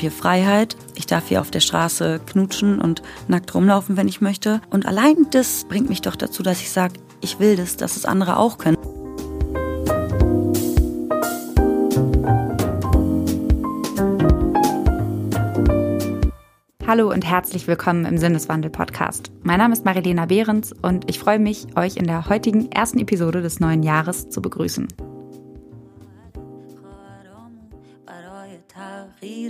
hier 0.00 0.10
Freiheit. 0.10 0.76
Ich 0.94 1.06
darf 1.06 1.28
hier 1.28 1.40
auf 1.40 1.50
der 1.50 1.60
Straße 1.60 2.20
knutschen 2.26 2.80
und 2.80 3.02
nackt 3.28 3.54
rumlaufen, 3.54 3.96
wenn 3.96 4.08
ich 4.08 4.20
möchte. 4.20 4.60
Und 4.70 4.86
allein 4.86 5.26
das 5.30 5.64
bringt 5.64 5.88
mich 5.88 6.00
doch 6.00 6.16
dazu, 6.16 6.42
dass 6.42 6.60
ich 6.60 6.70
sage, 6.70 6.94
ich 7.20 7.38
will 7.38 7.56
das, 7.56 7.76
dass 7.76 7.96
es 7.96 8.04
andere 8.04 8.38
auch 8.38 8.58
können. 8.58 8.76
Hallo 16.86 17.08
und 17.12 17.24
herzlich 17.24 17.68
willkommen 17.68 18.04
im 18.04 18.18
Sinneswandel-Podcast. 18.18 19.30
Mein 19.44 19.58
Name 19.58 19.74
ist 19.74 19.84
Marilena 19.84 20.26
Behrens 20.26 20.72
und 20.82 21.08
ich 21.08 21.20
freue 21.20 21.38
mich, 21.38 21.68
euch 21.76 21.96
in 21.96 22.06
der 22.08 22.28
heutigen 22.28 22.72
ersten 22.72 22.98
Episode 22.98 23.42
des 23.42 23.60
neuen 23.60 23.84
Jahres 23.84 24.28
zu 24.28 24.42
begrüßen. 24.42 24.88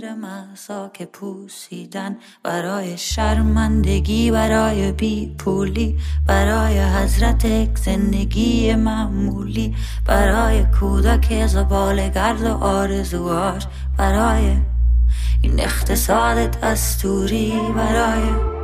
تغییر 0.00 0.14
محضا 0.14 0.90
که 0.94 1.06
پوسیدن 1.06 2.16
برای 2.42 2.98
شرمندگی 2.98 4.30
برای 4.30 4.92
بی 4.92 5.34
پولی 5.38 5.98
برای 6.26 6.80
حضرت 6.80 7.76
زندگی 7.78 8.74
معمولی 8.74 9.74
برای 10.06 10.64
کودک 10.80 11.46
زبال 11.46 12.08
گرد 12.08 12.42
و 12.42 12.54
آرزوهاش 12.64 13.66
برای 13.98 14.56
این 15.42 15.60
اقتصاد 15.60 16.60
دستوری 16.60 17.52
برای 17.74 18.56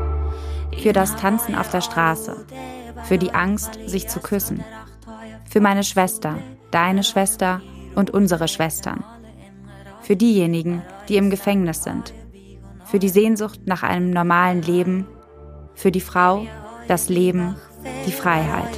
für 0.83 0.93
das 0.93 1.15
Tanzen 1.17 1.55
auf 1.55 1.71
der 1.71 1.83
Straße, 1.83 2.35
für 3.05 3.19
die 3.19 3.35
Angst, 3.35 3.79
sich 3.87 4.09
zu 4.09 4.19
küssen, 4.21 4.65
für 5.51 5.61
meine 5.61 5.85
Schwester, 5.85 6.39
deine 6.71 7.05
Schwester 7.05 7.61
und 7.95 8.11
unsere 8.11 8.49
Schwestern 8.49 9.05
für 10.08 10.16
diejenigen, 10.16 10.84
die 11.10 11.18
im 11.18 11.30
Gefängnis 11.30 11.84
sind, 11.84 12.14
für 12.86 12.98
die 12.98 13.10
Sehnsucht 13.10 13.60
nach 13.66 13.84
einem 13.84 14.10
normalen 14.10 14.62
Leben, 14.62 15.06
für 15.76 15.92
die 15.92 16.00
Frau, 16.00 16.48
das 16.88 17.10
Leben, 17.10 17.58
die 18.06 18.14
Freiheit. 18.14 18.70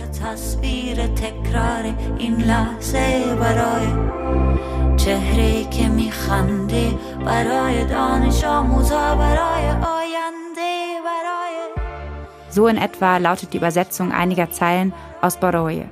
So 12.50 12.66
in 12.66 12.78
etwa 12.78 13.18
lautet 13.18 13.54
die 13.54 13.58
Übersetzung 13.58 14.12
einiger 14.12 14.50
Zeilen 14.50 14.94
aus 15.22 15.40
Baroye, 15.40 15.86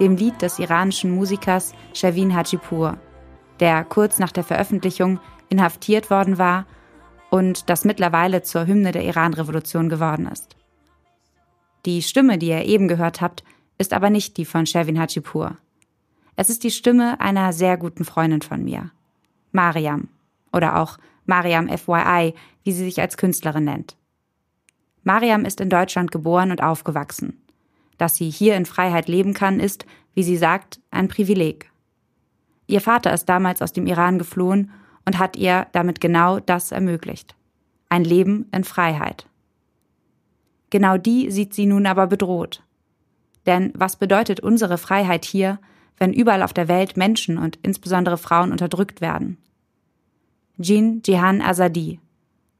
dem 0.00 0.16
Lied 0.16 0.40
des 0.40 0.58
iranischen 0.58 1.14
Musikers 1.14 1.74
Shavin 1.92 2.34
Hajipur 2.34 2.96
der 3.60 3.84
kurz 3.84 4.18
nach 4.18 4.32
der 4.32 4.44
Veröffentlichung 4.44 5.20
inhaftiert 5.48 6.10
worden 6.10 6.38
war 6.38 6.66
und 7.30 7.70
das 7.70 7.84
mittlerweile 7.84 8.42
zur 8.42 8.66
Hymne 8.66 8.92
der 8.92 9.04
Iran-Revolution 9.04 9.88
geworden 9.88 10.26
ist. 10.26 10.56
Die 11.86 12.02
Stimme, 12.02 12.38
die 12.38 12.48
ihr 12.48 12.64
eben 12.64 12.88
gehört 12.88 13.20
habt, 13.20 13.42
ist 13.78 13.92
aber 13.92 14.10
nicht 14.10 14.36
die 14.36 14.44
von 14.44 14.66
Sherwin 14.66 15.00
Hajipur. 15.00 15.56
Es 16.36 16.48
ist 16.48 16.62
die 16.62 16.70
Stimme 16.70 17.20
einer 17.20 17.52
sehr 17.52 17.76
guten 17.76 18.04
Freundin 18.04 18.42
von 18.42 18.62
mir, 18.62 18.90
Mariam, 19.50 20.08
oder 20.52 20.76
auch 20.76 20.98
Mariam 21.26 21.68
FYI, 21.68 22.34
wie 22.64 22.72
sie 22.72 22.84
sich 22.84 23.00
als 23.00 23.16
Künstlerin 23.16 23.64
nennt. 23.64 23.96
Mariam 25.02 25.44
ist 25.44 25.60
in 25.60 25.68
Deutschland 25.68 26.12
geboren 26.12 26.50
und 26.50 26.62
aufgewachsen. 26.62 27.42
Dass 27.98 28.16
sie 28.16 28.30
hier 28.30 28.56
in 28.56 28.66
Freiheit 28.66 29.08
leben 29.08 29.34
kann, 29.34 29.58
ist, 29.58 29.84
wie 30.14 30.22
sie 30.22 30.36
sagt, 30.36 30.80
ein 30.90 31.08
Privileg. 31.08 31.71
Ihr 32.66 32.80
Vater 32.80 33.12
ist 33.12 33.28
damals 33.28 33.62
aus 33.62 33.72
dem 33.72 33.86
Iran 33.86 34.18
geflohen 34.18 34.70
und 35.04 35.18
hat 35.18 35.36
ihr 35.36 35.66
damit 35.72 36.00
genau 36.00 36.40
das 36.40 36.72
ermöglicht. 36.72 37.34
Ein 37.88 38.04
Leben 38.04 38.48
in 38.52 38.64
Freiheit. 38.64 39.26
Genau 40.70 40.96
die 40.96 41.30
sieht 41.30 41.52
sie 41.52 41.66
nun 41.66 41.86
aber 41.86 42.06
bedroht. 42.06 42.62
Denn 43.46 43.72
was 43.74 43.96
bedeutet 43.96 44.40
unsere 44.40 44.78
Freiheit 44.78 45.24
hier, 45.24 45.58
wenn 45.98 46.12
überall 46.12 46.42
auf 46.42 46.52
der 46.52 46.68
Welt 46.68 46.96
Menschen 46.96 47.36
und 47.36 47.58
insbesondere 47.62 48.16
Frauen 48.16 48.52
unterdrückt 48.52 49.00
werden? 49.00 49.36
Jin 50.56 51.02
Jihan 51.04 51.42
Azadi. 51.42 52.00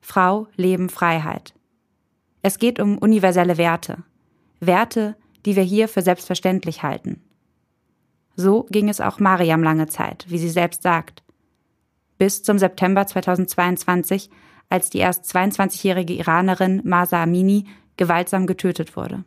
Frau, 0.01 0.49
Leben, 0.57 0.89
Freiheit. 0.89 1.55
Es 2.43 2.59
geht 2.59 2.81
um 2.81 2.99
universelle 2.99 3.57
Werte. 3.57 4.03
Werte, 4.59 5.17
die 5.47 5.57
wir 5.57 5.63
hier 5.63 5.89
für 5.89 6.03
selbstverständlich 6.03 6.83
halten. 6.83 7.23
So 8.37 8.67
ging 8.71 8.89
es 8.89 9.01
auch 9.01 9.21
Mariam 9.21 9.63
lange 9.63 9.89
Zeit, 9.89 10.25
wie 10.29 10.39
sie 10.39 10.49
selbst 10.49 10.83
sagt. 10.83 11.23
Bis 12.19 12.43
zum 12.43 12.59
September 12.59 13.07
2022, 13.07 14.31
als 14.69 14.91
die 14.91 14.99
erst 14.99 15.25
22-jährige 15.25 16.15
Iranerin 16.15 16.81
Masa 16.85 17.23
Amini 17.23 17.67
gewaltsam 17.97 18.47
getötet 18.47 18.97
wurde. 18.97 19.25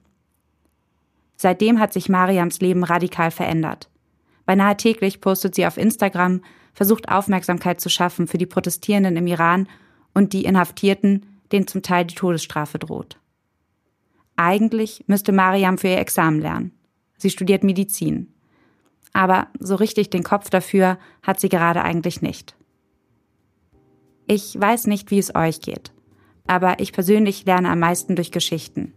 Seitdem 1.35 1.79
hat 1.79 1.93
sich 1.93 2.09
Mariams 2.09 2.61
Leben 2.61 2.83
radikal 2.83 3.29
verändert. 3.29 3.89
Beinahe 4.45 4.77
täglich 4.77 5.21
postet 5.21 5.55
sie 5.55 5.67
auf 5.67 5.77
Instagram, 5.77 6.41
versucht 6.73 7.09
Aufmerksamkeit 7.09 7.81
zu 7.81 7.89
schaffen 7.89 8.27
für 8.27 8.37
die 8.37 8.45
Protestierenden 8.45 9.17
im 9.17 9.27
Iran 9.27 9.67
und 10.13 10.33
die 10.33 10.45
Inhaftierten, 10.45 11.25
denen 11.51 11.67
zum 11.67 11.81
Teil 11.81 12.05
die 12.05 12.15
Todesstrafe 12.15 12.79
droht. 12.79 13.19
Eigentlich 14.35 15.03
müsste 15.07 15.31
Mariam 15.31 15.77
für 15.77 15.89
ihr 15.89 15.99
Examen 15.99 16.41
lernen. 16.41 16.71
Sie 17.17 17.29
studiert 17.29 17.63
Medizin 17.63 18.34
aber 19.13 19.47
so 19.59 19.75
richtig 19.75 20.09
den 20.09 20.23
Kopf 20.23 20.49
dafür 20.49 20.97
hat 21.23 21.39
sie 21.39 21.49
gerade 21.49 21.83
eigentlich 21.83 22.21
nicht. 22.21 22.55
Ich 24.27 24.59
weiß 24.59 24.87
nicht, 24.87 25.11
wie 25.11 25.19
es 25.19 25.35
euch 25.35 25.61
geht, 25.61 25.91
aber 26.47 26.79
ich 26.79 26.93
persönlich 26.93 27.45
lerne 27.45 27.69
am 27.69 27.79
meisten 27.79 28.15
durch 28.15 28.31
Geschichten. 28.31 28.93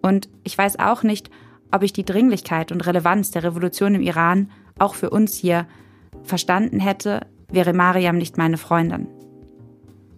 Und 0.00 0.28
ich 0.44 0.56
weiß 0.56 0.78
auch 0.78 1.02
nicht, 1.02 1.30
ob 1.72 1.82
ich 1.82 1.92
die 1.92 2.04
Dringlichkeit 2.04 2.72
und 2.72 2.86
Relevanz 2.86 3.30
der 3.30 3.44
Revolution 3.44 3.94
im 3.94 4.02
Iran 4.02 4.50
auch 4.78 4.94
für 4.94 5.10
uns 5.10 5.36
hier 5.36 5.66
verstanden 6.22 6.80
hätte, 6.80 7.26
wäre 7.50 7.72
Mariam 7.72 8.16
nicht 8.16 8.38
meine 8.38 8.58
Freundin. 8.58 9.08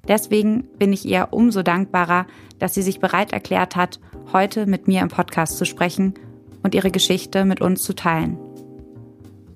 Deswegen 0.07 0.65
bin 0.79 0.93
ich 0.93 1.05
ihr 1.05 1.29
umso 1.31 1.63
dankbarer, 1.63 2.27
dass 2.59 2.75
sie 2.75 2.83
sich 2.83 3.01
bereit 3.01 3.33
erklärt 3.33 3.77
hat, 3.77 4.01
heute 4.33 4.67
mit 4.67 4.89
mir 4.89 5.03
im 5.03 5.09
Podcast 5.09 5.57
zu 5.57 5.65
sprechen 5.65 6.15
und 6.63 6.75
ihre 6.75 6.91
Geschichte 6.91 7.45
mit 7.45 7.61
uns 7.61 7.83
zu 7.83 7.95
teilen. 7.95 8.39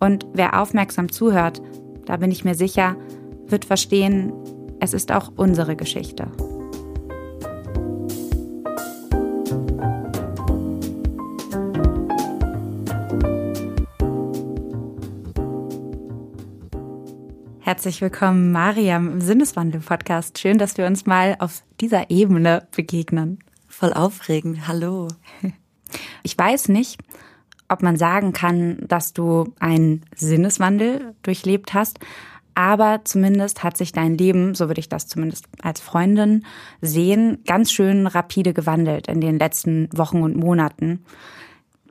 Und 0.04 0.26
wer 0.34 0.60
aufmerksam 0.60 1.10
zuhört, 1.10 1.62
da 2.04 2.18
bin 2.18 2.30
ich 2.30 2.44
mir 2.44 2.54
sicher, 2.54 2.94
wird 3.46 3.64
verstehen, 3.64 4.34
es 4.78 4.92
ist 4.92 5.10
auch 5.10 5.32
unsere 5.34 5.76
Geschichte. 5.76 6.26
Herzlich 17.60 18.02
willkommen, 18.02 18.52
Mariam, 18.52 19.10
im 19.10 19.20
Sinneswandel-Podcast. 19.22 20.38
Schön, 20.38 20.58
dass 20.58 20.76
wir 20.76 20.84
uns 20.84 21.06
mal 21.06 21.36
auf 21.38 21.62
dieser 21.80 22.10
Ebene 22.10 22.68
begegnen. 22.76 23.38
Voll 23.68 23.94
aufregend. 23.94 24.68
Hallo. 24.68 25.08
Ich 26.22 26.36
weiß 26.36 26.68
nicht, 26.68 27.00
ob 27.74 27.82
man 27.82 27.96
sagen 27.96 28.32
kann, 28.32 28.78
dass 28.86 29.12
du 29.12 29.52
einen 29.58 30.02
Sinneswandel 30.14 31.14
durchlebt 31.22 31.74
hast. 31.74 31.98
Aber 32.54 33.00
zumindest 33.04 33.64
hat 33.64 33.76
sich 33.76 33.90
dein 33.90 34.16
Leben, 34.16 34.54
so 34.54 34.68
würde 34.68 34.78
ich 34.78 34.88
das 34.88 35.08
zumindest 35.08 35.46
als 35.60 35.80
Freundin 35.80 36.44
sehen, 36.80 37.38
ganz 37.46 37.72
schön 37.72 38.06
rapide 38.06 38.54
gewandelt 38.54 39.08
in 39.08 39.20
den 39.20 39.40
letzten 39.40 39.88
Wochen 39.92 40.22
und 40.22 40.36
Monaten. 40.36 41.04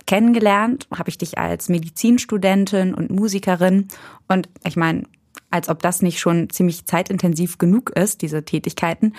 Kennengelernt 0.05 0.87
habe 0.95 1.09
ich 1.09 1.17
dich 1.17 1.37
als 1.37 1.67
Medizinstudentin 1.67 2.93
und 2.93 3.11
Musikerin. 3.11 3.89
Und 4.29 4.49
ich 4.65 4.77
meine, 4.77 5.03
als 5.51 5.67
ob 5.67 5.81
das 5.81 6.01
nicht 6.01 6.19
schon 6.19 6.49
ziemlich 6.49 6.85
zeitintensiv 6.85 7.57
genug 7.57 7.89
ist, 7.89 8.21
diese 8.21 8.43
Tätigkeiten, 8.45 9.13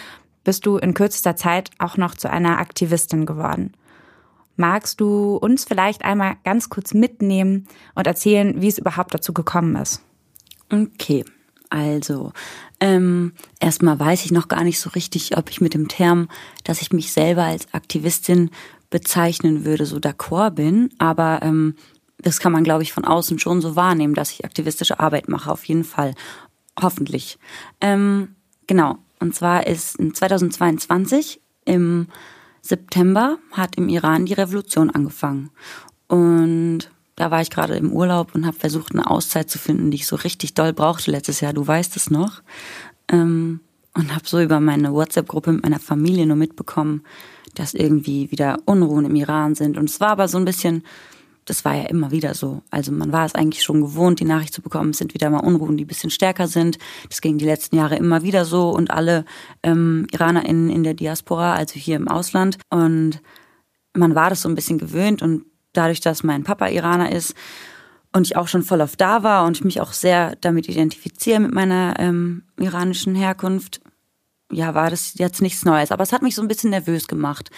bist 0.45 0.65
du 0.65 0.79
in 0.79 0.95
kürzester 0.95 1.37
Zeit 1.37 1.71
auch 1.79 1.99
noch 1.99 2.15
zu 2.15 2.31
einer 2.31 2.59
Aktivistin 2.59 3.27
geworden. 3.27 3.73
Magst 4.57 5.01
du 5.01 5.37
uns 5.37 5.65
vielleicht 5.65 6.05
einmal 6.05 6.37
ganz 6.45 6.69
kurz 6.69 6.95
mitnehmen 6.95 7.67
und 7.95 8.07
erzählen, 8.07 8.61
wie 8.61 8.69
es 8.69 8.79
überhaupt 8.79 9.15
dazu 9.15 9.33
gekommen 9.33 9.77
ist? 9.77 10.03
Okay, 10.71 11.25
also 11.71 12.33
ähm, 12.81 13.33
erstmal 13.61 13.99
weiß 13.99 14.25
ich 14.25 14.31
noch 14.31 14.49
gar 14.49 14.63
nicht 14.63 14.79
so 14.79 14.91
richtig, 14.91 15.37
ob 15.37 15.51
ich 15.51 15.61
mit 15.61 15.75
dem 15.75 15.89
Term, 15.89 16.29
dass 16.63 16.83
ich 16.83 16.93
mich 16.93 17.13
selber 17.13 17.45
als 17.45 17.73
Aktivistin 17.73 18.51
bezeichnen 18.91 19.65
würde, 19.65 19.87
so 19.87 19.97
d'accord 19.97 20.51
bin. 20.53 20.91
Aber 20.99 21.41
ähm, 21.43 21.75
das 22.19 22.39
kann 22.39 22.53
man, 22.53 22.63
glaube 22.63 22.83
ich, 22.85 22.93
von 22.93 23.05
außen 23.05 23.39
schon 23.39 23.61
so 23.61 23.75
wahrnehmen, 23.75 24.15
dass 24.15 24.31
ich 24.31 24.45
aktivistische 24.45 25.01
Arbeit 25.01 25.29
mache, 25.29 25.51
auf 25.51 25.65
jeden 25.65 25.85
Fall. 25.85 26.15
Hoffentlich. 26.81 27.39
Ähm, 27.81 28.37
genau. 28.67 28.99
Und 29.19 29.35
zwar 29.35 29.67
ist 29.67 29.97
2022 29.99 31.41
im 31.65 32.09
September 32.65 33.39
hat 33.53 33.77
im 33.77 33.91
Iran 33.91 34.25
die 34.25 34.33
Revolution 34.33 34.89
angefangen. 34.89 35.51
Und 36.09 36.91
da 37.15 37.31
war 37.31 37.43
ich 37.43 37.51
gerade 37.51 37.77
im 37.77 37.93
Urlaub 37.93 38.35
und 38.35 38.47
habe 38.47 38.57
versucht, 38.57 38.93
eine 38.95 39.11
Auszeit 39.11 39.51
zu 39.51 39.59
finden, 39.59 39.91
die 39.91 39.99
ich 39.99 40.07
so 40.07 40.17
richtig 40.17 40.55
doll 40.55 40.73
brauchte 40.73 41.11
letztes 41.11 41.41
Jahr. 41.41 41.53
Du 41.53 41.67
weißt 41.67 41.95
es 41.97 42.11
noch. 42.11 42.43
Ähm, 43.09 43.61
und 43.93 44.15
habe 44.15 44.27
so 44.27 44.41
über 44.41 44.61
meine 44.61 44.95
WhatsApp-Gruppe 44.95 45.53
mit 45.53 45.63
meiner 45.63 45.79
Familie 45.79 46.27
nur 46.27 46.37
mitbekommen, 46.37 47.05
dass 47.55 47.75
irgendwie 47.75 48.31
wieder 48.31 48.57
Unruhen 48.65 49.05
im 49.05 49.15
Iran 49.15 49.55
sind. 49.55 49.77
Und 49.77 49.91
es 49.91 50.01
war 50.01 50.09
aber 50.09 50.27
so 50.27 50.39
ein 50.39 50.47
bisschen, 50.47 50.83
das 51.45 51.65
war 51.65 51.75
ja 51.75 51.85
immer 51.85 52.11
wieder 52.11 52.35
so. 52.35 52.63
Also 52.71 52.93
man 52.93 53.13
war 53.13 53.27
es 53.27 53.35
eigentlich 53.35 53.63
schon 53.63 53.81
gewohnt, 53.81 54.21
die 54.21 54.25
Nachricht 54.25 54.55
zu 54.55 54.63
bekommen, 54.63 54.91
es 54.91 54.99
sind 54.99 55.15
wieder 55.15 55.31
mal 55.31 55.41
Unruhen, 55.41 55.77
die 55.77 55.85
ein 55.85 55.89
bisschen 55.89 56.11
stärker 56.11 56.49
sind. 56.49 56.79
Das 57.09 57.21
ging 57.21 57.39
die 57.39 57.45
letzten 57.45 57.77
Jahre 57.77 57.97
immer 57.97 58.23
wieder 58.23 58.45
so 58.45 58.71
und 58.71 58.91
alle 58.91 59.25
ähm, 59.63 60.07
IranerInnen 60.13 60.71
in 60.71 60.83
der 60.83 60.95
Diaspora, 60.95 61.55
also 61.55 61.75
hier 61.75 61.97
im 61.97 62.09
Ausland. 62.09 62.59
Und 62.71 63.21
man 63.95 64.15
war 64.15 64.31
das 64.31 64.43
so 64.43 64.49
ein 64.49 64.55
bisschen 64.55 64.79
gewöhnt 64.79 65.23
und 65.23 65.45
dadurch, 65.73 66.01
dass 66.01 66.23
mein 66.23 66.45
Papa 66.45 66.69
Iraner 66.69 67.13
ist 67.13 67.35
und 68.13 68.27
ich 68.27 68.37
auch 68.37 68.49
schon 68.49 68.63
voll 68.63 68.81
auf 68.81 68.97
da 68.97 69.23
war 69.23 69.45
und 69.45 69.59
ich 69.59 69.65
mich 69.65 69.81
auch 69.81 69.93
sehr 69.93 70.37
damit 70.37 70.69
identifiziere 70.69 71.41
mit 71.41 71.53
meiner 71.53 71.95
ähm, 71.99 72.45
iranischen 72.59 73.15
Herkunft, 73.15 73.81
ja, 74.53 74.75
war 74.75 74.91
das 74.91 75.15
jetzt 75.17 75.43
nichts 75.43 75.65
Neues. 75.65 75.91
Aber 75.91 76.03
es 76.03 76.13
hat 76.13 76.23
mich 76.23 76.35
so 76.35 76.43
ein 76.43 76.49
bisschen 76.49 76.71
nervös 76.71 77.09
gemacht. 77.09 77.51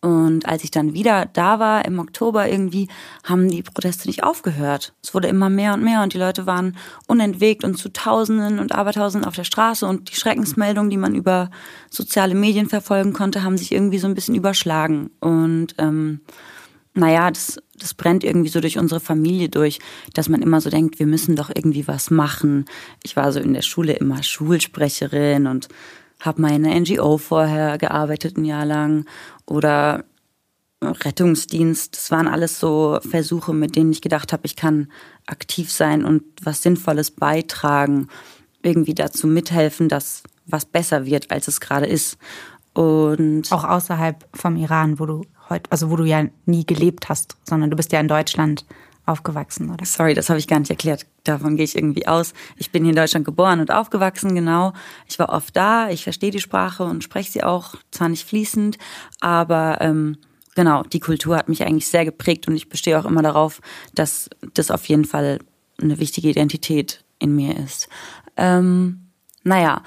Und 0.00 0.46
als 0.46 0.64
ich 0.64 0.72
dann 0.72 0.94
wieder 0.94 1.26
da 1.26 1.60
war 1.60 1.84
im 1.84 2.00
Oktober 2.00 2.48
irgendwie, 2.48 2.88
haben 3.22 3.48
die 3.48 3.62
Proteste 3.62 4.08
nicht 4.08 4.24
aufgehört. 4.24 4.94
Es 5.00 5.14
wurde 5.14 5.28
immer 5.28 5.48
mehr 5.48 5.74
und 5.74 5.84
mehr 5.84 6.02
und 6.02 6.12
die 6.12 6.18
Leute 6.18 6.44
waren 6.44 6.76
unentwegt 7.06 7.62
und 7.62 7.78
zu 7.78 7.88
Tausenden 7.88 8.58
und 8.58 8.74
Abertausenden 8.74 9.28
auf 9.28 9.36
der 9.36 9.44
Straße 9.44 9.86
und 9.86 10.10
die 10.10 10.16
Schreckensmeldungen, 10.16 10.90
die 10.90 10.96
man 10.96 11.14
über 11.14 11.50
soziale 11.88 12.34
Medien 12.34 12.68
verfolgen 12.68 13.12
konnte, 13.12 13.44
haben 13.44 13.56
sich 13.56 13.70
irgendwie 13.70 13.98
so 13.98 14.08
ein 14.08 14.14
bisschen 14.14 14.34
überschlagen. 14.34 15.10
Und 15.20 15.76
ähm, 15.78 16.22
naja, 16.94 17.30
das, 17.30 17.62
das 17.78 17.94
brennt 17.94 18.24
irgendwie 18.24 18.50
so 18.50 18.60
durch 18.60 18.78
unsere 18.78 18.98
Familie 18.98 19.50
durch, 19.50 19.78
dass 20.14 20.28
man 20.28 20.42
immer 20.42 20.60
so 20.60 20.68
denkt, 20.68 20.98
wir 20.98 21.06
müssen 21.06 21.36
doch 21.36 21.48
irgendwie 21.48 21.86
was 21.86 22.10
machen. 22.10 22.64
Ich 23.04 23.14
war 23.14 23.30
so 23.30 23.38
in 23.38 23.54
der 23.54 23.62
Schule 23.62 23.92
immer 23.92 24.24
Schulsprecherin 24.24 25.46
und 25.46 25.68
habe 26.22 26.40
meine 26.40 26.80
NGO 26.80 27.18
vorher 27.18 27.78
gearbeitet 27.78 28.36
ein 28.36 28.44
Jahr 28.44 28.64
lang 28.64 29.04
oder 29.46 30.04
Rettungsdienst. 30.80 31.96
Das 31.96 32.10
waren 32.10 32.26
alles 32.26 32.58
so 32.58 32.98
Versuche, 33.08 33.52
mit 33.52 33.76
denen 33.76 33.92
ich 33.92 34.02
gedacht 34.02 34.32
habe, 34.32 34.46
ich 34.46 34.56
kann 34.56 34.88
aktiv 35.26 35.70
sein 35.70 36.04
und 36.04 36.22
was 36.42 36.62
Sinnvolles 36.62 37.10
beitragen, 37.12 38.08
irgendwie 38.62 38.94
dazu 38.94 39.26
mithelfen, 39.26 39.88
dass 39.88 40.22
was 40.46 40.64
besser 40.64 41.06
wird, 41.06 41.30
als 41.30 41.48
es 41.48 41.60
gerade 41.60 41.86
ist. 41.86 42.18
Und 42.74 43.52
auch 43.52 43.64
außerhalb 43.64 44.26
vom 44.34 44.56
Iran, 44.56 44.98
wo 44.98 45.06
du 45.06 45.22
heute, 45.48 45.70
also 45.70 45.90
wo 45.90 45.96
du 45.96 46.04
ja 46.04 46.24
nie 46.46 46.64
gelebt 46.64 47.08
hast, 47.08 47.36
sondern 47.44 47.70
du 47.70 47.76
bist 47.76 47.92
ja 47.92 48.00
in 48.00 48.08
Deutschland 48.08 48.64
aufgewachsen, 49.06 49.70
oder? 49.70 49.84
Sorry, 49.84 50.14
das 50.14 50.28
habe 50.28 50.38
ich 50.38 50.46
gar 50.46 50.58
nicht 50.58 50.70
erklärt. 50.70 51.06
Davon 51.24 51.56
gehe 51.56 51.64
ich 51.64 51.76
irgendwie 51.76 52.06
aus. 52.06 52.34
Ich 52.56 52.70
bin 52.70 52.84
hier 52.84 52.90
in 52.90 52.96
Deutschland 52.96 53.24
geboren 53.24 53.60
und 53.60 53.70
aufgewachsen, 53.70 54.34
genau. 54.34 54.72
Ich 55.08 55.18
war 55.18 55.30
oft 55.30 55.56
da, 55.56 55.90
ich 55.90 56.04
verstehe 56.04 56.30
die 56.30 56.40
Sprache 56.40 56.84
und 56.84 57.02
spreche 57.02 57.30
sie 57.30 57.42
auch, 57.42 57.74
zwar 57.90 58.08
nicht 58.08 58.26
fließend, 58.26 58.78
aber 59.20 59.78
ähm, 59.80 60.18
genau, 60.54 60.82
die 60.84 61.00
Kultur 61.00 61.36
hat 61.36 61.48
mich 61.48 61.62
eigentlich 61.62 61.88
sehr 61.88 62.04
geprägt 62.04 62.46
und 62.46 62.54
ich 62.54 62.68
bestehe 62.68 62.98
auch 62.98 63.04
immer 63.04 63.22
darauf, 63.22 63.60
dass 63.94 64.30
das 64.54 64.70
auf 64.70 64.84
jeden 64.86 65.04
Fall 65.04 65.40
eine 65.80 65.98
wichtige 65.98 66.28
Identität 66.28 67.04
in 67.18 67.34
mir 67.34 67.58
ist. 67.58 67.88
Ähm, 68.36 69.08
naja, 69.42 69.82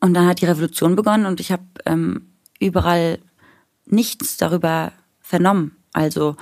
und 0.00 0.14
dann 0.14 0.26
hat 0.26 0.40
die 0.40 0.46
Revolution 0.46 0.96
begonnen 0.96 1.26
und 1.26 1.40
ich 1.40 1.52
habe 1.52 1.62
ähm, 1.86 2.32
überall 2.58 3.18
nichts 3.86 4.36
darüber 4.36 4.92
vernommen. 5.20 5.76
Also 5.92 6.36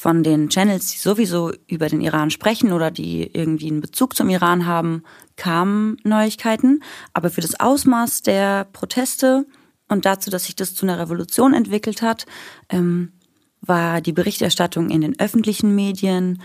von 0.00 0.22
den 0.22 0.48
Channels, 0.48 0.92
die 0.92 0.98
sowieso 0.98 1.52
über 1.66 1.90
den 1.90 2.00
Iran 2.00 2.30
sprechen 2.30 2.72
oder 2.72 2.90
die 2.90 3.30
irgendwie 3.34 3.70
einen 3.70 3.82
Bezug 3.82 4.16
zum 4.16 4.30
Iran 4.30 4.64
haben, 4.64 5.02
kamen 5.36 5.98
Neuigkeiten. 6.04 6.82
Aber 7.12 7.28
für 7.28 7.42
das 7.42 7.60
Ausmaß 7.60 8.22
der 8.22 8.64
Proteste 8.64 9.44
und 9.88 10.06
dazu, 10.06 10.30
dass 10.30 10.46
sich 10.46 10.56
das 10.56 10.74
zu 10.74 10.86
einer 10.86 10.98
Revolution 10.98 11.52
entwickelt 11.52 12.00
hat, 12.00 12.24
ähm, 12.70 13.12
war 13.60 14.00
die 14.00 14.14
Berichterstattung 14.14 14.88
in 14.88 15.02
den 15.02 15.20
öffentlichen 15.20 15.74
Medien, 15.74 16.40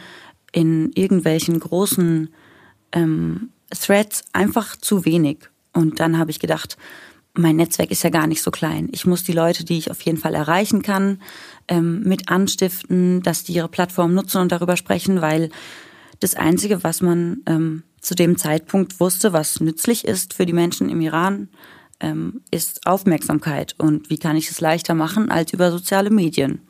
in 0.51 0.91
irgendwelchen 0.91 1.57
großen 1.57 2.33
ähm, 2.91 3.51
Threads 3.69 4.25
einfach 4.33 4.75
zu 4.75 5.05
wenig. 5.05 5.49
Und 5.71 6.01
dann 6.01 6.17
habe 6.17 6.29
ich 6.29 6.41
gedacht, 6.41 6.75
mein 7.37 7.55
Netzwerk 7.55 7.91
ist 7.91 8.03
ja 8.03 8.09
gar 8.09 8.27
nicht 8.27 8.41
so 8.41 8.51
klein. 8.51 8.89
Ich 8.91 9.05
muss 9.05 9.23
die 9.23 9.33
Leute, 9.33 9.63
die 9.63 9.77
ich 9.77 9.91
auf 9.91 10.01
jeden 10.01 10.17
Fall 10.17 10.33
erreichen 10.33 10.81
kann, 10.81 11.21
ähm, 11.67 12.01
mit 12.03 12.29
anstiften, 12.29 13.21
dass 13.21 13.43
die 13.43 13.53
ihre 13.53 13.67
Plattform 13.67 14.13
nutzen 14.13 14.41
und 14.41 14.51
darüber 14.51 14.77
sprechen, 14.77 15.21
weil 15.21 15.49
das 16.19 16.35
Einzige, 16.35 16.83
was 16.83 17.01
man 17.01 17.41
ähm, 17.45 17.83
zu 17.99 18.15
dem 18.15 18.37
Zeitpunkt 18.37 18.99
wusste, 18.99 19.33
was 19.33 19.59
nützlich 19.59 20.05
ist 20.05 20.33
für 20.33 20.45
die 20.45 20.53
Menschen 20.53 20.89
im 20.89 21.01
Iran, 21.01 21.49
ähm, 21.99 22.41
ist 22.51 22.85
Aufmerksamkeit. 22.85 23.75
Und 23.77 24.09
wie 24.09 24.17
kann 24.17 24.35
ich 24.35 24.49
es 24.49 24.61
leichter 24.61 24.93
machen 24.93 25.31
als 25.31 25.53
über 25.53 25.71
soziale 25.71 26.09
Medien? 26.09 26.61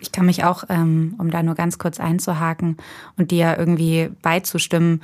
Ich 0.00 0.12
kann 0.12 0.26
mich 0.26 0.44
auch, 0.44 0.64
ähm, 0.68 1.14
um 1.18 1.30
da 1.30 1.42
nur 1.42 1.54
ganz 1.54 1.78
kurz 1.78 1.98
einzuhaken 1.98 2.76
und 3.16 3.30
dir 3.30 3.56
irgendwie 3.58 4.10
beizustimmen, 4.22 5.02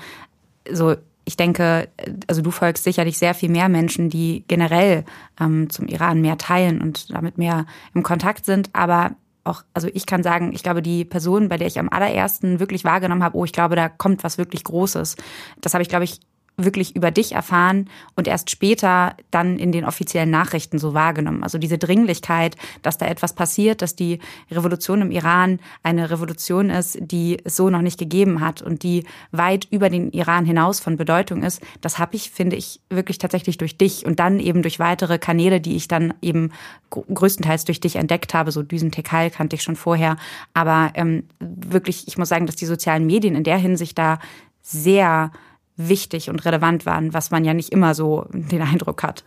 so 0.70 0.96
ich 1.24 1.36
denke, 1.36 1.88
also 2.26 2.42
du 2.42 2.50
folgst 2.50 2.84
sicherlich 2.84 3.18
sehr 3.18 3.34
viel 3.34 3.48
mehr 3.48 3.68
Menschen, 3.68 4.10
die 4.10 4.44
generell 4.46 5.04
ähm, 5.40 5.70
zum 5.70 5.86
Iran 5.86 6.20
mehr 6.20 6.38
teilen 6.38 6.80
und 6.80 7.10
damit 7.10 7.38
mehr 7.38 7.66
im 7.94 8.02
Kontakt 8.02 8.44
sind. 8.44 8.70
Aber 8.72 9.12
auch, 9.44 9.62
also 9.74 9.88
ich 9.92 10.06
kann 10.06 10.22
sagen, 10.22 10.52
ich 10.52 10.62
glaube, 10.62 10.82
die 10.82 11.04
Person, 11.04 11.48
bei 11.48 11.56
der 11.56 11.66
ich 11.66 11.78
am 11.78 11.88
allerersten 11.88 12.60
wirklich 12.60 12.84
wahrgenommen 12.84 13.22
habe, 13.22 13.36
oh, 13.36 13.44
ich 13.44 13.52
glaube, 13.52 13.76
da 13.76 13.88
kommt 13.88 14.24
was 14.24 14.38
wirklich 14.38 14.64
Großes. 14.64 15.16
Das 15.60 15.74
habe 15.74 15.82
ich, 15.82 15.88
glaube 15.88 16.04
ich, 16.04 16.20
wirklich 16.56 16.94
über 16.94 17.10
dich 17.10 17.32
erfahren 17.32 17.90
und 18.14 18.28
erst 18.28 18.50
später 18.50 19.16
dann 19.30 19.58
in 19.58 19.72
den 19.72 19.84
offiziellen 19.84 20.30
Nachrichten 20.30 20.78
so 20.78 20.94
wahrgenommen. 20.94 21.42
Also 21.42 21.58
diese 21.58 21.78
Dringlichkeit, 21.78 22.56
dass 22.82 22.98
da 22.98 23.06
etwas 23.06 23.34
passiert, 23.34 23.82
dass 23.82 23.96
die 23.96 24.20
Revolution 24.50 25.02
im 25.02 25.10
Iran 25.10 25.58
eine 25.82 26.10
Revolution 26.10 26.70
ist, 26.70 26.98
die 27.00 27.38
es 27.42 27.56
so 27.56 27.70
noch 27.70 27.82
nicht 27.82 27.98
gegeben 27.98 28.40
hat 28.40 28.62
und 28.62 28.84
die 28.84 29.04
weit 29.32 29.66
über 29.70 29.90
den 29.90 30.10
Iran 30.12 30.44
hinaus 30.44 30.78
von 30.78 30.96
Bedeutung 30.96 31.42
ist, 31.42 31.60
das 31.80 31.98
habe 31.98 32.14
ich, 32.14 32.30
finde 32.30 32.56
ich, 32.56 32.80
wirklich 32.88 33.18
tatsächlich 33.18 33.58
durch 33.58 33.76
dich 33.76 34.06
und 34.06 34.20
dann 34.20 34.38
eben 34.38 34.62
durch 34.62 34.78
weitere 34.78 35.18
Kanäle, 35.18 35.60
die 35.60 35.74
ich 35.74 35.88
dann 35.88 36.14
eben 36.22 36.52
größtenteils 36.90 37.64
durch 37.64 37.80
dich 37.80 37.96
entdeckt 37.96 38.34
habe. 38.34 38.52
So 38.52 38.62
Düsen 38.62 38.92
Tekal 38.92 39.30
kannte 39.30 39.56
ich 39.56 39.62
schon 39.62 39.76
vorher. 39.76 40.16
Aber 40.52 40.92
ähm, 40.94 41.24
wirklich, 41.40 42.06
ich 42.06 42.16
muss 42.16 42.28
sagen, 42.28 42.46
dass 42.46 42.56
die 42.56 42.66
sozialen 42.66 43.06
Medien 43.06 43.34
in 43.34 43.44
der 43.44 43.58
Hinsicht 43.58 43.98
da 43.98 44.18
sehr 44.62 45.32
wichtig 45.76 46.30
und 46.30 46.44
relevant 46.44 46.86
waren, 46.86 47.12
was 47.12 47.30
man 47.30 47.44
ja 47.44 47.52
nicht 47.52 47.70
immer 47.70 47.94
so 47.94 48.26
den 48.32 48.62
Eindruck 48.62 49.02
hat. 49.02 49.24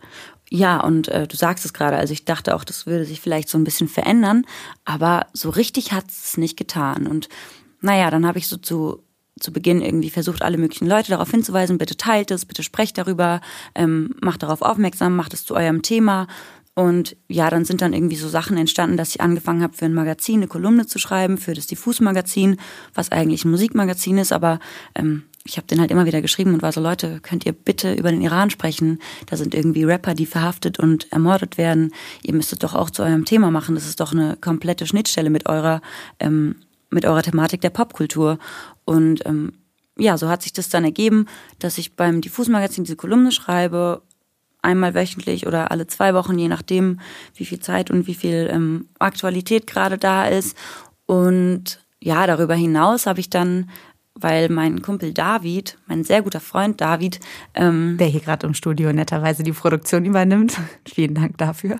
Ja, 0.50 0.80
und 0.80 1.08
äh, 1.08 1.26
du 1.26 1.36
sagst 1.36 1.64
es 1.64 1.74
gerade, 1.74 1.96
also 1.98 2.12
ich 2.12 2.24
dachte 2.24 2.54
auch, 2.54 2.64
das 2.64 2.86
würde 2.86 3.04
sich 3.04 3.20
vielleicht 3.20 3.48
so 3.48 3.58
ein 3.58 3.64
bisschen 3.64 3.88
verändern, 3.88 4.44
aber 4.84 5.26
so 5.34 5.50
richtig 5.50 5.92
hat 5.92 6.06
es 6.08 6.38
nicht 6.38 6.56
getan. 6.56 7.06
Und 7.06 7.28
naja, 7.80 8.10
dann 8.10 8.26
habe 8.26 8.38
ich 8.38 8.48
so 8.48 8.56
zu, 8.56 9.02
zu 9.38 9.52
Beginn 9.52 9.82
irgendwie 9.82 10.10
versucht, 10.10 10.42
alle 10.42 10.56
möglichen 10.56 10.88
Leute 10.88 11.10
darauf 11.10 11.30
hinzuweisen, 11.30 11.76
bitte 11.76 11.96
teilt 11.96 12.30
es, 12.30 12.46
bitte 12.46 12.62
sprecht 12.62 12.96
darüber, 12.96 13.42
ähm, 13.74 14.14
macht 14.22 14.42
darauf 14.42 14.62
aufmerksam, 14.62 15.16
macht 15.16 15.34
es 15.34 15.44
zu 15.44 15.54
eurem 15.54 15.82
Thema. 15.82 16.26
Und 16.74 17.16
ja, 17.26 17.50
dann 17.50 17.64
sind 17.64 17.82
dann 17.82 17.92
irgendwie 17.92 18.16
so 18.16 18.28
Sachen 18.28 18.56
entstanden, 18.56 18.96
dass 18.96 19.10
ich 19.10 19.20
angefangen 19.20 19.62
habe, 19.62 19.76
für 19.76 19.84
ein 19.84 19.94
Magazin 19.94 20.36
eine 20.36 20.46
Kolumne 20.46 20.86
zu 20.86 20.98
schreiben, 20.98 21.36
für 21.36 21.52
das 21.52 21.66
Diffus-Magazin, 21.66 22.56
was 22.94 23.10
eigentlich 23.10 23.44
ein 23.44 23.50
Musikmagazin 23.50 24.16
ist, 24.16 24.32
aber 24.32 24.60
ähm, 24.94 25.24
ich 25.44 25.56
habe 25.56 25.66
den 25.66 25.80
halt 25.80 25.90
immer 25.90 26.06
wieder 26.06 26.20
geschrieben 26.20 26.54
und 26.54 26.62
war 26.62 26.72
so, 26.72 26.80
Leute, 26.80 27.20
könnt 27.20 27.46
ihr 27.46 27.52
bitte 27.52 27.94
über 27.94 28.10
den 28.10 28.20
Iran 28.20 28.50
sprechen? 28.50 28.98
Da 29.26 29.36
sind 29.36 29.54
irgendwie 29.54 29.84
Rapper, 29.84 30.14
die 30.14 30.26
verhaftet 30.26 30.78
und 30.78 31.10
ermordet 31.10 31.56
werden. 31.56 31.92
Ihr 32.22 32.34
müsstet 32.34 32.62
doch 32.62 32.74
auch 32.74 32.90
zu 32.90 33.02
eurem 33.02 33.24
Thema 33.24 33.50
machen. 33.50 33.74
Das 33.74 33.86
ist 33.86 34.00
doch 34.00 34.12
eine 34.12 34.36
komplette 34.36 34.86
Schnittstelle 34.86 35.30
mit 35.30 35.48
eurer, 35.48 35.80
ähm, 36.20 36.56
mit 36.90 37.06
eurer 37.06 37.22
Thematik 37.22 37.60
der 37.60 37.70
Popkultur. 37.70 38.38
Und 38.84 39.24
ähm, 39.26 39.52
ja, 39.96 40.16
so 40.18 40.28
hat 40.28 40.42
sich 40.42 40.52
das 40.52 40.68
dann 40.68 40.84
ergeben, 40.84 41.26
dass 41.58 41.78
ich 41.78 41.96
beim 41.96 42.20
Diffus-Magazin 42.20 42.84
diese 42.84 42.96
Kolumne 42.96 43.32
schreibe, 43.32 44.02
einmal 44.62 44.94
wöchentlich 44.94 45.46
oder 45.46 45.70
alle 45.70 45.86
zwei 45.86 46.14
Wochen, 46.14 46.38
je 46.38 46.48
nachdem, 46.48 47.00
wie 47.34 47.44
viel 47.44 47.60
Zeit 47.60 47.90
und 47.90 48.06
wie 48.06 48.14
viel 48.14 48.48
ähm, 48.50 48.88
Aktualität 48.98 49.66
gerade 49.66 49.98
da 49.98 50.26
ist. 50.26 50.56
Und 51.06 51.80
ja, 52.00 52.26
darüber 52.26 52.54
hinaus 52.54 53.06
habe 53.06 53.20
ich 53.20 53.30
dann 53.30 53.70
weil 54.20 54.48
mein 54.48 54.82
Kumpel 54.82 55.12
David, 55.12 55.78
mein 55.86 56.04
sehr 56.04 56.22
guter 56.22 56.40
Freund 56.40 56.80
David, 56.80 57.20
ähm, 57.54 57.96
der 57.98 58.08
hier 58.08 58.20
gerade 58.20 58.46
im 58.46 58.54
Studio 58.54 58.92
netterweise 58.92 59.42
die 59.42 59.52
Produktion 59.52 60.04
übernimmt, 60.04 60.58
vielen 60.86 61.14
Dank 61.14 61.38
dafür. 61.38 61.78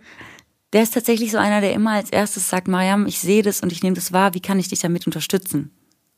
Der 0.72 0.82
ist 0.82 0.94
tatsächlich 0.94 1.30
so 1.30 1.38
einer, 1.38 1.60
der 1.60 1.72
immer 1.72 1.92
als 1.92 2.10
erstes 2.10 2.50
sagt, 2.50 2.68
Mariam, 2.68 3.06
ich 3.06 3.20
sehe 3.20 3.42
das 3.42 3.60
und 3.60 3.72
ich 3.72 3.82
nehme 3.82 3.96
das 3.96 4.12
wahr, 4.12 4.34
wie 4.34 4.40
kann 4.40 4.58
ich 4.58 4.68
dich 4.68 4.80
damit 4.80 5.06
unterstützen? 5.06 5.70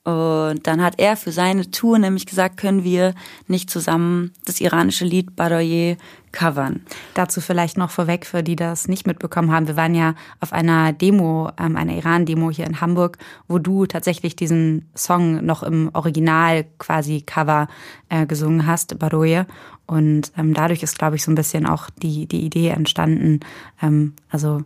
Und 0.03 0.67
dann 0.67 0.83
hat 0.83 0.99
er 0.99 1.15
für 1.15 1.31
seine 1.31 1.71
Tour 1.71 1.99
nämlich 1.99 2.25
gesagt, 2.25 2.57
können 2.57 2.85
wir 2.85 3.15
nicht 3.49 3.69
zusammen 3.69 4.33
das 4.47 4.61
iranische 4.63 5.05
Lied 5.05 5.37
Badoye 5.37 5.99
covern. 6.33 6.81
Dazu 7.13 7.43
vielleicht 7.43 7.77
noch 7.77 7.91
vorweg, 7.91 8.25
für 8.25 8.43
die 8.43 8.57
das 8.57 8.89
nicht 8.89 9.07
mitbekommen 9.07 9.53
haben. 9.53 9.69
Wir 9.69 9.77
waren 9.77 9.95
ja 9.95 10.15
auf 10.41 10.55
einer 10.55 10.95
Demo, 10.95 11.51
ähm, 11.59 11.77
einer 11.77 11.95
Iran-Demo 11.95 12.51
hier 12.51 12.67
in 12.67 12.81
Hamburg, 12.81 13.19
wo 13.47 13.59
du 13.59 13.85
tatsächlich 13.85 14.37
diesen 14.37 14.89
Song 14.97 15.45
noch 15.45 15.63
im 15.63 15.91
Original 15.93 16.65
quasi 16.79 17.21
Cover 17.21 17.69
äh, 18.09 18.25
gesungen 18.25 18.67
hast, 18.67 18.99
Badoye. 18.99 19.45
Und 19.87 20.33
ähm, 20.39 20.55
dadurch 20.55 20.83
ist, 20.83 20.99
glaube 20.99 21.17
ich, 21.17 21.25
so 21.25 21.31
ein 21.31 21.35
bisschen 21.35 21.67
auch 21.67 21.91
die, 21.91 22.27
die 22.27 22.41
Idee 22.41 22.69
entstanden. 22.69 23.41
Ähm, 23.83 24.15
also 24.31 24.63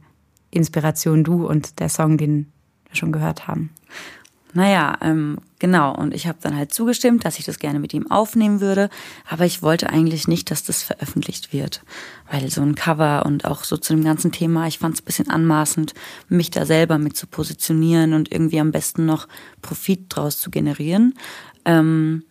Inspiration 0.52 1.24
du 1.24 1.44
und 1.44 1.80
der 1.80 1.88
Song, 1.88 2.18
den 2.18 2.52
wir 2.86 2.94
schon 2.94 3.10
gehört 3.10 3.48
haben. 3.48 3.70
Naja, 4.54 4.96
ähm, 5.02 5.38
genau. 5.58 5.94
Und 5.94 6.14
ich 6.14 6.28
habe 6.28 6.38
dann 6.40 6.56
halt 6.56 6.72
zugestimmt, 6.72 7.24
dass 7.24 7.40
ich 7.40 7.44
das 7.44 7.58
gerne 7.58 7.80
mit 7.80 7.92
ihm 7.92 8.08
aufnehmen 8.10 8.60
würde. 8.60 8.88
Aber 9.28 9.44
ich 9.44 9.62
wollte 9.62 9.90
eigentlich 9.90 10.28
nicht, 10.28 10.50
dass 10.50 10.62
das 10.62 10.84
veröffentlicht 10.84 11.52
wird. 11.52 11.82
Weil 12.30 12.48
so 12.50 12.62
ein 12.62 12.76
Cover 12.76 13.26
und 13.26 13.44
auch 13.44 13.64
so 13.64 13.76
zu 13.76 13.94
dem 13.94 14.04
ganzen 14.04 14.30
Thema, 14.30 14.68
ich 14.68 14.78
fand 14.78 14.94
es 14.94 15.02
ein 15.02 15.06
bisschen 15.06 15.28
anmaßend, 15.28 15.92
mich 16.28 16.50
da 16.50 16.64
selber 16.64 16.98
mit 16.98 17.16
zu 17.16 17.26
positionieren 17.26 18.14
und 18.14 18.30
irgendwie 18.30 18.60
am 18.60 18.70
besten 18.70 19.06
noch 19.06 19.26
Profit 19.60 20.06
draus 20.08 20.40
zu 20.40 20.50
generieren. 20.50 21.14
Ähm, 21.64 22.22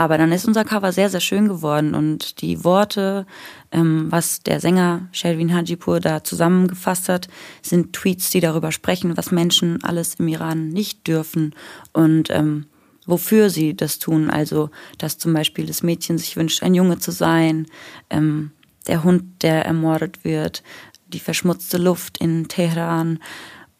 aber 0.00 0.16
dann 0.16 0.32
ist 0.32 0.46
unser 0.46 0.64
Cover 0.64 0.92
sehr, 0.92 1.10
sehr 1.10 1.20
schön 1.20 1.46
geworden 1.46 1.94
und 1.94 2.40
die 2.40 2.64
Worte, 2.64 3.26
ähm, 3.70 4.06
was 4.08 4.42
der 4.42 4.58
Sänger 4.58 5.10
Shelvin 5.12 5.52
Hajipur 5.52 6.00
da 6.00 6.24
zusammengefasst 6.24 7.10
hat, 7.10 7.28
sind 7.60 7.92
Tweets, 7.92 8.30
die 8.30 8.40
darüber 8.40 8.72
sprechen, 8.72 9.18
was 9.18 9.30
Menschen 9.30 9.84
alles 9.84 10.14
im 10.14 10.28
Iran 10.28 10.70
nicht 10.70 11.06
dürfen 11.06 11.54
und 11.92 12.30
ähm, 12.30 12.64
wofür 13.04 13.50
sie 13.50 13.76
das 13.76 13.98
tun. 13.98 14.30
Also, 14.30 14.70
dass 14.96 15.18
zum 15.18 15.34
Beispiel 15.34 15.66
das 15.66 15.82
Mädchen 15.82 16.16
sich 16.16 16.34
wünscht, 16.34 16.62
ein 16.62 16.72
Junge 16.72 16.98
zu 16.98 17.10
sein, 17.10 17.66
ähm, 18.08 18.52
der 18.86 19.04
Hund, 19.04 19.42
der 19.42 19.66
ermordet 19.66 20.24
wird, 20.24 20.62
die 21.08 21.20
verschmutzte 21.20 21.76
Luft 21.76 22.16
in 22.16 22.48
Teheran, 22.48 23.18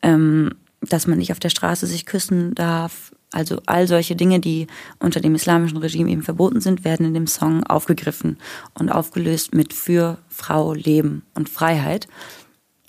ähm, 0.02 0.50
dass 0.82 1.06
man 1.06 1.16
nicht 1.16 1.32
auf 1.32 1.40
der 1.40 1.48
Straße 1.48 1.86
sich 1.86 2.04
küssen 2.04 2.54
darf, 2.54 3.10
also 3.32 3.60
all 3.66 3.86
solche 3.86 4.16
Dinge, 4.16 4.40
die 4.40 4.66
unter 4.98 5.20
dem 5.20 5.34
islamischen 5.34 5.78
Regime 5.78 6.10
eben 6.10 6.22
verboten 6.22 6.60
sind, 6.60 6.84
werden 6.84 7.06
in 7.06 7.14
dem 7.14 7.26
Song 7.26 7.64
aufgegriffen 7.64 8.38
und 8.74 8.90
aufgelöst 8.90 9.54
mit 9.54 9.72
für 9.72 10.18
Frau, 10.28 10.72
Leben 10.72 11.22
und 11.34 11.48
Freiheit. 11.48 12.08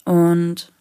Und 0.04 0.72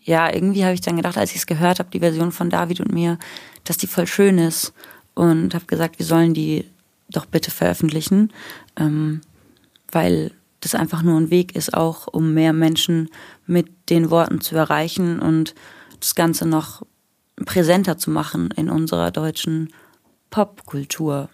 ja, 0.00 0.32
irgendwie 0.32 0.64
habe 0.64 0.74
ich 0.74 0.80
dann 0.80 0.96
gedacht, 0.96 1.18
als 1.18 1.30
ich 1.30 1.38
es 1.38 1.46
gehört 1.46 1.78
habe, 1.78 1.90
die 1.90 2.00
Version 2.00 2.32
von 2.32 2.50
David 2.50 2.80
und 2.80 2.92
mir, 2.92 3.18
dass 3.64 3.76
die 3.76 3.86
voll 3.86 4.06
schön 4.06 4.38
ist 4.38 4.72
und 5.14 5.54
habe 5.54 5.66
gesagt, 5.66 5.98
wir 5.98 6.06
sollen 6.06 6.34
die 6.34 6.64
doch 7.08 7.26
bitte 7.26 7.50
veröffentlichen, 7.50 8.32
ähm, 8.76 9.20
weil 9.90 10.32
das 10.60 10.74
einfach 10.74 11.02
nur 11.02 11.18
ein 11.18 11.30
Weg 11.30 11.54
ist, 11.54 11.74
auch 11.74 12.08
um 12.08 12.34
mehr 12.34 12.52
Menschen 12.52 13.08
mit 13.46 13.68
den 13.88 14.10
Worten 14.10 14.40
zu 14.40 14.56
erreichen 14.56 15.20
und 15.20 15.54
das 16.00 16.14
Ganze 16.16 16.46
noch 16.46 16.82
präsenter 17.44 17.98
zu 17.98 18.10
machen 18.10 18.50
in 18.56 18.70
unserer 18.70 19.10
deutschen 19.10 19.72
Popkultur. 20.30 21.28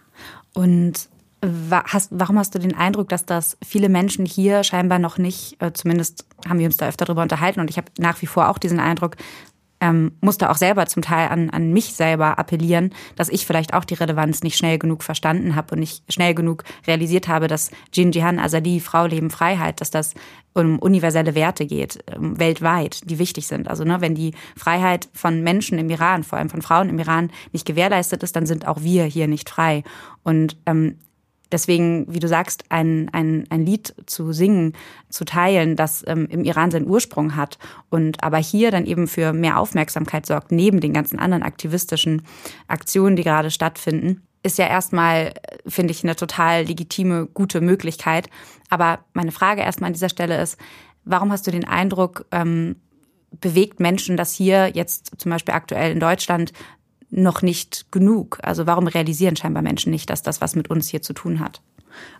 Und 0.52 1.08
hast, 1.42 2.08
warum 2.12 2.38
hast 2.38 2.54
du 2.54 2.58
den 2.58 2.76
Eindruck, 2.76 3.08
dass 3.08 3.26
das 3.26 3.56
viele 3.64 3.88
Menschen 3.88 4.26
hier 4.26 4.62
scheinbar 4.62 4.98
noch 4.98 5.18
nicht, 5.18 5.60
äh, 5.60 5.72
zumindest 5.72 6.24
haben 6.48 6.58
wir 6.58 6.66
uns 6.66 6.76
da 6.76 6.88
öfter 6.88 7.04
darüber 7.04 7.22
unterhalten 7.22 7.60
und 7.60 7.68
ich 7.68 7.78
habe 7.78 7.90
nach 7.98 8.20
wie 8.22 8.26
vor 8.26 8.48
auch 8.48 8.58
diesen 8.58 8.78
Eindruck, 8.78 9.16
ähm, 9.82 10.12
musste 10.20 10.48
auch 10.48 10.56
selber 10.56 10.86
zum 10.86 11.02
Teil 11.02 11.28
an, 11.28 11.50
an 11.50 11.72
mich 11.72 11.94
selber 11.94 12.38
appellieren, 12.38 12.94
dass 13.16 13.28
ich 13.28 13.44
vielleicht 13.44 13.74
auch 13.74 13.84
die 13.84 13.94
Relevanz 13.94 14.44
nicht 14.44 14.56
schnell 14.56 14.78
genug 14.78 15.02
verstanden 15.02 15.56
habe 15.56 15.74
und 15.74 15.80
nicht 15.80 16.10
schnell 16.10 16.34
genug 16.34 16.62
realisiert 16.86 17.26
habe, 17.26 17.48
dass 17.48 17.72
Jin 17.92 18.12
Jihan 18.12 18.38
Azadi, 18.38 18.78
Frau, 18.78 19.06
Leben, 19.06 19.28
Freiheit, 19.28 19.80
dass 19.80 19.90
das 19.90 20.14
um 20.54 20.78
universelle 20.78 21.34
Werte 21.34 21.66
geht, 21.66 21.98
um, 22.16 22.38
weltweit, 22.38 23.10
die 23.10 23.18
wichtig 23.18 23.48
sind. 23.48 23.66
Also 23.66 23.82
ne, 23.82 24.00
wenn 24.00 24.14
die 24.14 24.34
Freiheit 24.56 25.08
von 25.14 25.42
Menschen 25.42 25.78
im 25.78 25.90
Iran, 25.90 26.22
vor 26.22 26.38
allem 26.38 26.50
von 26.50 26.62
Frauen 26.62 26.88
im 26.88 27.00
Iran, 27.00 27.32
nicht 27.50 27.66
gewährleistet 27.66 28.22
ist, 28.22 28.36
dann 28.36 28.46
sind 28.46 28.68
auch 28.68 28.82
wir 28.82 29.04
hier 29.04 29.26
nicht 29.26 29.50
frei. 29.50 29.82
Und 30.22 30.56
ähm, 30.66 30.98
Deswegen, 31.52 32.06
wie 32.08 32.18
du 32.18 32.28
sagst, 32.28 32.64
ein, 32.70 33.10
ein, 33.12 33.44
ein 33.50 33.64
Lied 33.64 33.94
zu 34.06 34.32
singen, 34.32 34.72
zu 35.10 35.24
teilen, 35.24 35.76
das 35.76 36.02
ähm, 36.06 36.26
im 36.30 36.44
Iran 36.44 36.70
seinen 36.70 36.88
Ursprung 36.88 37.36
hat 37.36 37.58
und 37.90 38.24
aber 38.24 38.38
hier 38.38 38.70
dann 38.70 38.86
eben 38.86 39.06
für 39.06 39.32
mehr 39.32 39.58
Aufmerksamkeit 39.58 40.26
sorgt, 40.26 40.50
neben 40.50 40.80
den 40.80 40.94
ganzen 40.94 41.18
anderen 41.18 41.42
aktivistischen 41.42 42.22
Aktionen, 42.66 43.16
die 43.16 43.22
gerade 43.22 43.50
stattfinden, 43.50 44.22
ist 44.42 44.58
ja 44.58 44.66
erstmal, 44.66 45.34
finde 45.66 45.92
ich, 45.92 46.02
eine 46.02 46.16
total 46.16 46.64
legitime, 46.64 47.26
gute 47.26 47.60
Möglichkeit. 47.60 48.28
Aber 48.70 49.00
meine 49.12 49.30
Frage 49.30 49.60
erstmal 49.60 49.88
an 49.88 49.94
dieser 49.94 50.08
Stelle 50.08 50.40
ist, 50.40 50.58
warum 51.04 51.30
hast 51.30 51.46
du 51.46 51.50
den 51.50 51.66
Eindruck, 51.66 52.26
ähm, 52.32 52.76
bewegt 53.40 53.80
Menschen 53.80 54.16
das 54.16 54.34
hier 54.34 54.70
jetzt 54.74 55.12
zum 55.18 55.30
Beispiel 55.30 55.54
aktuell 55.54 55.92
in 55.92 56.00
Deutschland 56.00 56.52
noch 57.12 57.42
nicht 57.42 57.86
genug? 57.92 58.38
Also 58.42 58.66
warum 58.66 58.88
realisieren 58.88 59.36
scheinbar 59.36 59.62
Menschen 59.62 59.90
nicht, 59.90 60.10
dass 60.10 60.22
das 60.22 60.40
was 60.40 60.56
mit 60.56 60.70
uns 60.70 60.88
hier 60.88 61.02
zu 61.02 61.12
tun 61.12 61.38
hat? 61.38 61.60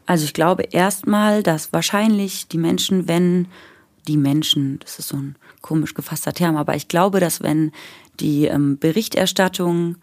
Also 0.07 0.25
ich 0.25 0.35
glaube 0.35 0.65
erstmal, 0.65 1.43
dass 1.43 1.73
wahrscheinlich 1.73 2.47
die 2.47 2.59
Menschen, 2.59 3.09
wenn 3.09 3.49
die 4.07 4.19
Menschen, 4.19 4.79
das 4.81 4.99
ist 4.99 5.09
so 5.09 5.17
ein 5.17 5.37
komisch 5.63 5.95
gefasster 5.95 6.33
Term, 6.33 6.57
aber 6.57 6.77
ich 6.77 6.89
glaube, 6.89 7.21
dass 7.21 7.43
wenn 7.43 7.73
die 8.21 8.47
ähm, 8.47 8.79
Berichterstattung 8.79 9.97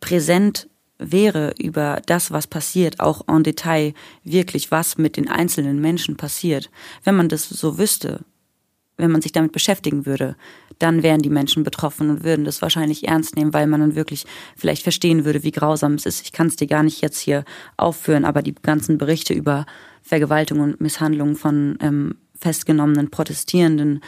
präsent 0.00 0.68
wäre 0.98 1.54
über 1.58 2.02
das, 2.06 2.32
was 2.32 2.46
passiert, 2.46 3.00
auch 3.00 3.22
en 3.28 3.44
Detail 3.44 3.94
wirklich, 4.24 4.70
was 4.70 4.98
mit 4.98 5.16
den 5.16 5.28
einzelnen 5.28 5.80
Menschen 5.80 6.16
passiert, 6.16 6.70
wenn 7.04 7.16
man 7.16 7.28
das 7.28 7.48
so 7.48 7.78
wüsste, 7.78 8.24
wenn 8.98 9.10
man 9.10 9.22
sich 9.22 9.32
damit 9.32 9.52
beschäftigen 9.52 10.04
würde, 10.04 10.36
dann 10.78 11.02
wären 11.02 11.22
die 11.22 11.30
Menschen 11.30 11.62
betroffen 11.62 12.10
und 12.10 12.24
würden 12.24 12.44
das 12.44 12.60
wahrscheinlich 12.60 13.08
ernst 13.08 13.36
nehmen, 13.36 13.54
weil 13.54 13.66
man 13.66 13.80
dann 13.80 13.94
wirklich 13.94 14.26
vielleicht 14.56 14.82
verstehen 14.82 15.24
würde, 15.24 15.42
wie 15.44 15.52
grausam 15.52 15.94
es 15.94 16.04
ist. 16.04 16.22
Ich 16.22 16.32
kann 16.32 16.48
es 16.48 16.56
dir 16.56 16.66
gar 16.66 16.82
nicht 16.82 17.00
jetzt 17.00 17.20
hier 17.20 17.44
aufführen, 17.76 18.24
aber 18.24 18.42
die 18.42 18.54
ganzen 18.54 18.98
Berichte 18.98 19.32
über 19.32 19.66
Vergewaltigung 20.02 20.62
und 20.62 20.80
Misshandlungen 20.80 21.36
von 21.36 21.78
ähm, 21.80 22.16
festgenommenen 22.40 23.10
Protestierenden, 23.10 24.00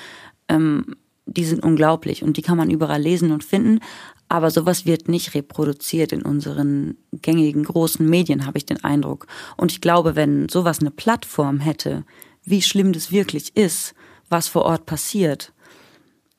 ähm, 0.48 0.96
die 1.26 1.44
sind 1.44 1.62
unglaublich 1.62 2.22
und 2.22 2.36
die 2.36 2.42
kann 2.42 2.56
man 2.56 2.70
überall 2.70 3.00
lesen 3.00 3.30
und 3.30 3.44
finden. 3.44 3.80
Aber 4.28 4.50
sowas 4.50 4.86
wird 4.86 5.08
nicht 5.08 5.34
reproduziert 5.34 6.12
in 6.12 6.22
unseren 6.22 6.96
gängigen 7.12 7.64
großen 7.64 8.08
Medien, 8.08 8.46
habe 8.46 8.58
ich 8.58 8.66
den 8.66 8.82
Eindruck. 8.82 9.26
Und 9.56 9.72
ich 9.72 9.80
glaube, 9.80 10.14
wenn 10.14 10.48
sowas 10.48 10.80
eine 10.80 10.90
Plattform 10.90 11.58
hätte, 11.58 12.04
wie 12.44 12.62
schlimm 12.62 12.92
das 12.92 13.12
wirklich 13.12 13.56
ist, 13.56 13.94
was 14.30 14.48
vor 14.48 14.62
Ort 14.62 14.86
passiert, 14.86 15.52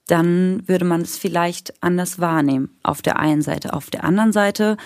dann 0.08 0.68
würde 0.68 0.86
man 0.86 1.02
es 1.02 1.18
vielleicht 1.18 1.82
anders 1.84 2.20
wahrnehmen. 2.20 2.70
Auf 2.84 3.02
der 3.02 3.20
einen 3.20 3.42
Seite. 3.42 3.74
Auf 3.74 3.90
der 3.90 4.04
anderen 4.04 4.34
Seite 4.34 4.78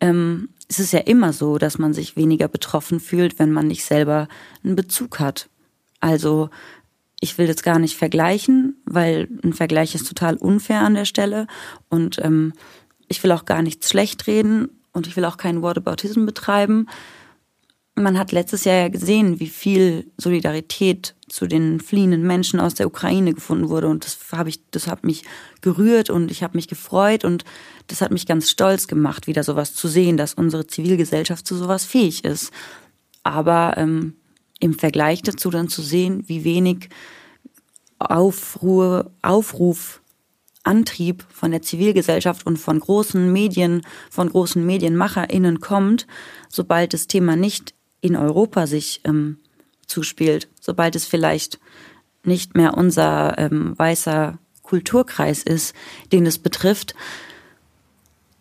ähm, 0.00 0.50
ist 0.68 0.78
es 0.78 0.92
ja 0.92 1.00
immer 1.00 1.32
so, 1.32 1.58
dass 1.58 1.78
man 1.78 1.92
sich 1.92 2.16
weniger 2.16 2.48
betroffen 2.48 3.00
fühlt, 3.00 3.38
wenn 3.38 3.50
man 3.50 3.66
nicht 3.66 3.84
selber 3.84 4.28
einen 4.62 4.76
Bezug 4.76 5.18
hat. 5.18 5.48
Also 5.98 6.48
ich 7.20 7.36
will 7.36 7.46
das 7.46 7.62
gar 7.62 7.78
nicht 7.78 7.96
vergleichen, 7.96 8.80
weil 8.86 9.28
ein 9.44 9.52
Vergleich 9.52 9.94
ist 9.94 10.08
total 10.08 10.36
unfair 10.36 10.80
an 10.80 10.94
der 10.94 11.04
Stelle. 11.04 11.46
Und 11.88 12.18
ähm, 12.22 12.54
ich 13.08 13.22
will 13.22 13.32
auch 13.32 13.44
gar 13.44 13.62
nichts 13.62 13.90
schlecht 13.90 14.26
reden 14.26 14.68
und 14.92 15.06
ich 15.06 15.16
will 15.16 15.24
auch 15.24 15.36
keinen 15.36 15.62
Whataboutism 15.62 16.24
betreiben. 16.24 16.86
Man 17.94 18.18
hat 18.18 18.32
letztes 18.32 18.64
Jahr 18.64 18.76
ja 18.76 18.88
gesehen, 18.88 19.40
wie 19.40 19.48
viel 19.48 20.10
Solidarität 20.16 21.14
zu 21.30 21.46
den 21.46 21.80
fliehenden 21.80 22.26
Menschen 22.26 22.58
aus 22.58 22.74
der 22.74 22.86
Ukraine 22.86 23.32
gefunden 23.32 23.68
wurde 23.68 23.88
und 23.88 24.04
das 24.04 24.18
habe 24.32 24.48
ich, 24.48 24.60
das 24.72 24.88
hat 24.88 25.04
mich 25.04 25.24
gerührt 25.60 26.10
und 26.10 26.30
ich 26.30 26.42
habe 26.42 26.58
mich 26.58 26.66
gefreut 26.66 27.24
und 27.24 27.44
das 27.86 28.00
hat 28.00 28.10
mich 28.10 28.26
ganz 28.26 28.50
stolz 28.50 28.88
gemacht, 28.88 29.26
wieder 29.26 29.44
sowas 29.44 29.74
zu 29.74 29.86
sehen, 29.88 30.16
dass 30.16 30.34
unsere 30.34 30.66
Zivilgesellschaft 30.66 31.46
zu 31.46 31.56
sowas 31.56 31.84
fähig 31.84 32.24
ist. 32.24 32.52
Aber 33.22 33.74
ähm, 33.76 34.14
im 34.58 34.74
Vergleich 34.74 35.22
dazu 35.22 35.50
dann 35.50 35.68
zu 35.68 35.82
sehen, 35.82 36.24
wie 36.26 36.44
wenig 36.44 36.88
Aufruhr, 37.98 39.10
Aufruf, 39.22 40.00
Antrieb 40.62 41.24
von 41.30 41.50
der 41.50 41.62
Zivilgesellschaft 41.62 42.44
und 42.46 42.58
von 42.58 42.80
großen 42.80 43.32
Medien, 43.32 43.82
von 44.10 44.28
großen 44.28 44.64
MedienmacherInnen 44.64 45.60
kommt, 45.60 46.06
sobald 46.48 46.92
das 46.92 47.06
Thema 47.06 47.36
nicht 47.36 47.74
in 48.00 48.16
Europa 48.16 48.66
sich 48.66 49.00
ähm, 49.04 49.38
zuspielt, 49.90 50.48
sobald 50.60 50.96
es 50.96 51.04
vielleicht 51.04 51.58
nicht 52.24 52.56
mehr 52.56 52.76
unser 52.76 53.38
ähm, 53.38 53.78
weißer 53.78 54.38
Kulturkreis 54.62 55.42
ist, 55.42 55.74
den 56.12 56.26
es 56.26 56.38
betrifft, 56.38 56.94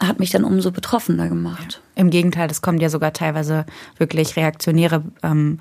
hat 0.02 0.20
mich 0.20 0.30
dann 0.30 0.46
umso 0.46 0.72
betroffener 0.72 1.28
gemacht. 1.28 1.82
Ja. 1.96 2.02
Im 2.02 2.10
Gegenteil, 2.10 2.50
es 2.50 2.62
kommt 2.62 2.82
ja 2.82 2.90
sogar 2.90 3.12
teilweise 3.12 3.66
wirklich 3.98 4.38
reaktionäre 4.38 5.04
ähm, 5.24 5.60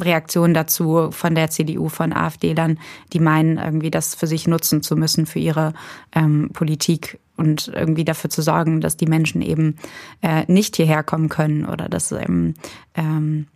Reaktionen 0.00 0.52
dazu 0.52 1.10
von 1.12 1.36
der 1.36 1.50
CDU, 1.50 1.88
von 1.88 2.12
AfD-Lern, 2.12 2.80
die 3.12 3.20
meinen, 3.20 3.58
irgendwie 3.58 3.90
das 3.92 4.16
für 4.16 4.26
sich 4.26 4.48
nutzen 4.48 4.82
zu 4.82 4.96
müssen 4.96 5.26
für 5.26 5.38
ihre 5.38 5.74
ähm, 6.12 6.50
Politik 6.52 7.20
und 7.36 7.68
irgendwie 7.68 8.04
dafür 8.04 8.30
zu 8.30 8.42
sorgen, 8.42 8.80
dass 8.80 8.96
die 8.96 9.06
Menschen 9.06 9.42
eben 9.42 9.76
äh, 10.22 10.44
nicht 10.48 10.76
hierher 10.76 11.04
kommen 11.04 11.28
können 11.28 11.64
oder 11.66 11.88
dass 11.88 12.10
ähm, 12.10 12.54
ähm, 12.94 13.46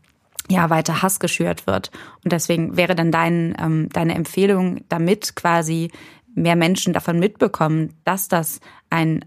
ja 0.50 0.70
weiter 0.70 1.02
Hass 1.02 1.20
geschürt 1.20 1.66
wird. 1.66 1.90
Und 2.22 2.32
deswegen 2.32 2.76
wäre 2.76 2.94
dann 2.94 3.10
dein, 3.10 3.54
ähm, 3.58 3.88
deine 3.92 4.14
Empfehlung, 4.14 4.84
damit 4.88 5.36
quasi 5.36 5.90
mehr 6.34 6.56
Menschen 6.56 6.92
davon 6.92 7.18
mitbekommen, 7.18 7.94
dass 8.04 8.28
das 8.28 8.60
ein 8.90 9.24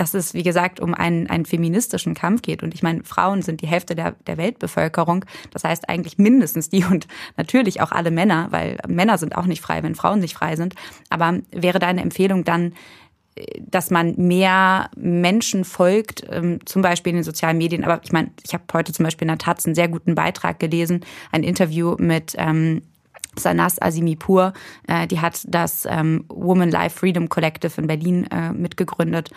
dass 0.00 0.14
es, 0.14 0.32
wie 0.32 0.42
gesagt, 0.42 0.80
um 0.80 0.94
einen, 0.94 1.26
einen 1.26 1.44
feministischen 1.44 2.14
Kampf 2.14 2.40
geht. 2.40 2.62
Und 2.62 2.72
ich 2.72 2.82
meine, 2.82 3.04
Frauen 3.04 3.42
sind 3.42 3.60
die 3.60 3.66
Hälfte 3.66 3.94
der, 3.94 4.12
der 4.12 4.38
Weltbevölkerung. 4.38 5.26
Das 5.50 5.62
heißt 5.62 5.90
eigentlich 5.90 6.16
mindestens 6.16 6.70
die 6.70 6.84
und 6.84 7.06
natürlich 7.36 7.82
auch 7.82 7.92
alle 7.92 8.10
Männer, 8.10 8.46
weil 8.48 8.78
Männer 8.88 9.18
sind 9.18 9.36
auch 9.36 9.44
nicht 9.44 9.60
frei, 9.60 9.82
wenn 9.82 9.94
Frauen 9.94 10.20
nicht 10.20 10.32
frei 10.32 10.56
sind. 10.56 10.74
Aber 11.10 11.40
wäre 11.52 11.80
deine 11.80 12.00
Empfehlung 12.00 12.44
dann, 12.44 12.72
dass 13.60 13.90
man 13.90 14.14
mehr 14.16 14.90
Menschen 14.96 15.64
folgt, 15.64 16.24
ähm, 16.30 16.60
zum 16.64 16.82
Beispiel 16.82 17.10
in 17.10 17.16
den 17.16 17.24
sozialen 17.24 17.58
Medien. 17.58 17.84
Aber 17.84 18.00
ich 18.02 18.12
meine, 18.12 18.30
ich 18.44 18.54
habe 18.54 18.64
heute 18.72 18.92
zum 18.92 19.04
Beispiel 19.04 19.26
in 19.26 19.28
der 19.28 19.38
Taz 19.38 19.66
einen 19.66 19.74
sehr 19.74 19.88
guten 19.88 20.14
Beitrag 20.14 20.58
gelesen, 20.58 21.04
ein 21.32 21.42
Interview 21.42 21.96
mit 21.98 22.34
ähm, 22.38 22.82
Sanas 23.36 23.80
Asimipur, 23.80 24.52
äh, 24.88 25.06
die 25.06 25.20
hat 25.20 25.40
das 25.46 25.86
ähm, 25.88 26.24
Woman 26.28 26.70
Life 26.70 26.98
Freedom 26.98 27.28
Collective 27.28 27.80
in 27.80 27.86
Berlin 27.86 28.26
äh, 28.30 28.52
mitgegründet. 28.52 29.30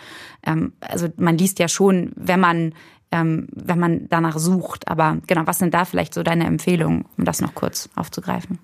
Ähm, 0.44 0.72
also 0.80 1.08
man 1.16 1.38
liest 1.38 1.58
ja 1.58 1.68
schon, 1.68 2.12
wenn 2.16 2.40
man 2.40 2.74
ähm, 3.12 3.46
wenn 3.52 3.78
man 3.78 4.08
danach 4.08 4.38
sucht. 4.38 4.88
Aber 4.88 5.18
genau, 5.26 5.42
was 5.46 5.60
sind 5.60 5.72
da 5.72 5.84
vielleicht 5.84 6.14
so 6.14 6.22
deine 6.22 6.46
Empfehlungen, 6.46 7.04
um 7.16 7.24
das 7.24 7.40
noch 7.40 7.54
kurz 7.54 7.88
aufzugreifen? 7.94 8.58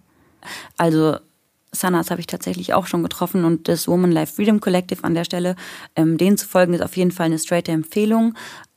Also 0.77 1.19
Sanas 1.73 2.11
habe 2.11 2.21
ich 2.21 2.27
tatsächlich 2.27 2.75
auch 2.75 2.87
schon 2.87 3.03
getroffen 3.03 3.45
und 3.45 3.69
das 3.69 3.87
Woman 3.87 4.11
Life 4.11 4.35
Freedom 4.35 4.61
Collective 4.61 5.05
an 5.05 5.15
der 5.15 5.25
Stelle, 5.25 5.57
ähm, 5.97 6.19
denen 6.19 6.37
zu 6.37 6.49
folgen, 6.49 6.75
ist 6.75 6.83
auf 6.83 6.97
jeden 6.97 7.13
Fall 7.13 7.27
eine 7.27 7.39
straighte 7.39 7.73
Empfehlung. 7.73 8.35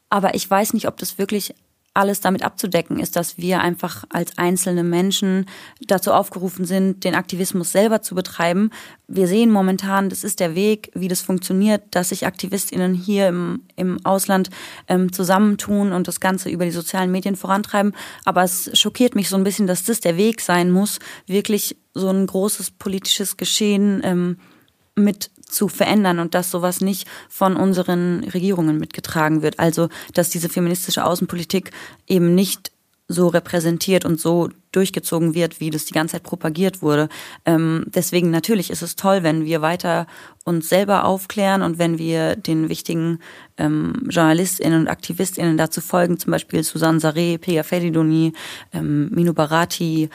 Aber 0.10 0.36
ich 0.36 0.50
weiß 0.50 0.74
nicht, 0.74 0.88
ob 0.88 0.98
das 0.98 1.18
wirklich 1.18 1.56
alles 1.94 2.22
damit 2.22 2.44
abzudecken 2.44 3.00
ist, 3.00 3.16
dass 3.16 3.38
wir 3.38 3.62
einfach 3.62 4.04
als 4.10 4.38
einzelne 4.38 4.84
Menschen 4.84 5.46
dazu 5.82 6.12
aufgerufen 6.12 6.66
sind, 6.66 7.04
den 7.04 7.14
Aktivismus 7.14 7.72
selber 7.72 8.02
zu 8.02 8.16
betreiben. 8.16 8.72
Wir 9.08 9.28
sehen 9.28 9.52
momentan, 9.52 10.10
das 10.10 10.24
ist 10.24 10.40
der 10.40 10.56
Weg, 10.56 10.92
wie 10.96 11.08
das 11.08 11.22
funktioniert, 11.22 11.84
dass 11.92 12.10
sich 12.10 12.26
AktivistInnen 12.26 12.96
hier 12.96 13.28
im, 13.28 13.62
im 13.76 14.04
Ausland 14.06 14.50
ähm, 14.88 15.14
zusammentun 15.14 15.92
und 15.94 16.08
das 16.08 16.20
Ganze 16.20 16.50
über 16.50 16.66
die 16.66 16.72
sozialen 16.72 17.12
Medien 17.12 17.36
vorantreiben. 17.36 17.94
Aber 18.26 18.44
es 18.44 18.72
schockiert 18.78 19.14
mich 19.14 19.30
so 19.30 19.36
ein 19.36 19.44
bisschen, 19.44 19.68
dass 19.68 19.84
das 19.84 20.00
der 20.00 20.18
Weg 20.18 20.42
sein 20.42 20.72
muss, 20.72 21.00
wirklich 21.28 21.78
so 21.94 22.10
ein 22.10 22.26
großes 22.26 22.72
politisches 22.72 23.38
Geschehen 23.38 24.02
ähm, 24.04 24.38
mit 24.96 25.32
zu 25.48 25.68
verändern 25.68 26.20
und 26.20 26.34
dass 26.34 26.52
sowas 26.52 26.82
nicht 26.82 27.08
von 27.30 27.56
unseren 27.56 28.24
Regierungen 28.24 28.80
mitgetragen 28.80 29.42
wird. 29.42 29.60
Also, 29.60 29.90
dass 30.14 30.30
diese 30.30 30.50
feministische 30.50 31.06
Außenpolitik 31.06 31.72
eben 32.08 32.34
nicht 32.36 32.72
so 33.08 33.28
repräsentiert 33.28 34.06
und 34.06 34.20
so 34.20 34.50
durchgezogen 34.72 35.36
wird, 35.36 35.60
wie 35.60 35.70
das 35.70 35.86
die 35.86 35.94
ganze 35.94 36.14
Zeit 36.14 36.24
propagiert 36.24 36.82
wurde. 36.82 37.10
Ähm, 37.46 37.86
deswegen 37.88 38.32
natürlich 38.32 38.70
ist 38.72 38.82
es 38.82 38.96
toll, 38.96 39.24
wenn 39.24 39.46
wir 39.46 39.62
weiter 39.62 40.08
uns 40.46 40.70
selber 40.70 41.06
aufklären 41.06 41.62
und 41.62 41.78
wenn 41.78 41.98
wir 41.98 42.36
den 42.36 42.70
wichtigen 42.70 43.20
ähm, 43.58 44.08
JournalistInnen 44.10 44.82
und 44.82 44.88
AktivistInnen 44.88 45.58
dazu 45.58 45.80
folgen, 45.80 46.18
zum 46.18 46.32
Beispiel 46.32 46.64
Susanne 46.64 47.00
Saré, 47.00 47.38
Pia 47.38 47.64
Feridoni, 47.64 48.34
ähm, 48.74 49.10
Minu 49.12 49.34
Barati, 49.34 50.10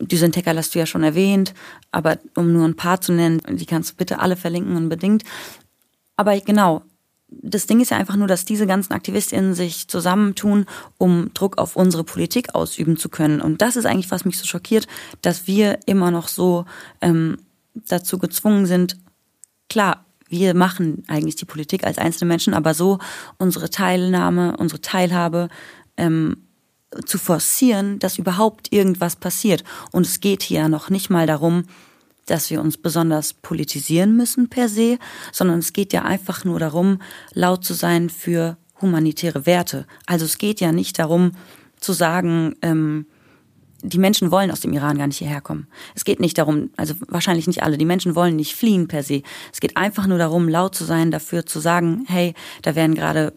Düsen 0.00 0.32
Tecker 0.32 0.54
hast 0.56 0.74
du 0.74 0.78
ja 0.78 0.86
schon 0.86 1.02
erwähnt, 1.02 1.54
aber 1.90 2.18
um 2.36 2.52
nur 2.52 2.66
ein 2.66 2.76
paar 2.76 3.00
zu 3.00 3.12
nennen, 3.12 3.40
die 3.50 3.66
kannst 3.66 3.92
du 3.92 3.96
bitte 3.96 4.20
alle 4.20 4.36
verlinken 4.36 4.76
unbedingt. 4.76 5.24
Aber 6.16 6.38
genau, 6.40 6.82
das 7.28 7.66
Ding 7.66 7.80
ist 7.80 7.90
ja 7.90 7.96
einfach 7.96 8.16
nur, 8.16 8.26
dass 8.26 8.44
diese 8.44 8.66
ganzen 8.66 8.92
AktivistInnen 8.92 9.54
sich 9.54 9.88
zusammentun, 9.88 10.66
um 10.96 11.32
Druck 11.34 11.58
auf 11.58 11.76
unsere 11.76 12.04
Politik 12.04 12.54
ausüben 12.54 12.96
zu 12.96 13.08
können. 13.08 13.40
Und 13.40 13.60
das 13.60 13.76
ist 13.76 13.86
eigentlich, 13.86 14.10
was 14.10 14.24
mich 14.24 14.38
so 14.38 14.46
schockiert, 14.46 14.86
dass 15.20 15.46
wir 15.46 15.78
immer 15.86 16.10
noch 16.10 16.28
so 16.28 16.64
ähm, 17.00 17.38
dazu 17.74 18.18
gezwungen 18.18 18.66
sind, 18.66 18.96
klar, 19.68 20.04
wir 20.28 20.54
machen 20.54 21.04
eigentlich 21.08 21.36
die 21.36 21.44
Politik 21.44 21.84
als 21.84 21.98
einzelne 21.98 22.28
Menschen, 22.28 22.54
aber 22.54 22.74
so 22.74 22.98
unsere 23.38 23.70
Teilnahme, 23.70 24.56
unsere 24.56 24.80
Teilhabe 24.80 25.48
ähm, 25.96 26.47
zu 27.04 27.18
forcieren, 27.18 27.98
dass 27.98 28.18
überhaupt 28.18 28.72
irgendwas 28.72 29.16
passiert. 29.16 29.64
Und 29.92 30.06
es 30.06 30.20
geht 30.20 30.42
hier 30.42 30.68
noch 30.68 30.90
nicht 30.90 31.10
mal 31.10 31.26
darum, 31.26 31.64
dass 32.26 32.50
wir 32.50 32.60
uns 32.60 32.76
besonders 32.76 33.32
politisieren 33.32 34.16
müssen 34.16 34.48
per 34.48 34.68
se, 34.68 34.98
sondern 35.32 35.58
es 35.58 35.72
geht 35.72 35.92
ja 35.92 36.02
einfach 36.02 36.44
nur 36.44 36.58
darum, 36.58 37.00
laut 37.32 37.64
zu 37.64 37.74
sein 37.74 38.10
für 38.10 38.56
humanitäre 38.80 39.46
Werte. 39.46 39.86
Also 40.06 40.24
es 40.24 40.38
geht 40.38 40.60
ja 40.60 40.72
nicht 40.72 40.98
darum 40.98 41.32
zu 41.80 41.92
sagen, 41.92 42.54
ähm, 42.62 43.06
die 43.82 43.98
Menschen 43.98 44.30
wollen 44.30 44.50
aus 44.50 44.60
dem 44.60 44.72
Iran 44.72 44.98
gar 44.98 45.06
nicht 45.06 45.18
hierher 45.18 45.40
kommen. 45.40 45.68
Es 45.94 46.04
geht 46.04 46.20
nicht 46.20 46.36
darum, 46.38 46.70
also 46.76 46.94
wahrscheinlich 47.06 47.46
nicht 47.46 47.62
alle, 47.62 47.78
die 47.78 47.84
Menschen 47.84 48.16
wollen 48.16 48.36
nicht 48.36 48.56
fliehen 48.56 48.88
per 48.88 49.02
se. 49.02 49.22
Es 49.52 49.60
geht 49.60 49.76
einfach 49.76 50.06
nur 50.06 50.18
darum, 50.18 50.48
laut 50.48 50.74
zu 50.74 50.84
sein, 50.84 51.10
dafür 51.10 51.46
zu 51.46 51.60
sagen, 51.60 52.04
hey, 52.08 52.34
da 52.62 52.74
werden 52.74 52.96
gerade 52.96 53.34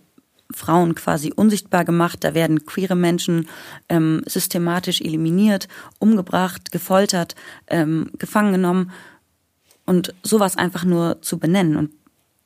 Frauen 0.53 0.95
quasi 0.95 1.31
unsichtbar 1.35 1.85
gemacht. 1.85 2.23
Da 2.23 2.33
werden 2.33 2.65
queere 2.65 2.95
Menschen 2.95 3.47
ähm, 3.89 4.21
systematisch 4.25 5.01
eliminiert, 5.01 5.67
umgebracht, 5.99 6.71
gefoltert, 6.71 7.35
ähm, 7.67 8.11
gefangen 8.17 8.53
genommen 8.53 8.91
und 9.85 10.13
sowas 10.23 10.57
einfach 10.57 10.83
nur 10.85 11.21
zu 11.21 11.39
benennen. 11.39 11.75
Und 11.75 11.91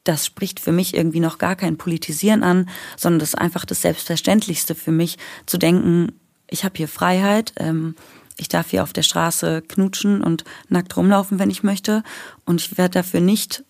das 0.05 0.25
spricht 0.25 0.59
für 0.59 0.71
mich 0.71 0.95
irgendwie 0.95 1.19
noch 1.19 1.37
gar 1.37 1.55
kein 1.55 1.77
Politisieren 1.77 2.43
an, 2.43 2.69
sondern 2.95 3.19
das 3.19 3.29
ist 3.29 3.39
einfach 3.39 3.65
das 3.65 3.81
Selbstverständlichste 3.81 4.75
für 4.75 4.91
mich, 4.91 5.17
zu 5.45 5.57
denken, 5.57 6.13
ich 6.47 6.63
habe 6.63 6.75
hier 6.77 6.87
Freiheit, 6.87 7.53
ähm, 7.57 7.95
ich 8.37 8.49
darf 8.49 8.69
hier 8.69 8.83
auf 8.83 8.93
der 8.93 9.01
Straße 9.01 9.61
knutschen 9.61 10.21
und 10.21 10.43
nackt 10.69 10.95
rumlaufen, 10.95 11.39
wenn 11.39 11.49
ich 11.49 11.63
möchte. 11.63 12.03
Und 12.45 12.61
ich 12.61 12.77
werde 12.77 12.99
dafür 12.99 13.21
nicht 13.21 13.63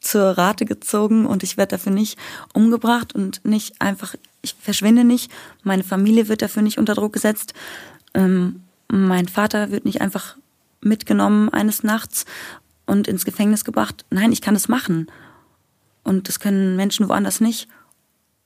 zur 0.00 0.36
Rate 0.36 0.64
gezogen 0.64 1.26
und 1.26 1.42
ich 1.42 1.56
werde 1.56 1.76
dafür 1.76 1.92
nicht 1.92 2.18
umgebracht 2.52 3.14
und 3.14 3.44
nicht 3.44 3.80
einfach, 3.80 4.14
ich 4.42 4.54
verschwinde 4.60 5.04
nicht, 5.04 5.30
meine 5.62 5.84
Familie 5.84 6.28
wird 6.28 6.42
dafür 6.42 6.62
nicht 6.62 6.78
unter 6.78 6.94
Druck 6.94 7.12
gesetzt, 7.12 7.54
ähm, 8.14 8.62
mein 8.88 9.28
Vater 9.28 9.70
wird 9.70 9.84
nicht 9.84 10.00
einfach 10.00 10.36
mitgenommen 10.80 11.48
eines 11.50 11.82
Nachts 11.82 12.24
und 12.86 13.06
ins 13.08 13.24
Gefängnis 13.24 13.64
gebracht. 13.64 14.04
Nein, 14.10 14.32
ich 14.32 14.40
kann 14.40 14.54
das 14.54 14.68
machen. 14.68 15.06
Und 16.02 16.28
das 16.28 16.40
können 16.40 16.76
Menschen 16.76 17.08
woanders 17.08 17.40
nicht. 17.40 17.68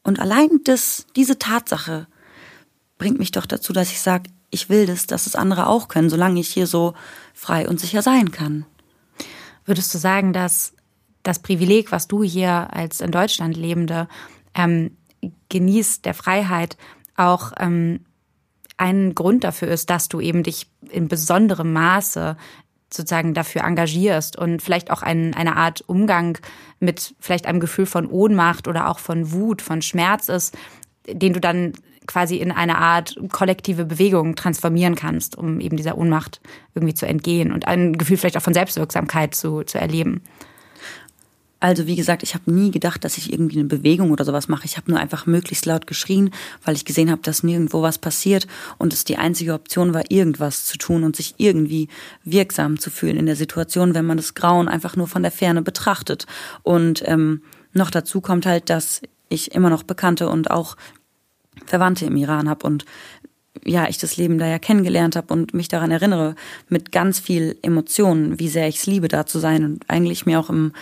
Und 0.02 0.20
allein 0.20 0.60
das, 0.64 1.06
diese 1.16 1.38
Tatsache 1.38 2.06
bringt 2.98 3.18
mich 3.18 3.30
doch 3.30 3.46
dazu, 3.46 3.72
dass 3.72 3.90
ich 3.90 4.00
sage, 4.00 4.30
ich 4.50 4.68
will 4.68 4.86
das, 4.86 5.06
dass 5.06 5.26
es 5.26 5.34
andere 5.34 5.66
auch 5.66 5.88
können, 5.88 6.10
solange 6.10 6.40
ich 6.40 6.48
hier 6.48 6.66
so 6.66 6.94
frei 7.32 7.68
und 7.68 7.80
sicher 7.80 8.02
sein 8.02 8.30
kann. 8.30 8.66
Würdest 9.64 9.94
du 9.94 9.98
sagen, 9.98 10.32
dass 10.32 10.73
das 11.24 11.40
Privileg, 11.40 11.90
was 11.90 12.06
du 12.06 12.22
hier 12.22 12.68
als 12.72 13.00
in 13.00 13.10
Deutschland 13.10 13.56
Lebende 13.56 14.08
ähm, 14.54 14.96
genießt, 15.48 16.04
der 16.04 16.14
Freiheit, 16.14 16.76
auch 17.16 17.52
ähm, 17.58 18.04
ein 18.76 19.14
Grund 19.14 19.44
dafür 19.44 19.68
ist, 19.68 19.90
dass 19.90 20.08
du 20.08 20.20
eben 20.20 20.42
dich 20.42 20.68
in 20.90 21.08
besonderem 21.08 21.72
Maße 21.72 22.37
sozusagen 22.92 23.34
dafür 23.34 23.64
engagierst 23.64 24.37
und 24.37 24.62
vielleicht 24.62 24.90
auch 24.90 25.02
ein, 25.02 25.34
eine 25.34 25.56
Art 25.56 25.82
Umgang 25.88 26.38
mit 26.78 27.14
vielleicht 27.18 27.46
einem 27.46 27.60
Gefühl 27.60 27.87
von 27.87 28.06
Ohnmacht 28.06 28.68
oder 28.68 28.88
auch 28.88 28.98
von 28.98 29.32
Wut, 29.32 29.62
von 29.62 29.82
Schmerz 29.82 30.28
ist, 30.28 30.56
den 31.08 31.32
du 31.32 31.40
dann 31.40 31.72
quasi 32.06 32.37
in 32.37 32.52
eine 32.52 32.78
Art 32.78 33.18
kollektive 33.32 33.84
Bewegung 33.84 34.37
transformieren 34.37 34.94
kannst, 34.94 35.37
um 35.37 35.60
eben 35.60 35.76
dieser 35.76 35.96
Ohnmacht 35.96 36.40
irgendwie 36.74 36.94
zu 36.94 37.06
entgehen 37.06 37.52
und 37.52 37.66
ein 37.66 37.94
Gefühl 37.96 38.18
vielleicht 38.18 38.37
auch 38.37 38.42
von 38.42 38.54
Selbstwirksamkeit 38.54 39.34
zu, 39.34 39.62
zu 39.62 39.78
erleben. 39.78 40.22
Also 41.64 41.87
wie 41.87 41.96
gesagt, 41.96 42.22
ich 42.22 42.35
habe 42.35 42.53
nie 42.53 42.70
gedacht, 42.70 43.05
dass 43.05 43.16
ich 43.16 43.33
irgendwie 43.33 43.59
eine 43.59 43.66
Bewegung 43.66 44.11
oder 44.11 44.27
sowas 44.27 44.48
mache. 44.48 44.66
Ich 44.66 44.77
habe 44.77 44.90
nur 44.90 45.00
einfach 45.00 45.24
möglichst 45.24 45.64
laut 45.64 45.87
geschrien, 45.87 46.29
weil 46.62 46.77
ich 46.77 46.85
gesehen 46.85 47.11
habe, 47.11 47.22
dass 47.22 47.42
nirgendwo 47.42 47.81
was 47.81 47.96
passiert 47.96 48.46
und 48.77 48.92
es 48.92 49.05
die 49.05 49.16
einzige 49.16 49.55
Option 49.55 49.94
war, 49.94 50.11
irgendwas 50.11 50.66
zu 50.66 50.77
tun 50.77 51.05
und 51.05 51.16
sich 51.16 51.37
irgendwie 51.38 51.88
wirksam 52.22 52.79
zu 52.79 52.90
fühlen 52.90 53.16
in 53.16 53.24
der 53.24 53.35
Situation, 53.35 53.94
wenn 53.94 54.05
man 54.05 54.18
das 54.18 54.35
Grauen 54.35 54.68
einfach 54.68 54.94
nur 54.94 55.09
von 55.09 55.22
der 55.22 55.33
Ferne 55.33 55.62
betrachtet. 55.62 56.27
Und 56.64 57.03
ähm, 57.07 57.40
noch 57.72 57.90
dazu 57.90 58.20
kommt 58.20 58.44
halt, 58.44 58.68
dass 58.68 59.00
ich 59.31 59.55
immer 59.55 59.70
noch 59.70 59.85
Bekannte 59.85 60.29
und 60.29 60.50
auch 60.50 60.77
Verwandte 61.64 62.05
im 62.05 62.16
Iran 62.16 62.50
habe 62.50 62.66
und 62.66 62.85
ja, 63.64 63.88
ich 63.88 63.96
das 63.96 64.18
Leben 64.18 64.37
da 64.37 64.46
ja 64.46 64.59
kennengelernt 64.59 65.16
habe 65.16 65.33
und 65.33 65.55
mich 65.55 65.68
daran 65.68 65.92
erinnere, 65.92 66.35
mit 66.68 66.92
ganz 66.92 67.20
viel 67.20 67.57
Emotionen, 67.62 68.38
wie 68.38 68.48
sehr 68.48 68.68
ich 68.68 68.77
es 68.77 68.87
liebe, 68.87 69.09
da 69.09 69.24
zu 69.24 69.38
sein 69.38 69.64
und 69.64 69.88
eigentlich 69.88 70.27
mir 70.27 70.38
auch 70.38 70.50
im 70.50 70.72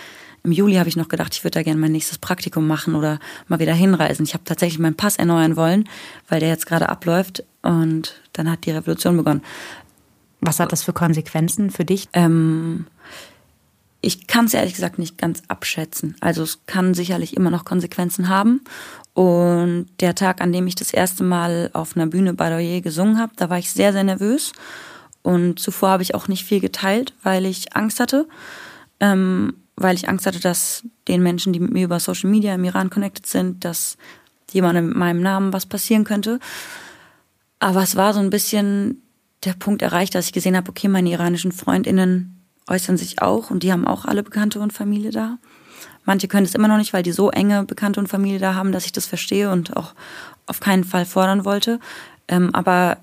im 0.43 0.51
Juli 0.51 0.75
habe 0.75 0.89
ich 0.89 0.97
noch 0.97 1.07
gedacht, 1.07 1.33
ich 1.33 1.43
würde 1.43 1.59
da 1.59 1.63
gerne 1.63 1.79
mein 1.79 1.93
nächstes 1.93 2.17
Praktikum 2.17 2.67
machen 2.67 2.95
oder 2.95 3.19
mal 3.47 3.59
wieder 3.59 3.73
hinreisen. 3.73 4.23
Ich 4.25 4.33
habe 4.33 4.43
tatsächlich 4.43 4.79
meinen 4.79 4.95
Pass 4.95 5.15
erneuern 5.15 5.55
wollen, 5.55 5.87
weil 6.27 6.41
der 6.41 6.49
jetzt 6.49 6.65
gerade 6.65 6.89
abläuft 6.89 7.43
und 7.61 8.21
dann 8.33 8.51
hat 8.51 8.65
die 8.65 8.71
Revolution 8.71 9.15
begonnen. 9.15 9.41
Was 10.41 10.59
hat 10.59 10.73
das 10.73 10.83
für 10.83 10.91
Konsequenzen 10.91 11.71
für 11.71 11.85
dich? 11.85 12.09
Ähm, 12.11 12.87
ich 14.01 14.27
kann 14.27 14.45
es 14.45 14.53
ehrlich 14.53 14.73
gesagt 14.73 14.99
nicht 14.99 15.17
ganz 15.17 15.43
abschätzen. 15.47 16.17
Also 16.19 16.43
es 16.43 16.65
kann 16.65 16.93
sicherlich 16.93 17.37
immer 17.37 17.49
noch 17.49 17.63
Konsequenzen 17.63 18.27
haben. 18.27 18.59
Und 19.13 19.87
der 20.01 20.13
Tag, 20.13 20.41
an 20.41 20.51
dem 20.51 20.67
ich 20.67 20.75
das 20.75 20.91
erste 20.91 21.23
Mal 21.23 21.69
auf 21.71 21.95
einer 21.95 22.07
Bühne 22.07 22.33
Badoyer 22.33 22.81
gesungen 22.81 23.17
habe, 23.17 23.31
da 23.37 23.49
war 23.49 23.59
ich 23.59 23.71
sehr, 23.71 23.93
sehr 23.93 24.03
nervös. 24.03 24.51
Und 25.21 25.59
zuvor 25.59 25.89
habe 25.89 26.03
ich 26.03 26.15
auch 26.15 26.27
nicht 26.27 26.43
viel 26.43 26.59
geteilt, 26.59 27.13
weil 27.23 27.45
ich 27.45 27.77
Angst 27.77 28.01
hatte. 28.01 28.27
Ähm, 28.99 29.53
weil 29.75 29.95
ich 29.95 30.07
Angst 30.07 30.25
hatte, 30.25 30.39
dass 30.39 30.83
den 31.07 31.23
Menschen, 31.23 31.53
die 31.53 31.59
mit 31.59 31.71
mir 31.71 31.85
über 31.85 31.99
Social 31.99 32.29
Media 32.29 32.53
im 32.55 32.63
Iran 32.63 32.89
connected 32.89 33.25
sind, 33.25 33.65
dass 33.65 33.97
jemandem 34.51 34.89
mit 34.89 34.97
meinem 34.97 35.21
Namen 35.21 35.53
was 35.53 35.65
passieren 35.65 36.03
könnte. 36.03 36.39
Aber 37.59 37.81
es 37.81 37.95
war 37.95 38.13
so 38.13 38.19
ein 38.19 38.29
bisschen 38.29 39.01
der 39.43 39.53
Punkt 39.53 39.81
erreicht, 39.81 40.15
dass 40.15 40.27
ich 40.27 40.33
gesehen 40.33 40.55
habe, 40.55 40.69
okay, 40.69 40.87
meine 40.87 41.09
iranischen 41.09 41.51
Freundinnen 41.51 42.43
äußern 42.67 42.97
sich 42.97 43.21
auch 43.21 43.49
und 43.49 43.63
die 43.63 43.71
haben 43.71 43.87
auch 43.87 44.05
alle 44.05 44.23
Bekannte 44.23 44.59
und 44.59 44.73
Familie 44.73 45.11
da. 45.11 45.37
Manche 46.05 46.27
können 46.27 46.45
es 46.45 46.55
immer 46.55 46.67
noch 46.67 46.77
nicht, 46.77 46.93
weil 46.93 47.03
die 47.03 47.11
so 47.11 47.29
enge 47.29 47.63
Bekannte 47.63 47.99
und 47.99 48.07
Familie 48.07 48.39
da 48.39 48.55
haben, 48.55 48.71
dass 48.71 48.85
ich 48.85 48.91
das 48.91 49.05
verstehe 49.05 49.49
und 49.49 49.75
auch 49.75 49.93
auf 50.45 50.59
keinen 50.59 50.83
Fall 50.83 51.05
fordern 51.05 51.45
wollte. 51.45 51.79
Ähm, 52.27 52.53
aber 52.53 52.97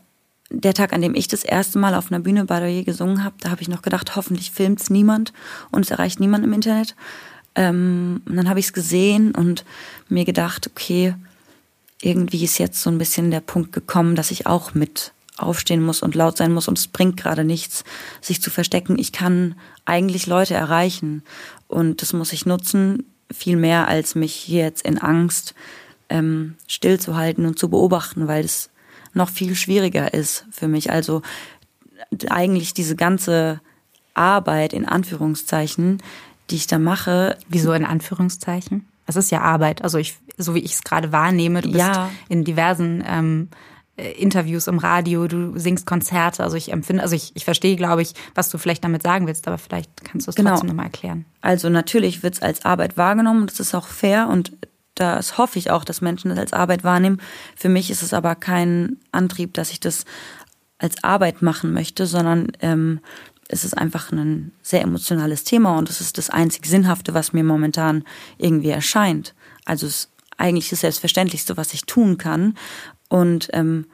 der 0.50 0.74
Tag, 0.74 0.92
an 0.92 1.00
dem 1.00 1.14
ich 1.14 1.28
das 1.28 1.44
erste 1.44 1.78
Mal 1.78 1.94
auf 1.94 2.10
einer 2.10 2.20
Bühne 2.20 2.44
Badoyer 2.44 2.82
gesungen 2.82 3.24
habe, 3.24 3.36
da 3.40 3.50
habe 3.50 3.62
ich 3.62 3.68
noch 3.68 3.82
gedacht, 3.82 4.16
hoffentlich 4.16 4.50
filmt 4.50 4.80
es 4.80 4.90
niemand 4.90 5.32
und 5.70 5.84
es 5.84 5.90
erreicht 5.90 6.20
niemand 6.20 6.44
im 6.44 6.52
Internet. 6.52 6.96
Ähm, 7.54 8.22
und 8.26 8.36
dann 8.36 8.48
habe 8.48 8.60
ich 8.60 8.66
es 8.66 8.72
gesehen 8.72 9.32
und 9.32 9.64
mir 10.08 10.24
gedacht, 10.24 10.68
okay, 10.70 11.14
irgendwie 12.02 12.44
ist 12.44 12.58
jetzt 12.58 12.82
so 12.82 12.90
ein 12.90 12.98
bisschen 12.98 13.30
der 13.30 13.40
Punkt 13.40 13.72
gekommen, 13.72 14.16
dass 14.16 14.30
ich 14.30 14.46
auch 14.46 14.74
mit 14.74 15.12
aufstehen 15.36 15.82
muss 15.82 16.02
und 16.02 16.14
laut 16.14 16.36
sein 16.36 16.52
muss 16.52 16.68
und 16.68 16.78
es 16.78 16.86
bringt 16.86 17.16
gerade 17.16 17.44
nichts, 17.44 17.84
sich 18.20 18.42
zu 18.42 18.50
verstecken. 18.50 18.98
Ich 18.98 19.12
kann 19.12 19.54
eigentlich 19.84 20.26
Leute 20.26 20.54
erreichen 20.54 21.22
und 21.68 22.02
das 22.02 22.12
muss 22.12 22.32
ich 22.32 22.46
nutzen, 22.46 23.04
viel 23.32 23.56
mehr 23.56 23.88
als 23.88 24.14
mich 24.14 24.34
hier 24.34 24.64
jetzt 24.64 24.82
in 24.82 24.98
Angst 24.98 25.54
ähm, 26.08 26.56
stillzuhalten 26.66 27.46
und 27.46 27.58
zu 27.58 27.70
beobachten, 27.70 28.26
weil 28.28 28.44
es 28.44 28.69
noch 29.12 29.28
viel 29.28 29.54
schwieriger 29.54 30.14
ist 30.14 30.46
für 30.50 30.68
mich. 30.68 30.90
Also 30.90 31.22
eigentlich 32.28 32.74
diese 32.74 32.96
ganze 32.96 33.60
Arbeit 34.14 34.72
in 34.72 34.86
Anführungszeichen, 34.86 36.02
die 36.50 36.56
ich 36.56 36.66
da 36.66 36.78
mache. 36.78 37.36
Wieso 37.48 37.72
in 37.72 37.84
Anführungszeichen? 37.84 38.88
Es 39.06 39.16
ist 39.16 39.30
ja 39.30 39.40
Arbeit. 39.40 39.82
Also 39.82 39.98
ich, 39.98 40.18
so 40.36 40.54
wie 40.54 40.60
ich 40.60 40.74
es 40.74 40.82
gerade 40.82 41.12
wahrnehme, 41.12 41.62
du 41.62 41.72
bist 41.72 41.84
ja. 41.84 42.10
in 42.28 42.44
diversen 42.44 43.02
ähm, 43.06 43.48
äh, 43.96 44.12
Interviews 44.12 44.66
im 44.66 44.78
Radio, 44.78 45.26
du 45.26 45.58
singst 45.58 45.86
Konzerte. 45.86 46.42
Also 46.42 46.56
ich 46.56 46.72
empfinde, 46.72 47.02
also 47.02 47.14
ich, 47.14 47.32
ich 47.34 47.44
verstehe, 47.44 47.76
glaube 47.76 48.02
ich, 48.02 48.14
was 48.34 48.50
du 48.50 48.58
vielleicht 48.58 48.84
damit 48.84 49.02
sagen 49.02 49.26
willst, 49.26 49.46
aber 49.48 49.58
vielleicht 49.58 50.04
kannst 50.04 50.26
du 50.26 50.30
es 50.30 50.36
genau. 50.36 50.50
trotzdem 50.50 50.68
nochmal 50.68 50.86
erklären. 50.86 51.24
Also 51.40 51.68
natürlich 51.68 52.22
wird 52.22 52.34
es 52.34 52.42
als 52.42 52.64
Arbeit 52.64 52.96
wahrgenommen, 52.96 53.46
das 53.46 53.60
ist 53.60 53.74
auch 53.74 53.86
fair 53.86 54.28
und 54.28 54.52
das 54.94 55.38
hoffe 55.38 55.58
ich 55.58 55.70
auch, 55.70 55.84
dass 55.84 56.00
Menschen 56.00 56.30
das 56.30 56.38
als 56.38 56.52
Arbeit 56.52 56.84
wahrnehmen. 56.84 57.20
Für 57.56 57.68
mich 57.68 57.90
ist 57.90 58.02
es 58.02 58.12
aber 58.12 58.34
kein 58.34 58.98
Antrieb, 59.12 59.54
dass 59.54 59.70
ich 59.70 59.80
das 59.80 60.04
als 60.78 61.02
Arbeit 61.04 61.42
machen 61.42 61.72
möchte, 61.72 62.06
sondern 62.06 62.48
ähm, 62.60 63.00
es 63.48 63.64
ist 63.64 63.76
einfach 63.76 64.12
ein 64.12 64.52
sehr 64.62 64.82
emotionales 64.82 65.44
Thema 65.44 65.76
und 65.76 65.90
es 65.90 66.00
ist 66.00 66.18
das 66.18 66.30
einzig 66.30 66.66
Sinnhafte, 66.66 67.14
was 67.14 67.32
mir 67.32 67.44
momentan 67.44 68.04
irgendwie 68.38 68.70
erscheint. 68.70 69.34
Also 69.64 69.86
es 69.86 69.96
ist 69.96 70.10
eigentlich 70.36 70.70
das 70.70 70.80
Selbstverständlichste, 70.80 71.56
was 71.56 71.74
ich 71.74 71.82
tun 71.82 72.16
kann. 72.16 72.54
Und 73.08 73.48
ähm, 73.52 73.86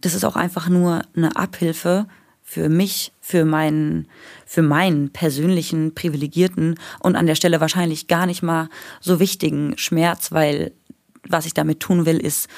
das 0.00 0.14
ist 0.14 0.24
auch 0.24 0.36
einfach 0.36 0.68
nur 0.68 1.02
eine 1.14 1.36
Abhilfe 1.36 2.06
für 2.48 2.70
mich, 2.70 3.12
für 3.20 3.44
meinen, 3.44 4.08
für 4.46 4.62
meinen 4.62 5.10
persönlichen, 5.10 5.94
privilegierten 5.94 6.76
und 6.98 7.14
an 7.14 7.26
der 7.26 7.34
Stelle 7.34 7.60
wahrscheinlich 7.60 8.06
gar 8.06 8.24
nicht 8.24 8.42
mal 8.42 8.70
so 9.02 9.20
wichtigen 9.20 9.76
Schmerz, 9.76 10.32
weil 10.32 10.72
was 11.28 11.44
ich 11.44 11.52
damit 11.52 11.80
tun 11.80 12.06
will, 12.06 12.16
ist 12.16 12.48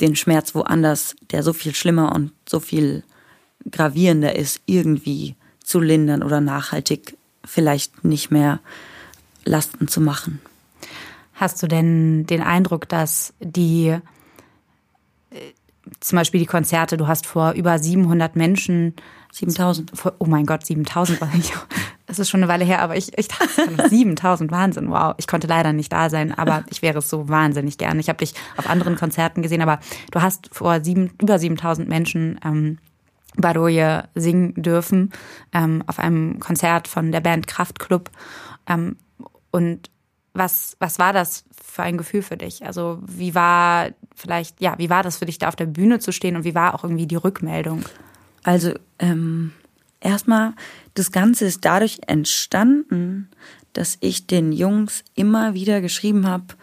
den 0.00 0.16
Schmerz 0.16 0.56
woanders, 0.56 1.14
der 1.30 1.44
so 1.44 1.52
viel 1.52 1.72
schlimmer 1.72 2.16
und 2.16 2.32
so 2.48 2.58
viel 2.58 3.04
gravierender 3.70 4.34
ist, 4.34 4.60
irgendwie 4.66 5.36
zu 5.62 5.78
lindern 5.78 6.24
oder 6.24 6.40
nachhaltig 6.40 7.16
vielleicht 7.44 8.02
nicht 8.04 8.32
mehr 8.32 8.58
Lasten 9.44 9.86
zu 9.86 10.00
machen. 10.00 10.40
Hast 11.34 11.62
du 11.62 11.68
denn 11.68 12.26
den 12.26 12.42
Eindruck, 12.42 12.88
dass 12.88 13.34
die 13.38 13.98
zum 16.00 16.16
Beispiel 16.16 16.40
die 16.40 16.46
Konzerte, 16.46 16.96
du 16.96 17.06
hast 17.06 17.26
vor 17.26 17.52
über 17.52 17.78
700 17.78 18.34
Menschen. 18.34 18.94
7000. 19.32 19.92
Oh 20.18 20.26
mein 20.26 20.46
Gott, 20.46 20.64
7000 20.64 21.20
war 21.20 21.30
ich. 21.34 21.52
Das 22.06 22.18
ist 22.18 22.30
schon 22.30 22.42
eine 22.42 22.50
Weile 22.50 22.64
her, 22.64 22.80
aber 22.80 22.96
ich, 22.96 23.16
ich 23.18 23.28
dachte 23.28 23.88
7000, 23.88 24.50
Wahnsinn, 24.50 24.90
wow. 24.90 25.14
Ich 25.18 25.26
konnte 25.26 25.46
leider 25.46 25.72
nicht 25.72 25.92
da 25.92 26.08
sein, 26.08 26.36
aber 26.36 26.64
ich 26.70 26.80
wäre 26.80 26.98
es 26.98 27.10
so 27.10 27.28
wahnsinnig 27.28 27.76
gerne. 27.76 28.00
Ich 28.00 28.08
habe 28.08 28.18
dich 28.18 28.34
auf 28.56 28.68
anderen 28.68 28.96
Konzerten 28.96 29.42
gesehen, 29.42 29.60
aber 29.60 29.78
du 30.10 30.22
hast 30.22 30.48
vor 30.52 30.82
sieben, 30.82 31.10
über 31.20 31.38
7000 31.38 31.88
Menschen 31.88 32.40
ähm, 32.44 32.78
Baroye 33.36 34.04
singen 34.14 34.54
dürfen 34.54 35.12
ähm, 35.52 35.84
auf 35.86 35.98
einem 35.98 36.40
Konzert 36.40 36.88
von 36.88 37.12
der 37.12 37.20
Band 37.20 37.46
Kraftklub. 37.46 38.10
Ähm, 38.66 38.96
und 39.50 39.90
was, 40.32 40.76
was 40.80 40.98
war 40.98 41.12
das 41.12 41.44
für 41.62 41.82
ein 41.82 41.98
Gefühl 41.98 42.22
für 42.22 42.36
dich? 42.36 42.64
Also 42.64 43.00
wie 43.04 43.34
war 43.34 43.90
vielleicht, 44.14 44.60
ja, 44.60 44.74
wie 44.78 44.90
war 44.90 45.02
das 45.02 45.18
für 45.18 45.26
dich, 45.26 45.38
da 45.38 45.48
auf 45.48 45.56
der 45.56 45.66
Bühne 45.66 45.98
zu 45.98 46.12
stehen 46.12 46.36
und 46.36 46.44
wie 46.44 46.54
war 46.54 46.74
auch 46.74 46.84
irgendwie 46.84 47.06
die 47.06 47.16
Rückmeldung? 47.16 47.84
Also 48.42 48.74
ähm, 48.98 49.52
erstmal, 50.00 50.54
das 50.94 51.12
Ganze 51.12 51.46
ist 51.46 51.64
dadurch 51.64 51.98
entstanden, 52.06 53.28
dass 53.72 53.98
ich 54.00 54.26
den 54.26 54.52
Jungs 54.52 55.04
immer 55.14 55.54
wieder 55.54 55.80
geschrieben 55.80 56.26
habe, 56.26 56.54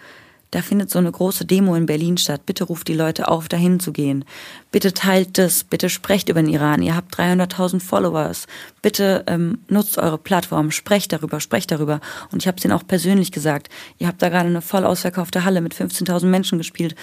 da 0.56 0.62
findet 0.62 0.90
so 0.90 1.00
eine 1.00 1.12
große 1.12 1.44
Demo 1.44 1.76
in 1.76 1.86
Berlin 1.86 2.18
statt. 2.18 2.46
Bitte 2.46 2.64
ruft 2.64 2.88
die 2.88 2.94
Leute 2.94 3.28
auf, 3.28 3.50
dahin 3.50 3.82
zu 3.82 3.92
gehen. 3.92 4.24
Bitte 4.72 4.94
teilt 4.94 5.38
das. 5.38 5.66
Bitte 5.66 5.90
sprecht 5.90 6.30
über 6.30 6.42
den 6.42 6.50
Iran. 6.50 6.82
Ihr 6.82 6.96
habt 6.96 7.14
300.000 7.14 7.82
Followers. 7.82 8.48
Bitte 8.82 9.26
ähm, 9.28 9.58
nutzt 9.68 9.98
eure 9.98 10.18
Plattform. 10.18 10.72
Sprecht 10.72 11.12
darüber, 11.12 11.42
sprecht 11.42 11.72
darüber. 11.72 12.00
Und 12.32 12.42
ich 12.42 12.48
habe 12.48 12.58
es 12.58 12.64
ihnen 12.64 12.72
auch 12.72 12.88
persönlich 12.88 13.34
gesagt. 13.34 13.68
Ihr 13.98 14.08
habt 14.08 14.22
da 14.22 14.30
gerade 14.30 14.48
eine 14.48 14.62
voll 14.62 14.86
ausverkaufte 14.86 15.44
Halle 15.44 15.60
mit 15.60 15.76
15.000 15.76 16.28
Menschen 16.28 16.58
gespielt. 16.58 16.96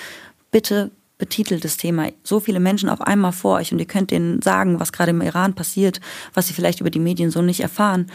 Bitte 0.51 0.91
betitelt 1.23 1.65
das 1.65 1.77
Thema. 1.77 2.09
So 2.25 2.41
viele 2.41 2.59
Menschen 2.59 2.89
auf 2.89 3.01
einmal 3.01 3.31
vor 3.31 3.59
euch 3.59 3.71
und 3.71 3.79
ihr 3.79 3.87
könnt 3.87 4.11
denen 4.11 4.43
sagen, 4.43 4.81
was 4.81 4.91
gerade 4.91 5.11
im 5.11 5.21
Iran 5.21 5.55
passiert, 5.55 6.01
was 6.35 6.49
sie 6.49 6.53
vielleicht 6.53 6.81
über 6.81 6.91
die 6.91 6.99
Medien 6.99 7.31
so 7.31 7.43
nicht 7.43 7.61
erfahren 7.61 8.11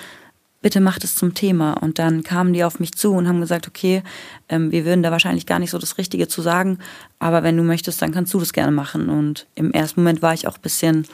bitte 0.61 0.81
macht 0.81 1.05
es 1.05 1.15
zum 1.15 1.33
Thema. 1.33 1.73
Und 1.73 1.97
dann 1.97 2.23
kamen 2.23 2.51
die 2.51 2.65
auf 2.65 2.81
mich 2.81 2.93
zu 2.93 3.13
und 3.13 3.27
haben 3.27 3.39
gesagt, 3.39 3.69
okay, 3.69 4.03
ähm, 4.49 4.71
wir 4.71 4.83
würden 4.83 5.03
da 5.03 5.11
wahrscheinlich 5.11 5.45
gar 5.45 5.59
nicht 5.59 5.69
so 5.69 5.77
das 5.77 5.97
Richtige 5.97 6.27
zu 6.27 6.41
sagen, 6.41 6.79
aber 7.19 7.43
wenn 7.43 7.55
du 7.55 7.63
möchtest, 7.63 8.01
dann 8.01 8.11
kannst 8.11 8.33
du 8.33 8.39
das 8.39 8.51
gerne 8.51 8.71
machen. 8.73 9.07
Und 9.07 9.47
im 9.55 9.71
ersten 9.71 10.01
Moment 10.01 10.21
war 10.21 10.33
ich 10.33 10.45
auch 10.45 10.55
ein 10.55 10.61
bisschen 10.61 11.07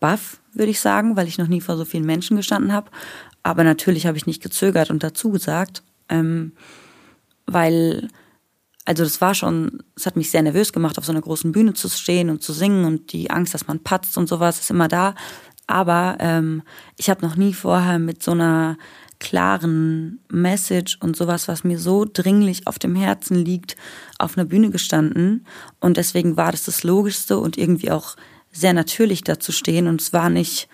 baff, 0.00 0.40
würde 0.54 0.70
ich 0.70 0.80
sagen, 0.80 1.14
weil 1.14 1.28
ich 1.28 1.38
noch 1.38 1.46
nie 1.46 1.60
vor 1.60 1.76
so 1.76 1.84
vielen 1.84 2.06
Menschen 2.06 2.36
gestanden 2.36 2.72
habe. 2.72 2.90
Aber 3.44 3.62
natürlich 3.62 4.06
habe 4.06 4.16
ich 4.16 4.26
nicht 4.26 4.42
gezögert 4.42 4.90
und 4.90 5.04
dazu 5.04 5.30
gesagt, 5.30 5.82
ähm, 6.08 6.52
weil, 7.46 8.08
also 8.84 9.02
das 9.02 9.20
war 9.20 9.34
schon, 9.34 9.82
es 9.96 10.06
hat 10.06 10.16
mich 10.16 10.30
sehr 10.30 10.42
nervös 10.42 10.72
gemacht, 10.72 10.98
auf 10.98 11.04
so 11.04 11.12
einer 11.12 11.22
großen 11.22 11.52
Bühne 11.52 11.74
zu 11.74 11.88
stehen 11.88 12.30
und 12.30 12.42
zu 12.42 12.52
singen 12.52 12.84
und 12.84 13.12
die 13.12 13.30
Angst, 13.30 13.54
dass 13.54 13.66
man 13.66 13.80
patzt 13.80 14.18
und 14.18 14.28
sowas 14.28 14.60
ist 14.60 14.70
immer 14.70 14.88
da. 14.88 15.14
Aber 15.66 16.16
ähm, 16.20 16.62
ich 16.98 17.08
habe 17.08 17.24
noch 17.24 17.36
nie 17.36 17.54
vorher 17.54 17.98
mit 17.98 18.22
so 18.22 18.32
einer 18.32 18.76
klaren 19.18 20.20
Message 20.28 20.98
und 21.00 21.16
sowas, 21.16 21.48
was 21.48 21.64
mir 21.64 21.78
so 21.78 22.04
dringlich 22.04 22.66
auf 22.66 22.78
dem 22.78 22.94
Herzen 22.94 23.36
liegt, 23.36 23.76
auf 24.18 24.36
einer 24.36 24.44
Bühne 24.44 24.68
gestanden. 24.68 25.46
Und 25.80 25.96
deswegen 25.96 26.36
war 26.36 26.52
das 26.52 26.64
das 26.64 26.82
Logischste 26.82 27.38
und 27.38 27.56
irgendwie 27.56 27.90
auch 27.90 28.16
sehr 28.52 28.74
natürlich 28.74 29.24
dazu 29.24 29.50
stehen. 29.50 29.86
Und 29.86 30.02
es 30.02 30.12
war 30.12 30.28
nicht, 30.28 30.68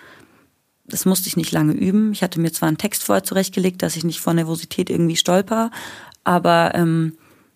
das 0.85 1.05
musste 1.05 1.29
ich 1.29 1.37
nicht 1.37 1.53
lange 1.53 1.71
üben. 1.71 2.11
Ich 2.11 2.23
hatte 2.23 2.41
mir 2.41 2.51
zwar 2.51 2.67
einen 2.67 2.77
Text 2.77 3.03
vorher 3.03 3.23
zurechtgelegt, 3.23 3.81
dass 3.81 3.95
ich 3.95 4.03
nicht 4.03 4.19
vor 4.19 4.33
Nervosität 4.33 4.89
irgendwie 4.89 5.15
stolper, 5.15 5.71
aber 6.25 6.75
ähm, 6.75 7.15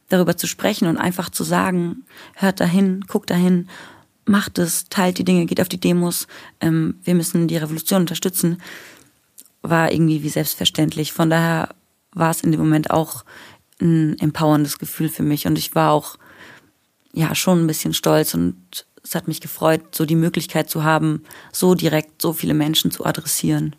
darüber 0.10 0.38
zu 0.38 0.48
sprechen 0.48 0.88
und 0.88 0.98
einfach 0.98 1.30
zu 1.30 1.44
sagen, 1.44 2.06
hört 2.36 2.60
dahin, 2.60 3.02
guckt 3.08 3.30
dahin 3.30 3.68
macht 4.26 4.58
es, 4.58 4.90
teilt 4.90 5.18
die 5.18 5.24
Dinge, 5.24 5.46
geht 5.46 5.62
auf 5.62 5.70
die 5.70 5.80
Demos, 5.80 6.28
ähm, 6.60 7.00
wir 7.04 7.16
müssen 7.16 7.48
die 7.48 7.58
Revolution 7.58 8.02
unterstützen, 8.02 8.62
war 9.62 9.92
irgendwie 9.92 10.24
wie 10.24 10.30
selbstverständlich. 10.30 11.14
Von 11.14 11.30
daher 11.30 11.70
war 12.12 12.32
es 12.32 12.42
in 12.42 12.52
dem 12.52 12.60
Moment 12.60 12.92
auch 12.92 13.24
ein 13.82 14.18
empowerndes 14.20 14.80
Gefühl 14.80 15.10
für 15.10 15.24
mich 15.24 15.48
und 15.48 15.58
ich 15.58 15.76
war 15.76 15.92
auch 15.92 16.18
ja 17.14 17.36
schon 17.36 17.64
ein 17.64 17.68
bisschen 17.68 17.94
stolz 17.94 18.34
und 18.34 18.86
es 19.04 19.16
hat 19.16 19.28
mich 19.28 19.42
gefreut, 19.42 19.94
so 19.94 20.06
die 20.06 20.16
Möglichkeit 20.16 20.70
zu 20.70 20.84
haben, 20.84 21.24
so 21.52 21.76
direkt 21.76 22.22
so 22.22 22.34
viele 22.34 22.54
Menschen 22.54 22.90
zu 22.90 23.06
adressieren. 23.06 23.76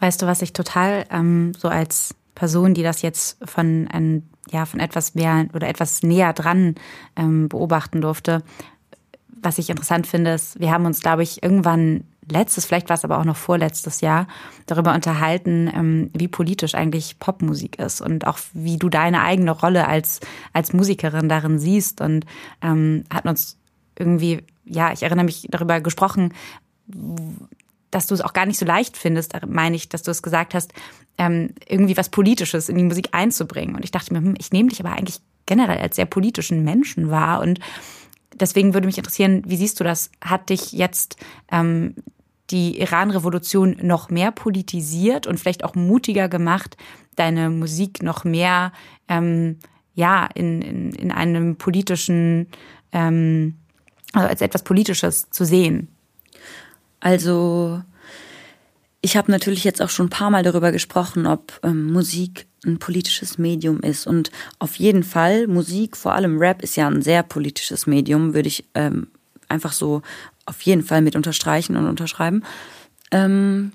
Weißt 0.00 0.20
du, 0.20 0.26
was 0.26 0.42
ich 0.42 0.52
total 0.52 1.06
ähm, 1.10 1.52
so 1.56 1.68
als 1.68 2.14
Person, 2.34 2.74
die 2.74 2.82
das 2.82 3.02
jetzt 3.02 3.38
von 3.48 3.88
ein, 3.88 4.28
ja 4.50 4.66
von 4.66 4.80
etwas 4.80 5.14
mehr 5.14 5.46
oder 5.54 5.68
etwas 5.68 6.02
näher 6.02 6.32
dran 6.32 6.74
ähm, 7.16 7.48
beobachten 7.48 8.00
durfte, 8.00 8.42
was 9.42 9.58
ich 9.58 9.70
interessant 9.70 10.06
finde, 10.06 10.32
ist, 10.32 10.60
wir 10.60 10.70
haben 10.70 10.86
uns, 10.86 11.00
glaube 11.00 11.22
ich, 11.22 11.42
irgendwann 11.42 12.04
letztes, 12.30 12.66
vielleicht 12.66 12.88
war 12.88 12.94
es 12.94 13.04
aber 13.04 13.18
auch 13.18 13.24
noch 13.24 13.36
vorletztes 13.36 14.00
Jahr, 14.00 14.26
darüber 14.66 14.94
unterhalten, 14.94 15.70
ähm, 15.74 16.10
wie 16.14 16.28
politisch 16.28 16.74
eigentlich 16.74 17.18
Popmusik 17.18 17.78
ist 17.78 18.00
und 18.00 18.26
auch 18.26 18.38
wie 18.52 18.76
du 18.76 18.88
deine 18.88 19.22
eigene 19.22 19.50
Rolle 19.50 19.88
als, 19.88 20.20
als 20.52 20.72
Musikerin 20.72 21.28
darin 21.28 21.58
siehst. 21.58 22.00
Und 22.00 22.26
ähm, 22.62 23.04
hatten 23.12 23.28
uns 23.28 23.58
irgendwie, 23.98 24.44
ja, 24.64 24.92
ich 24.92 25.02
erinnere 25.02 25.24
mich 25.24 25.48
darüber 25.50 25.80
gesprochen, 25.80 26.34
dass 27.90 28.06
du 28.06 28.14
es 28.14 28.20
auch 28.20 28.32
gar 28.32 28.46
nicht 28.46 28.58
so 28.58 28.66
leicht 28.66 28.96
findest, 28.96 29.34
meine 29.46 29.76
ich, 29.76 29.88
dass 29.88 30.02
du 30.02 30.10
es 30.10 30.22
gesagt 30.22 30.54
hast, 30.54 30.72
ähm, 31.18 31.50
irgendwie 31.68 31.96
was 31.96 32.08
Politisches 32.08 32.68
in 32.68 32.76
die 32.76 32.84
Musik 32.84 33.08
einzubringen. 33.12 33.74
Und 33.74 33.84
ich 33.84 33.90
dachte 33.90 34.12
mir, 34.12 34.20
hm, 34.20 34.34
ich 34.38 34.52
nehme 34.52 34.68
dich 34.68 34.80
aber 34.80 34.92
eigentlich 34.92 35.20
generell 35.46 35.78
als 35.78 35.96
sehr 35.96 36.06
politischen 36.06 36.64
Menschen 36.64 37.10
wahr. 37.10 37.40
Und 37.40 37.60
deswegen 38.34 38.74
würde 38.74 38.86
mich 38.86 38.98
interessieren, 38.98 39.42
wie 39.46 39.56
siehst 39.56 39.80
du 39.80 39.84
das? 39.84 40.10
Hat 40.20 40.50
dich 40.50 40.72
jetzt 40.72 41.16
ähm, 41.50 41.94
die 42.50 42.80
Iran-Revolution 42.80 43.76
noch 43.82 44.10
mehr 44.10 44.32
politisiert 44.32 45.26
und 45.26 45.38
vielleicht 45.38 45.64
auch 45.64 45.74
mutiger 45.74 46.28
gemacht, 46.28 46.76
deine 47.16 47.50
Musik 47.50 48.02
noch 48.02 48.24
mehr 48.24 48.72
ähm, 49.08 49.58
ja 49.94 50.26
in, 50.34 50.62
in, 50.62 50.92
in 50.92 51.12
einem 51.12 51.56
politischen 51.56 52.48
ähm, 52.92 53.54
also 54.12 54.28
als 54.28 54.40
etwas 54.40 54.62
Politisches 54.62 55.30
zu 55.30 55.44
sehen? 55.44 55.88
Also 57.00 57.82
ich 59.02 59.16
habe 59.16 59.30
natürlich 59.30 59.64
jetzt 59.64 59.80
auch 59.80 59.88
schon 59.88 60.06
ein 60.06 60.10
paar 60.10 60.30
Mal 60.30 60.42
darüber 60.42 60.72
gesprochen, 60.72 61.26
ob 61.26 61.58
ähm, 61.62 61.90
Musik 61.90 62.46
ein 62.66 62.78
politisches 62.78 63.38
Medium 63.38 63.80
ist. 63.80 64.06
Und 64.06 64.30
auf 64.58 64.76
jeden 64.76 65.02
Fall, 65.02 65.46
Musik, 65.46 65.96
vor 65.96 66.12
allem 66.12 66.38
Rap, 66.38 66.62
ist 66.62 66.76
ja 66.76 66.86
ein 66.86 67.02
sehr 67.02 67.22
politisches 67.22 67.86
Medium, 67.86 68.34
würde 68.34 68.48
ich 68.48 68.64
ähm, 68.74 69.08
einfach 69.48 69.72
so 69.72 70.02
auf 70.44 70.60
jeden 70.62 70.82
Fall 70.82 71.00
mit 71.00 71.16
unterstreichen 71.16 71.76
und 71.76 71.86
unterschreiben. 71.86 72.44
Ähm, 73.10 73.72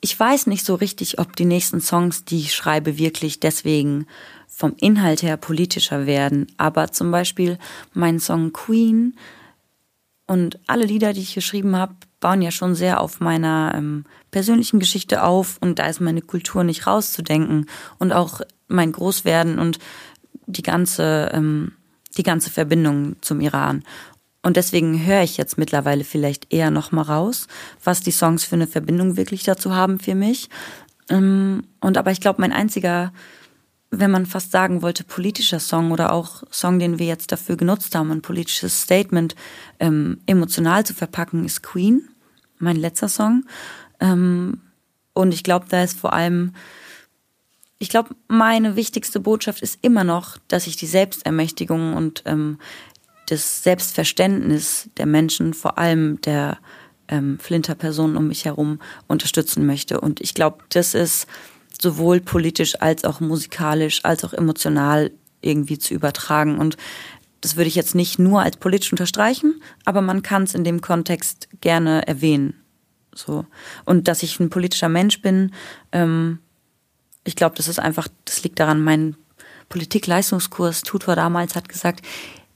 ich 0.00 0.18
weiß 0.18 0.48
nicht 0.48 0.66
so 0.66 0.74
richtig, 0.74 1.18
ob 1.18 1.36
die 1.36 1.44
nächsten 1.44 1.80
Songs, 1.80 2.24
die 2.24 2.40
ich 2.40 2.54
schreibe, 2.54 2.98
wirklich 2.98 3.40
deswegen 3.40 4.06
vom 4.48 4.74
Inhalt 4.78 5.22
her 5.22 5.36
politischer 5.36 6.06
werden. 6.06 6.46
Aber 6.56 6.90
zum 6.92 7.10
Beispiel 7.10 7.58
mein 7.92 8.18
Song 8.18 8.52
Queen 8.52 9.16
und 10.26 10.58
alle 10.66 10.84
Lieder, 10.84 11.12
die 11.12 11.22
ich 11.22 11.34
geschrieben 11.34 11.76
habe, 11.76 11.94
bauen 12.24 12.40
ja 12.40 12.50
schon 12.50 12.74
sehr 12.74 13.02
auf 13.02 13.20
meiner 13.20 13.74
ähm, 13.76 14.06
persönlichen 14.30 14.80
Geschichte 14.80 15.24
auf 15.24 15.58
und 15.60 15.78
da 15.78 15.88
ist 15.88 16.00
meine 16.00 16.22
Kultur 16.22 16.64
nicht 16.64 16.86
rauszudenken 16.86 17.66
und 17.98 18.14
auch 18.14 18.40
mein 18.66 18.92
Großwerden 18.92 19.58
und 19.58 19.78
die 20.46 20.62
ganze 20.62 21.30
ähm, 21.34 21.72
die 22.16 22.22
ganze 22.22 22.48
Verbindung 22.48 23.16
zum 23.20 23.42
Iran. 23.42 23.84
Und 24.42 24.56
deswegen 24.56 25.04
höre 25.04 25.20
ich 25.20 25.36
jetzt 25.36 25.58
mittlerweile 25.58 26.02
vielleicht 26.02 26.50
eher 26.50 26.70
noch 26.70 26.92
mal 26.92 27.02
raus, 27.02 27.46
was 27.82 28.00
die 28.00 28.10
Songs 28.10 28.42
für 28.42 28.54
eine 28.54 28.68
Verbindung 28.68 29.18
wirklich 29.18 29.42
dazu 29.42 29.74
haben 29.74 29.98
für 29.98 30.14
mich. 30.14 30.48
Ähm, 31.10 31.64
und 31.82 31.98
aber 31.98 32.10
ich 32.10 32.22
glaube, 32.22 32.40
mein 32.40 32.52
einziger 32.52 33.12
wenn 33.90 34.10
man 34.10 34.26
fast 34.26 34.50
sagen 34.50 34.82
wollte, 34.82 35.04
politischer 35.04 35.60
Song 35.60 35.92
oder 35.92 36.12
auch 36.12 36.42
Song, 36.50 36.78
den 36.78 36.98
wir 36.98 37.06
jetzt 37.06 37.32
dafür 37.32 37.56
genutzt 37.56 37.94
haben, 37.94 38.10
ein 38.10 38.22
politisches 38.22 38.82
Statement 38.82 39.34
ähm, 39.80 40.18
emotional 40.26 40.84
zu 40.84 40.94
verpacken, 40.94 41.44
ist 41.44 41.62
Queen, 41.62 42.08
mein 42.58 42.76
letzter 42.76 43.08
Song. 43.08 43.44
Ähm, 44.00 44.60
und 45.12 45.32
ich 45.32 45.44
glaube, 45.44 45.66
da 45.68 45.82
ist 45.82 45.98
vor 45.98 46.12
allem, 46.12 46.54
ich 47.78 47.88
glaube, 47.88 48.10
meine 48.28 48.76
wichtigste 48.76 49.20
Botschaft 49.20 49.62
ist 49.62 49.78
immer 49.82 50.04
noch, 50.04 50.38
dass 50.48 50.66
ich 50.66 50.76
die 50.76 50.86
Selbstermächtigung 50.86 51.94
und 51.94 52.22
ähm, 52.26 52.58
das 53.26 53.62
Selbstverständnis 53.62 54.90
der 54.96 55.06
Menschen, 55.06 55.54
vor 55.54 55.78
allem 55.78 56.20
der 56.22 56.58
ähm, 57.08 57.38
Flinter-Personen 57.38 58.16
um 58.16 58.28
mich 58.28 58.44
herum, 58.44 58.80
unterstützen 59.06 59.66
möchte. 59.66 60.00
Und 60.00 60.20
ich 60.20 60.34
glaube, 60.34 60.58
das 60.70 60.94
ist 60.94 61.26
sowohl 61.80 62.20
politisch 62.20 62.80
als 62.80 63.04
auch 63.04 63.20
musikalisch 63.20 64.04
als 64.04 64.24
auch 64.24 64.32
emotional 64.32 65.10
irgendwie 65.40 65.78
zu 65.78 65.94
übertragen. 65.94 66.58
Und 66.58 66.76
das 67.44 67.56
würde 67.56 67.68
ich 67.68 67.74
jetzt 67.74 67.94
nicht 67.94 68.18
nur 68.18 68.40
als 68.40 68.56
politisch 68.56 68.90
unterstreichen, 68.90 69.60
aber 69.84 70.00
man 70.00 70.22
kann 70.22 70.44
es 70.44 70.54
in 70.54 70.64
dem 70.64 70.80
Kontext 70.80 71.48
gerne 71.60 72.06
erwähnen. 72.06 72.54
So. 73.14 73.44
Und 73.84 74.08
dass 74.08 74.22
ich 74.22 74.40
ein 74.40 74.48
politischer 74.48 74.88
Mensch 74.88 75.20
bin, 75.20 75.52
ähm, 75.92 76.38
ich 77.22 77.36
glaube, 77.36 77.54
das 77.56 77.68
ist 77.68 77.78
einfach, 77.78 78.08
das 78.24 78.42
liegt 78.42 78.60
daran, 78.60 78.82
mein 78.82 79.14
Politikleistungskurs 79.68 80.82
Tutor 80.82 81.16
damals 81.16 81.54
hat 81.54 81.68
gesagt, 81.68 82.00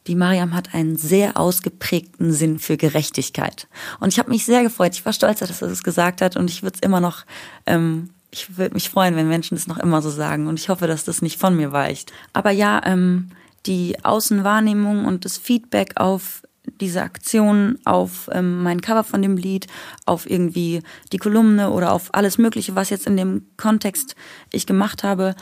die 0.07 0.15
Mariam 0.15 0.55
hat 0.55 0.75
einen 0.75 0.97
sehr 0.97 1.37
ausgeprägten 1.37 2.33
Sinn 2.33 2.59
für 2.59 2.79
Gerechtigkeit. 2.79 3.69
Und 4.01 4.09
ich 4.09 4.19
habe 4.19 4.31
mich 4.31 4.47
sehr 4.47 4.63
gefreut. 4.63 4.95
Ich 4.95 5.05
war 5.05 5.13
stolz, 5.13 5.41
dass 5.41 5.61
er 5.61 5.69
das 5.69 5.83
gesagt 5.83 6.23
hat 6.23 6.35
und 6.35 6.49
ich 6.49 6.63
würde 6.63 6.77
es 6.77 6.83
immer 6.83 7.01
noch 7.01 7.27
ähm, 7.67 8.09
ich 8.31 8.57
würde 8.57 8.75
mich 8.75 8.91
freuen, 8.91 9.17
wenn 9.17 9.29
Menschen 9.29 9.57
das 9.57 9.67
noch 9.67 9.79
immer 9.79 10.03
so 10.03 10.11
sagen 10.11 10.47
und 10.47 10.59
ich 10.59 10.69
hoffe, 10.69 10.87
dass 10.87 11.05
das 11.05 11.23
nicht 11.23 11.39
von 11.39 11.57
mir 11.57 11.73
weicht. 11.73 12.13
Aber 12.33 12.51
ja, 12.51 12.81
ähm, 12.85 13.31
die 13.67 14.03
Außenwahrnehmung 14.05 15.05
und 15.05 15.25
das 15.25 15.39
Feedback 15.39 15.93
auf 15.97 16.43
diese 16.81 17.03
Aktion, 17.03 17.79
auf 17.85 18.29
ähm, 18.33 18.63
mein 18.63 18.81
Cover 18.81 19.05
von 19.05 19.23
dem 19.23 19.37
Lied, 19.37 19.67
auf 20.07 20.29
irgendwie 20.29 20.83
die 21.13 21.19
Kolumne 21.19 21.71
oder 21.71 21.93
auf 21.93 22.15
alles 22.15 22.39
Mögliche, 22.39 22.75
was 22.75 22.91
jetzt 22.91 23.07
in 23.07 23.17
dem 23.17 23.47
Kontext 23.57 24.15
ich 24.53 24.67
gemacht 24.67 25.03
habe, 25.03 25.35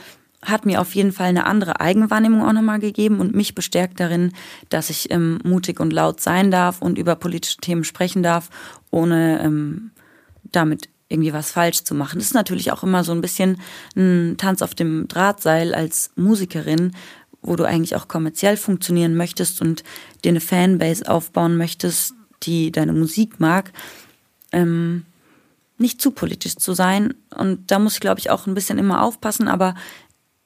hat 0.43 0.65
mir 0.65 0.81
auf 0.81 0.95
jeden 0.95 1.11
Fall 1.11 1.27
eine 1.27 1.45
andere 1.45 1.79
Eigenwahrnehmung 1.79 2.43
auch 2.43 2.53
nochmal 2.53 2.79
gegeben 2.79 3.19
und 3.19 3.35
mich 3.35 3.55
bestärkt 3.55 3.99
darin, 3.99 4.33
dass 4.69 4.89
ich 4.89 5.11
ähm, 5.11 5.39
mutig 5.43 5.79
und 5.79 5.91
laut 5.91 6.21
sein 6.21 6.51
darf 6.51 6.81
und 6.81 6.97
über 6.97 7.15
politische 7.15 7.57
Themen 7.57 7.83
sprechen 7.83 8.23
darf, 8.23 8.49
ohne 8.91 9.41
ähm, 9.41 9.91
damit 10.43 10.89
irgendwie 11.09 11.33
was 11.33 11.51
falsch 11.51 11.83
zu 11.83 11.95
machen. 11.95 12.19
Das 12.19 12.27
ist 12.27 12.33
natürlich 12.33 12.71
auch 12.71 12.83
immer 12.83 13.03
so 13.03 13.13
ein 13.13 13.21
bisschen 13.21 13.59
ein 13.95 14.35
Tanz 14.37 14.61
auf 14.61 14.75
dem 14.75 15.07
Drahtseil 15.07 15.73
als 15.73 16.11
Musikerin, 16.15 16.93
wo 17.47 17.55
du 17.55 17.63
eigentlich 17.63 17.95
auch 17.95 18.07
kommerziell 18.07 18.57
funktionieren 18.57 19.15
möchtest 19.15 19.61
und 19.61 19.83
dir 20.23 20.29
eine 20.29 20.41
Fanbase 20.41 21.09
aufbauen 21.09 21.57
möchtest, 21.57 22.13
die 22.43 22.71
deine 22.71 22.93
Musik 22.93 23.39
mag, 23.39 23.71
ähm, 24.51 25.05
nicht 25.77 26.01
zu 26.01 26.11
politisch 26.11 26.55
zu 26.55 26.73
sein. 26.73 27.13
Und 27.35 27.71
da 27.71 27.79
muss 27.79 27.93
ich, 27.93 27.99
glaube 27.99 28.19
ich, 28.19 28.29
auch 28.29 28.47
ein 28.47 28.53
bisschen 28.53 28.77
immer 28.77 29.03
aufpassen, 29.03 29.47
aber 29.47 29.75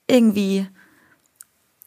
irgendwie, 0.07 0.67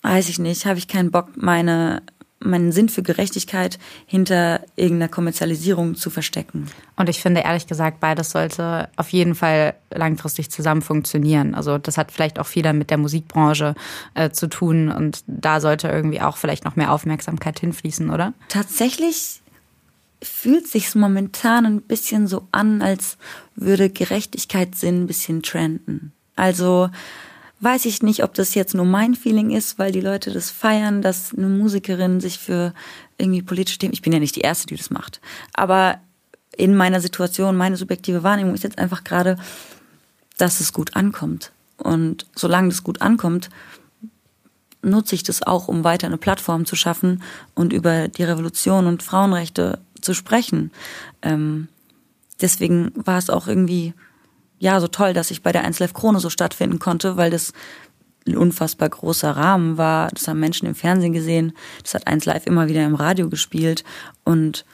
weiß 0.03 0.29
ich 0.29 0.39
nicht, 0.39 0.67
habe 0.67 0.79
ich 0.79 0.89
keinen 0.89 1.11
Bock, 1.11 1.37
meine 1.37 2.03
meinen 2.45 2.73
Sinn 2.73 2.89
für 2.89 3.03
Gerechtigkeit 3.03 3.79
hinter 4.07 4.61
irgendeiner 4.77 5.09
Kommerzialisierung 5.09 5.95
zu 5.95 6.11
verstecken. 6.11 6.69
Und 6.97 7.09
ich 7.09 7.21
finde 7.21 7.41
ehrlich 7.43 7.67
gesagt, 7.67 8.01
beides 8.01 8.31
sollte 8.31 8.89
auf 8.97 9.09
jeden 9.11 9.35
Fall 9.35 9.75
langfristig 9.93 10.51
zusammen 10.51 10.83
funktionieren. 10.83 11.55
Also 11.55 11.79
das 11.79 11.99
hat 11.99 12.13
vielleicht 12.13 12.39
auch 12.39 12.47
viel 12.47 12.65
mit 12.73 12.91
der 12.91 12.99
Musikbranche 12.99 13.75
äh, 14.15 14.31
zu 14.31 14.49
tun 14.49 14.91
und 14.91 15.23
da 15.27 15.61
sollte 15.61 15.89
irgendwie 15.89 16.21
auch 16.21 16.37
vielleicht 16.37 16.65
noch 16.65 16.77
mehr 16.77 16.93
Aufmerksamkeit 16.93 17.61
hinfließen, 17.61 18.11
oder? 18.11 18.33
Tatsächlich 18.49 19.43
fühlt 20.23 20.67
sich 20.67 20.95
momentan 20.95 21.67
ein 21.67 21.83
bisschen 21.83 22.27
so 22.27 22.49
an, 22.51 22.83
als 22.83 23.19
würde 23.55 23.91
Gerechtigkeitssinn 23.91 25.03
ein 25.03 25.07
bisschen 25.07 25.43
trenden. 25.43 26.13
Also 26.37 26.91
weiß 27.65 27.87
ich 27.87 28.03
nicht, 28.03 28.23
ob 28.23 28.35
das 28.35 28.55
jetzt 28.55 28.75
nur 28.75 28.85
mein 28.85 29.15
Feeling 29.15 29.51
ist, 29.51 29.79
weil 29.79 29.91
die 29.91 30.01
Leute 30.01 30.31
das 30.31 30.51
feiern, 30.51 31.03
dass 31.03 31.35
eine 31.35 31.49
Musikerin 31.49 32.21
sich 32.21 32.39
für 32.39 32.75
irgendwie 33.19 33.43
politische 33.43 33.79
Themen, 33.79 33.95
ich 33.95 34.03
bin 34.03 34.13
ja 34.13 34.19
nicht 34.19 34.37
die 34.37 34.43
Erste, 34.43 34.67
die 34.67 34.77
das 34.77 34.91
macht, 34.91 35.21
aber 35.55 35.99
in 36.57 36.77
meiner 36.77 37.01
Situation, 37.01 37.57
meine 37.57 37.77
subjektive 37.77 38.23
Wahrnehmung 38.23 38.55
ist 38.55 38.65
jetzt 38.65 38.79
einfach 38.79 39.03
gerade, 39.03 39.37
dass 40.37 40.61
es 40.61 40.73
gut 40.73 40.95
ankommt. 40.95 41.53
Und 41.79 42.27
solange 42.35 42.69
das 42.69 42.85
gut 42.85 43.03
ankommt, 43.03 43.51
nutze 44.83 45.15
ich 45.15 45.23
das 45.23 45.43
auch, 45.43 45.69
um 45.69 45.83
weiter 45.85 46.07
eine 46.07 46.19
Plattform 46.19 46.67
zu 46.67 46.77
schaffen 46.77 47.23
und 47.55 47.73
über 47.73 48.09
die 48.09 48.23
Revolution 48.23 48.87
und 48.87 49.03
Frauenrechte 49.03 49.79
zu 50.01 50.15
sprechen. 50.15 50.71
Ähm, 51.23 51.69
deswegen 52.41 52.93
war 52.95 53.19
es 53.19 53.31
auch 53.31 53.49
irgendwie 53.49 53.95
ja 54.65 54.81
so 54.81 54.89
toll, 54.89 55.13
dass 55.13 55.31
ich 55.31 55.43
bei 55.43 55.53
der 55.53 55.63
1 55.63 55.79
Live 55.79 55.93
Krone 55.93 56.19
so 56.21 56.31
stattfinden 56.31 56.79
konnte, 56.79 57.17
weil 57.17 57.31
das 57.31 57.53
ein 58.27 58.37
unfassbar 58.37 58.89
großer 58.89 59.31
Rahmen 59.31 59.77
war. 59.77 60.09
Das 60.09 60.27
haben 60.27 60.41
Menschen 60.41 60.67
im 60.67 60.75
Fernsehen 60.75 61.13
gesehen. 61.13 61.53
Das 61.83 61.93
hat 61.93 62.07
1 62.07 62.25
Live 62.25 62.47
immer 62.47 62.67
wieder 62.67 62.85
im 62.85 62.95
Radio 62.95 63.29
gespielt. 63.29 63.85
Und 64.25 64.65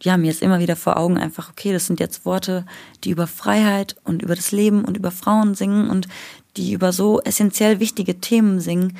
ja, 0.00 0.16
mir 0.16 0.30
ist 0.30 0.42
immer 0.42 0.58
wieder 0.58 0.74
vor 0.74 0.96
Augen 0.96 1.18
einfach, 1.18 1.50
okay, 1.50 1.72
das 1.72 1.86
sind 1.86 2.00
jetzt 2.00 2.24
Worte, 2.24 2.64
die 3.04 3.10
über 3.10 3.26
Freiheit 3.26 3.96
und 4.04 4.22
über 4.22 4.34
das 4.34 4.52
Leben 4.52 4.84
und 4.84 4.96
über 4.96 5.10
Frauen 5.10 5.54
singen 5.54 5.90
und 5.90 6.08
die 6.56 6.72
über 6.72 6.92
so 6.92 7.20
essentiell 7.20 7.78
wichtige 7.78 8.20
Themen 8.20 8.60
singen. 8.60 8.96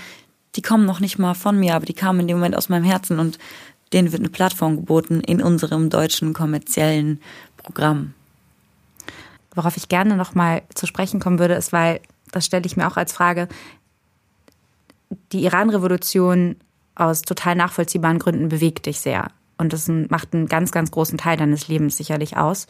Die 0.54 0.62
kommen 0.62 0.84
noch 0.84 1.00
nicht 1.00 1.18
mal 1.18 1.34
von 1.34 1.58
mir, 1.58 1.74
aber 1.74 1.86
die 1.86 1.94
kamen 1.94 2.20
in 2.20 2.28
dem 2.28 2.36
Moment 2.36 2.56
aus 2.56 2.68
meinem 2.68 2.84
Herzen 2.84 3.18
und 3.18 3.38
denen 3.94 4.12
wird 4.12 4.20
eine 4.20 4.30
Plattform 4.30 4.76
geboten 4.76 5.20
in 5.20 5.40
unserem 5.40 5.88
deutschen 5.88 6.34
kommerziellen 6.34 7.20
Programm. 7.56 8.12
Worauf 9.56 9.76
ich 9.76 9.88
gerne 9.88 10.16
nochmal 10.16 10.62
zu 10.74 10.86
sprechen 10.86 11.18
kommen 11.18 11.40
würde, 11.40 11.54
ist, 11.54 11.72
weil, 11.72 12.00
das 12.30 12.46
stelle 12.46 12.66
ich 12.66 12.76
mir 12.76 12.86
auch 12.86 12.96
als 12.96 13.12
Frage, 13.12 13.48
die 15.32 15.44
Iran-Revolution 15.44 16.56
aus 16.94 17.22
total 17.22 17.56
nachvollziehbaren 17.56 18.18
Gründen 18.18 18.48
bewegt 18.48 18.86
dich 18.86 19.00
sehr. 19.00 19.28
und 19.58 19.72
das 19.72 19.88
macht 19.88 20.34
einen 20.34 20.46
ganz, 20.46 20.70
ganz 20.70 20.90
großen 20.90 21.16
Teil 21.18 21.38
deines 21.38 21.68
Lebens 21.68 21.96
sicherlich 21.96 22.36
aus. 22.36 22.66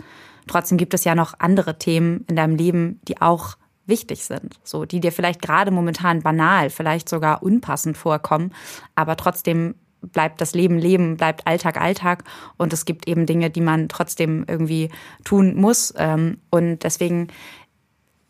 Trotzdem 0.47 0.79
gibt 0.79 0.95
es 0.95 1.03
ja 1.03 1.17
noch 1.17 1.35
andere 1.41 1.79
Themen 1.79 2.25
in 2.29 2.37
deinem 2.37 2.55
Leben, 2.57 3.01
die 3.09 3.21
auch 3.21 3.57
wichtig 3.87 4.25
sind, 4.25 4.55
so 4.63 4.85
die 4.85 5.01
dir 5.01 5.13
vielleicht 5.13 5.43
gerade 5.43 5.71
momentan 5.71 6.23
banal, 6.23 6.71
vielleicht 6.71 7.09
sogar 7.09 7.43
unpassend 7.43 7.97
vorkommen, 7.97 8.53
aber 8.95 9.17
trotzdem 9.17 9.75
bleibt 10.03 10.41
das 10.41 10.55
Leben 10.55 10.79
Leben, 10.79 11.17
bleibt 11.17 11.47
Alltag 11.47 11.81
Alltag 11.81 12.25
und 12.57 12.73
es 12.73 12.85
gibt 12.85 13.09
eben 13.09 13.27
Dinge, 13.27 13.51
die 13.51 13.61
man 13.61 13.89
trotzdem 13.89 14.45
irgendwie 14.49 14.91
tun 15.25 15.57
muss 15.57 15.93
ähm, 15.97 16.39
und 16.51 16.85
deswegen 16.85 17.29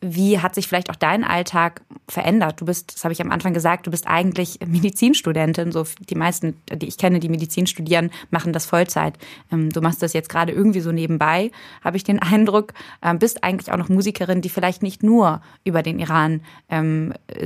wie 0.00 0.40
hat 0.40 0.54
sich 0.54 0.68
vielleicht 0.68 0.90
auch 0.90 0.96
dein 0.96 1.24
Alltag 1.24 1.80
verändert? 2.08 2.60
Du 2.60 2.66
bist, 2.66 2.94
das 2.94 3.04
habe 3.04 3.12
ich 3.12 3.22
am 3.22 3.30
Anfang 3.30 3.54
gesagt, 3.54 3.86
du 3.86 3.90
bist 3.90 4.06
eigentlich 4.06 4.58
Medizinstudentin. 4.66 5.72
So 5.72 5.84
die 6.08 6.14
meisten, 6.14 6.60
die 6.70 6.86
ich 6.86 6.98
kenne, 6.98 7.18
die 7.18 7.28
Medizin 7.28 7.66
studieren, 7.66 8.10
machen 8.30 8.52
das 8.52 8.66
Vollzeit. 8.66 9.18
Ähm, 9.50 9.70
du 9.70 9.80
machst 9.80 10.02
das 10.02 10.12
jetzt 10.12 10.28
gerade 10.28 10.52
irgendwie 10.52 10.80
so 10.80 10.92
nebenbei, 10.92 11.50
habe 11.82 11.96
ich 11.96 12.04
den 12.04 12.18
Eindruck. 12.22 12.74
Ähm, 13.02 13.18
bist 13.18 13.42
eigentlich 13.42 13.72
auch 13.72 13.78
noch 13.78 13.88
Musikerin, 13.88 14.42
die 14.42 14.50
vielleicht 14.50 14.82
nicht 14.82 15.02
nur 15.02 15.40
über 15.64 15.82
den 15.82 15.98
Iran 15.98 16.42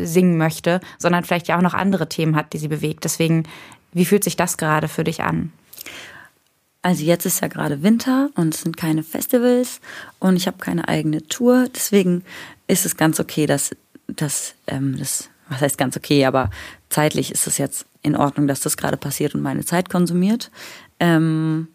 singen 0.03 0.37
möchte, 0.37 0.81
sondern 0.99 1.25
vielleicht 1.25 1.49
ja 1.49 1.57
auch 1.57 1.63
noch 1.63 1.75
andere 1.75 2.09
Themen 2.09 2.37
hat, 2.37 2.53
die 2.53 2.59
sie 2.59 2.69
bewegt. 2.69 3.05
Deswegen, 3.05 3.45
wie 3.93 4.05
fühlt 4.05 4.25
sich 4.25 4.37
das 4.37 4.57
gerade 4.57 4.89
für 4.89 5.05
dich 5.05 5.23
an? 5.23 5.53
Also 6.83 7.05
jetzt 7.05 7.27
ist 7.27 7.41
ja 7.41 7.49
gerade 7.49 7.83
Winter 7.83 8.31
und 8.37 8.55
es 8.55 8.63
sind 8.63 8.77
keine 8.77 9.03
Festivals 9.03 9.81
und 10.19 10.37
ich 10.37 10.47
habe 10.47 10.59
keine 10.59 10.89
eigene 10.89 11.27
Tour. 11.27 11.69
Deswegen 11.75 12.25
ist 12.69 12.87
es 12.87 12.97
ganz 12.97 13.21
okay, 13.21 13.47
dass, 13.47 13.77
dass 14.07 14.55
ähm, 14.67 14.97
das, 14.99 15.29
was 15.49 15.61
heißt 15.61 15.79
ganz 15.79 15.97
okay, 15.97 16.25
aber 16.25 16.49
zeitlich 16.89 17.33
ist 17.33 17.47
es 17.47 17.59
jetzt 17.59 17.85
in 18.03 18.17
Ordnung, 18.17 18.47
dass 18.47 18.61
das 18.61 18.79
gerade 18.79 18.97
passiert 18.97 19.35
und 19.35 19.43
meine 19.43 19.65
Zeit 19.65 19.91
konsumiert. 19.91 20.51
Ähm, 21.01 21.69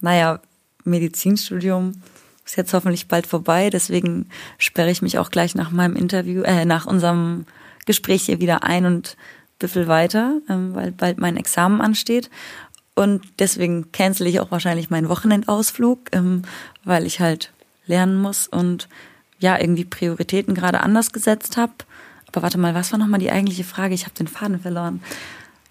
naja, 0.00 0.40
Medizinstudium 0.84 2.00
ist 2.44 2.56
jetzt 2.56 2.72
hoffentlich 2.72 3.08
bald 3.08 3.26
vorbei, 3.26 3.70
deswegen 3.70 4.28
sperre 4.58 4.92
ich 4.92 5.02
mich 5.02 5.18
auch 5.18 5.30
gleich 5.30 5.56
nach 5.56 5.72
meinem 5.72 5.96
Interview, 5.96 6.42
äh, 6.42 6.64
nach 6.64 6.86
unserem 6.86 7.46
Gespräch 7.86 8.26
hier 8.26 8.40
wieder 8.40 8.62
ein 8.62 8.86
und 8.86 9.16
büffel 9.58 9.88
weiter, 9.88 10.40
ähm, 10.48 10.74
weil 10.74 10.92
bald 10.92 11.18
mein 11.18 11.36
Examen 11.36 11.80
ansteht. 11.80 12.30
Und 12.94 13.22
deswegen 13.38 13.92
cancel 13.92 14.26
ich 14.26 14.40
auch 14.40 14.50
wahrscheinlich 14.50 14.90
meinen 14.90 15.08
Wochenendausflug, 15.08 16.10
ähm, 16.12 16.42
weil 16.84 17.06
ich 17.06 17.20
halt 17.20 17.52
lernen 17.86 18.16
muss 18.16 18.48
und 18.48 18.88
ja, 19.38 19.58
irgendwie 19.58 19.84
Prioritäten 19.84 20.54
gerade 20.54 20.80
anders 20.80 21.12
gesetzt 21.12 21.56
habe. 21.56 21.72
Aber 22.28 22.42
warte 22.42 22.58
mal, 22.58 22.74
was 22.74 22.92
war 22.92 22.98
nochmal 22.98 23.20
die 23.20 23.30
eigentliche 23.30 23.64
Frage? 23.64 23.94
Ich 23.94 24.04
habe 24.04 24.14
den 24.14 24.28
Faden 24.28 24.60
verloren. 24.60 25.02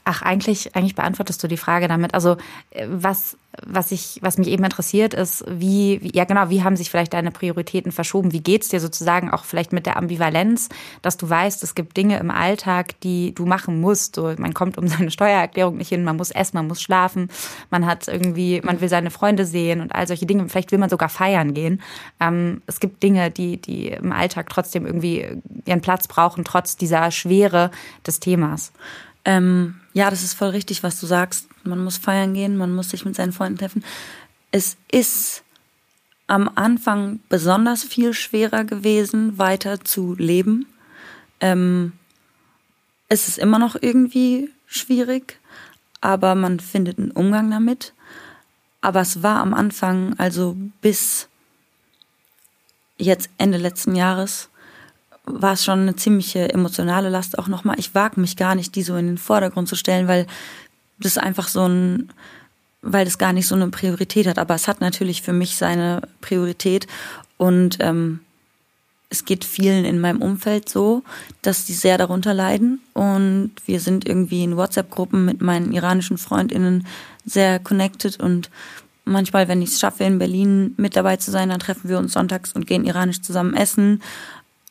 Ach, 0.08 0.22
eigentlich, 0.22 0.76
eigentlich 0.76 0.94
beantwortest 0.94 1.44
du 1.44 1.48
die 1.48 1.58
Frage 1.58 1.88
damit. 1.88 2.14
Also 2.14 2.38
äh, 2.70 2.86
was, 2.88 3.38
was 3.66 3.92
ich, 3.92 4.20
was 4.22 4.38
mich 4.38 4.50
eben 4.50 4.64
interessiert, 4.64 5.16
ist, 5.16 5.44
wie, 5.50 6.00
wie, 6.04 6.16
ja 6.16 6.26
genau, 6.26 6.52
wie 6.52 6.64
haben 6.64 6.76
sich 6.76 6.92
vielleicht 6.92 7.14
deine 7.14 7.32
Prioritäten 7.32 7.92
verschoben? 7.92 8.32
Wie 8.32 8.42
geht's 8.42 8.70
dir 8.70 8.80
sozusagen 8.80 9.32
auch 9.32 9.46
vielleicht 9.46 9.74
mit 9.74 9.88
der 9.88 9.98
Ambivalenz, 9.98 10.70
dass 11.02 11.18
du 11.18 11.28
weißt, 11.28 11.64
es 11.64 11.74
gibt 11.74 11.98
Dinge 11.98 12.20
im 12.20 12.30
Alltag, 12.30 13.00
die 13.02 13.34
du 13.34 13.48
machen 13.48 13.82
musst. 13.82 14.14
So, 14.14 14.32
man 14.38 14.54
kommt 14.54 14.78
um 14.78 14.88
seine 14.88 15.10
Steuererklärung 15.10 15.78
nicht 15.78 15.90
hin, 15.90 16.04
man 16.04 16.18
muss 16.18 16.30
essen, 16.30 16.58
man 16.58 16.68
muss 16.68 16.84
schlafen, 16.84 17.30
man 17.72 17.88
hat 17.88 18.08
irgendwie, 18.08 18.62
man 18.62 18.82
will 18.82 18.90
seine 18.90 19.10
Freunde 19.10 19.44
sehen 19.44 19.82
und 19.82 19.96
all 19.96 20.06
solche 20.06 20.28
Dinge. 20.28 20.48
Vielleicht 20.50 20.72
will 20.72 20.80
man 20.80 20.92
sogar 20.92 21.10
feiern 21.10 21.56
gehen. 21.56 21.82
Ähm, 22.20 22.62
es 22.68 22.80
gibt 22.80 23.02
Dinge, 23.02 23.32
die, 23.32 23.58
die 23.58 23.88
im 23.88 24.12
Alltag 24.12 24.50
trotzdem 24.50 24.86
irgendwie 24.86 25.42
ihren 25.66 25.82
Platz 25.82 26.08
brauchen, 26.08 26.44
trotz 26.44 26.78
dieser 26.78 27.10
Schwere 27.10 27.72
des 28.06 28.20
Themas. 28.20 28.72
Ähm, 29.26 29.80
ja, 29.96 30.10
das 30.10 30.24
ist 30.24 30.34
voll 30.34 30.50
richtig, 30.50 30.84
was 30.84 31.00
du 31.00 31.06
sagst. 31.06 31.48
Man 31.64 31.82
muss 31.82 31.98
feiern 31.98 32.34
gehen, 32.34 32.58
man 32.58 32.76
muss 32.76 32.90
sich 32.90 33.06
mit 33.06 33.16
seinen 33.16 33.32
Freunden 33.32 33.58
treffen. 33.58 33.84
Es 34.52 34.76
ist 34.92 35.42
am 36.28 36.52
Anfang 36.54 37.22
besonders 37.30 37.86
viel 37.86 38.14
schwerer 38.14 38.66
gewesen, 38.66 39.38
weiter 39.38 39.80
zu 39.80 40.14
leben. 40.16 40.66
Ähm, 41.40 41.94
es 43.08 43.30
ist 43.30 43.38
immer 43.38 43.58
noch 43.58 43.78
irgendwie 43.80 44.50
schwierig, 44.68 45.40
aber 46.02 46.36
man 46.36 46.60
findet 46.60 47.00
einen 47.00 47.12
Umgang 47.12 47.50
damit. 47.50 47.94
Aber 48.82 49.00
es 49.00 49.24
war 49.24 49.40
am 49.40 49.54
Anfang, 49.54 50.14
also 50.20 50.58
bis 50.82 51.30
jetzt 52.98 53.30
Ende 53.38 53.60
letzten 53.60 53.96
Jahres, 53.96 54.50
war 55.26 55.54
es 55.54 55.64
schon 55.64 55.80
eine 55.80 55.96
ziemliche 55.96 56.54
emotionale 56.54 57.10
Last 57.10 57.40
auch 57.40 57.48
nochmal. 57.48 57.80
Ich 57.80 57.96
wage 57.96 58.20
mich 58.20 58.38
gar 58.38 58.56
nicht, 58.56 58.76
die 58.76 58.84
so 58.84 58.96
in 58.96 59.08
den 59.08 59.18
Vordergrund 59.18 59.68
zu 59.68 59.76
stellen, 59.76 60.08
weil 60.08 60.28
das 61.00 61.18
einfach 61.18 61.48
so 61.48 61.68
ein, 61.68 62.10
weil 62.82 63.06
das 63.06 63.18
gar 63.18 63.34
nicht 63.34 63.48
so 63.48 63.56
eine 63.56 63.70
Priorität 63.70 64.28
hat. 64.28 64.38
Aber 64.38 64.56
es 64.56 64.68
hat 64.68 64.82
natürlich 64.82 65.22
für 65.22 65.34
mich 65.34 65.56
seine 65.56 66.02
Priorität 66.22 66.88
und 67.38 67.78
ähm, 67.80 68.20
es 69.10 69.26
geht 69.26 69.46
vielen 69.46 69.86
in 69.86 70.00
meinem 70.00 70.22
Umfeld 70.22 70.68
so, 70.68 71.04
dass 71.42 71.66
die 71.66 71.74
sehr 71.74 71.98
darunter 71.98 72.34
leiden. 72.34 72.82
Und 72.94 73.52
wir 73.66 73.80
sind 73.80 74.08
irgendwie 74.08 74.44
in 74.44 74.58
WhatsApp-Gruppen 74.58 75.26
mit 75.26 75.42
meinen 75.42 75.72
iranischen 75.72 76.18
FreundInnen 76.18 76.86
sehr 77.26 77.60
connected 77.60 78.20
und 78.20 78.50
manchmal, 79.06 79.48
wenn 79.48 79.62
ich 79.62 79.70
es 79.70 79.80
schaffe, 79.80 80.04
in 80.04 80.20
Berlin 80.20 80.74
mit 80.78 80.96
dabei 80.96 81.18
zu 81.18 81.32
sein, 81.32 81.50
dann 81.50 81.60
treffen 81.60 81.90
wir 81.90 81.98
uns 81.98 82.14
sonntags 82.14 82.54
und 82.54 82.68
gehen 82.68 82.86
iranisch 82.86 83.22
zusammen 83.22 83.56
essen 83.56 84.02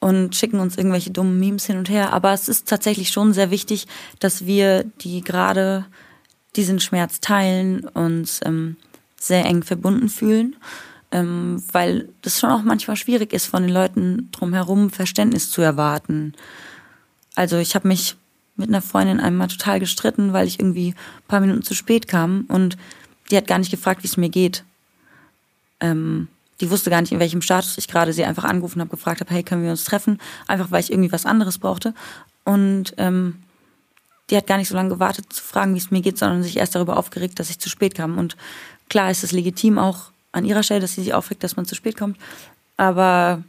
und 0.05 0.37
schicken 0.37 0.61
uns 0.61 0.77
irgendwelche 0.77 1.11
dummen 1.11 1.41
Memes 1.41 1.65
hin 1.65 1.79
und 1.79 1.89
her. 1.89 2.13
Aber 2.13 2.35
es 2.35 2.51
ist 2.51 2.69
tatsächlich 2.69 3.09
schon 3.09 3.33
sehr 3.33 3.51
wichtig, 3.51 3.87
dass 4.19 4.45
wir, 4.45 4.85
die 5.01 5.23
gerade 5.23 5.87
diesen 6.57 6.79
Schmerz 6.79 7.21
teilen, 7.21 7.87
uns 7.89 8.41
ähm, 8.45 8.77
sehr 9.19 9.47
eng 9.47 9.63
verbunden 9.63 10.11
fühlen, 10.11 10.57
ähm, 11.11 11.63
weil 11.73 12.11
das 12.21 12.39
schon 12.39 12.51
auch 12.51 12.63
manchmal 12.63 12.99
schwierig 12.99 13.33
ist, 13.33 13.47
von 13.47 13.63
den 13.63 13.73
Leuten 13.73 14.29
drumherum 14.31 14.91
Verständnis 14.91 15.51
zu 15.51 15.63
erwarten. 15.63 16.35
Also 17.35 17.57
ich 17.57 17.75
habe 17.75 17.89
mich 17.89 18.17
mit 18.57 18.69
einer 18.69 18.83
Freundin 18.83 19.21
einmal 19.21 19.49
total 19.49 19.81
gestritten, 19.81 20.35
weil 20.35 20.47
ich 20.47 20.61
irgendwie 20.61 20.89
ein 20.89 21.29
paar 21.29 21.41
Minuten 21.41 21.63
zu 21.63 21.73
spät 21.73 22.09
kam 22.09 22.45
und 22.49 22.77
die 23.31 23.39
hat 23.39 23.47
gar 23.47 23.59
nicht 23.59 23.71
gefragt, 23.71 24.03
wie 24.03 24.09
es 24.09 24.19
mir 24.19 24.29
geht. 24.29 24.65
Ähm, 25.81 26.29
die 26.61 26.71
wusste 26.71 26.91
gar 26.91 27.01
nicht, 27.01 27.13
in 27.13 27.19
welchem 27.19 27.43
Status 27.43 27.79
ich 27.79 27.89
gerade 27.89 28.13
sie 28.13 28.25
einfach 28.25 28.45
angerufen 28.45 28.81
habe, 28.81 28.91
gefragt 28.91 29.21
habe, 29.21 29.33
hey, 29.33 29.43
können 29.43 29.63
wir 29.65 29.71
uns 29.71 29.85
treffen? 29.85 30.21
Einfach 30.47 30.71
weil 30.71 30.81
ich 30.81 30.93
irgendwie 30.93 31.13
was 31.13 31.27
anderes 31.27 31.59
brauchte. 31.59 31.95
Und 32.45 32.95
ähm, 32.97 33.43
die 34.31 34.37
hat 34.37 34.47
gar 34.47 34.59
nicht 34.59 34.69
so 34.69 34.75
lange 34.75 34.91
gewartet 34.91 35.33
zu 35.33 35.43
fragen, 35.43 35.75
wie 35.75 35.79
es 35.79 35.91
mir 35.91 36.01
geht, 36.01 36.19
sondern 36.19 36.43
sich 36.43 36.57
erst 36.57 36.75
darüber 36.75 36.97
aufgeregt, 36.97 37.39
dass 37.39 37.51
ich 37.51 37.59
zu 37.59 37.69
spät 37.69 37.95
kam. 37.95 38.19
Und 38.19 38.37
klar 38.89 39.11
ist 39.11 39.25
es 39.25 39.33
legitim 39.33 39.79
auch 39.79 40.11
an 40.33 40.45
ihrer 40.45 40.63
Stelle, 40.63 40.81
dass 40.81 40.95
sie 40.95 41.03
sich 41.03 41.15
aufregt, 41.15 41.45
dass 41.45 41.57
man 41.57 41.67
zu 41.67 41.75
spät 41.75 41.97
kommt. 41.97 42.19
Aber 42.77 43.43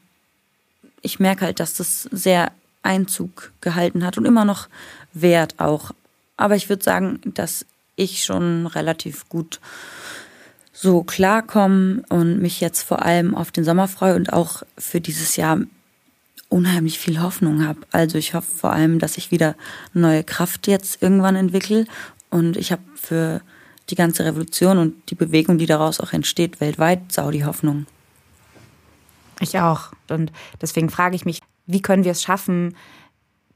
ich 1.02 1.20
merke 1.20 1.46
halt, 1.46 1.60
dass 1.60 1.76
das 1.76 2.04
sehr 2.12 2.52
Einzug 2.84 3.52
gehalten 3.62 4.06
hat 4.06 4.18
und 4.18 4.26
immer 4.26 4.46
noch 4.46 4.68
Wert 5.14 5.60
auch. 5.60 5.92
Aber 6.38 6.56
ich 6.56 6.70
würde 6.70 6.84
sagen, 6.84 7.20
dass 7.24 7.66
ich 7.96 8.24
schon 8.24 8.68
relativ 8.68 9.28
gut 9.30 9.60
so 10.76 11.04
klarkommen 11.04 12.00
und 12.10 12.42
mich 12.42 12.60
jetzt 12.60 12.82
vor 12.82 13.04
allem 13.04 13.34
auf 13.34 13.50
den 13.50 13.64
Sommer 13.64 13.88
freue 13.88 14.16
und 14.16 14.34
auch 14.34 14.64
für 14.78 15.00
dieses 15.00 15.38
Jahr 15.38 15.60
unheimlich 16.50 17.00
viel 17.00 17.22
Hoffnung 17.22 17.66
habe. 17.66 17.80
Also 17.92 18.18
ich 18.18 18.34
hoffe 18.34 18.54
vor 18.54 18.74
allem, 18.74 19.00
dass 19.00 19.18
ich 19.18 19.32
wieder 19.32 19.56
neue 19.94 20.24
Kraft 20.24 20.68
jetzt 20.68 21.02
irgendwann 21.02 21.38
entwickle 21.38 21.86
und 22.30 22.58
ich 22.58 22.74
habe 22.74 22.82
für 22.96 23.42
die 23.90 23.96
ganze 23.96 24.26
Revolution 24.26 24.78
und 24.78 24.96
die 25.10 25.16
Bewegung, 25.16 25.58
die 25.58 25.66
daraus 25.66 26.02
auch 26.02 26.12
entsteht, 26.12 26.60
weltweit 26.60 27.10
sau 27.10 27.32
die 27.32 27.46
Hoffnung. 27.46 27.86
Ich 29.40 29.58
auch. 29.60 29.92
Und 30.10 30.34
deswegen 30.62 30.90
frage 30.90 31.16
ich 31.16 31.24
mich, 31.24 31.40
wie 31.68 31.82
können 31.82 32.04
wir 32.04 32.12
es 32.12 32.22
schaffen, 32.22 32.76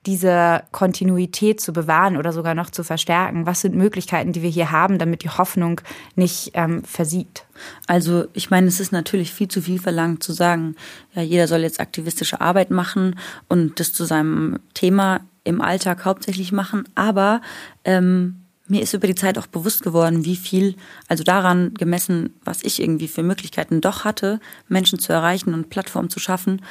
diese 0.05 0.63
Kontinuität 0.71 1.59
zu 1.59 1.73
bewahren 1.73 2.17
oder 2.17 2.31
sogar 2.31 2.55
noch 2.55 2.69
zu 2.69 2.83
verstärken? 2.83 3.45
Was 3.45 3.61
sind 3.61 3.75
Möglichkeiten, 3.75 4.31
die 4.31 4.41
wir 4.41 4.49
hier 4.49 4.71
haben, 4.71 4.97
damit 4.97 5.23
die 5.23 5.29
Hoffnung 5.29 5.81
nicht 6.15 6.51
ähm, 6.53 6.83
versiegt? 6.83 7.45
Also 7.87 8.25
ich 8.33 8.49
meine, 8.49 8.67
es 8.67 8.79
ist 8.79 8.91
natürlich 8.91 9.33
viel 9.33 9.49
zu 9.49 9.61
viel 9.61 9.79
verlangt 9.79 10.23
zu 10.23 10.31
sagen, 10.31 10.75
ja, 11.13 11.21
jeder 11.21 11.47
soll 11.47 11.61
jetzt 11.61 11.79
aktivistische 11.79 12.39
Arbeit 12.39 12.71
machen 12.71 13.19
und 13.49 13.79
das 13.79 13.91
zu 13.91 14.05
seinem 14.05 14.59
Thema 14.73 15.21
im 15.43 15.61
Alltag 15.61 16.05
hauptsächlich 16.05 16.51
machen. 16.51 16.85
Aber 16.95 17.41
ähm, 17.83 18.35
mir 18.69 18.81
ist 18.81 18.93
über 18.93 19.07
die 19.07 19.15
Zeit 19.15 19.37
auch 19.37 19.47
bewusst 19.47 19.83
geworden, 19.83 20.23
wie 20.25 20.35
viel, 20.35 20.75
also 21.07 21.23
daran 21.23 21.73
gemessen, 21.73 22.35
was 22.45 22.63
ich 22.63 22.81
irgendwie 22.81 23.07
für 23.07 23.23
Möglichkeiten 23.23 23.81
doch 23.81 24.05
hatte, 24.05 24.39
Menschen 24.67 24.99
zu 24.99 25.11
erreichen 25.11 25.53
und 25.53 25.69
Plattformen 25.69 26.09
zu 26.09 26.19
schaffen, 26.19 26.61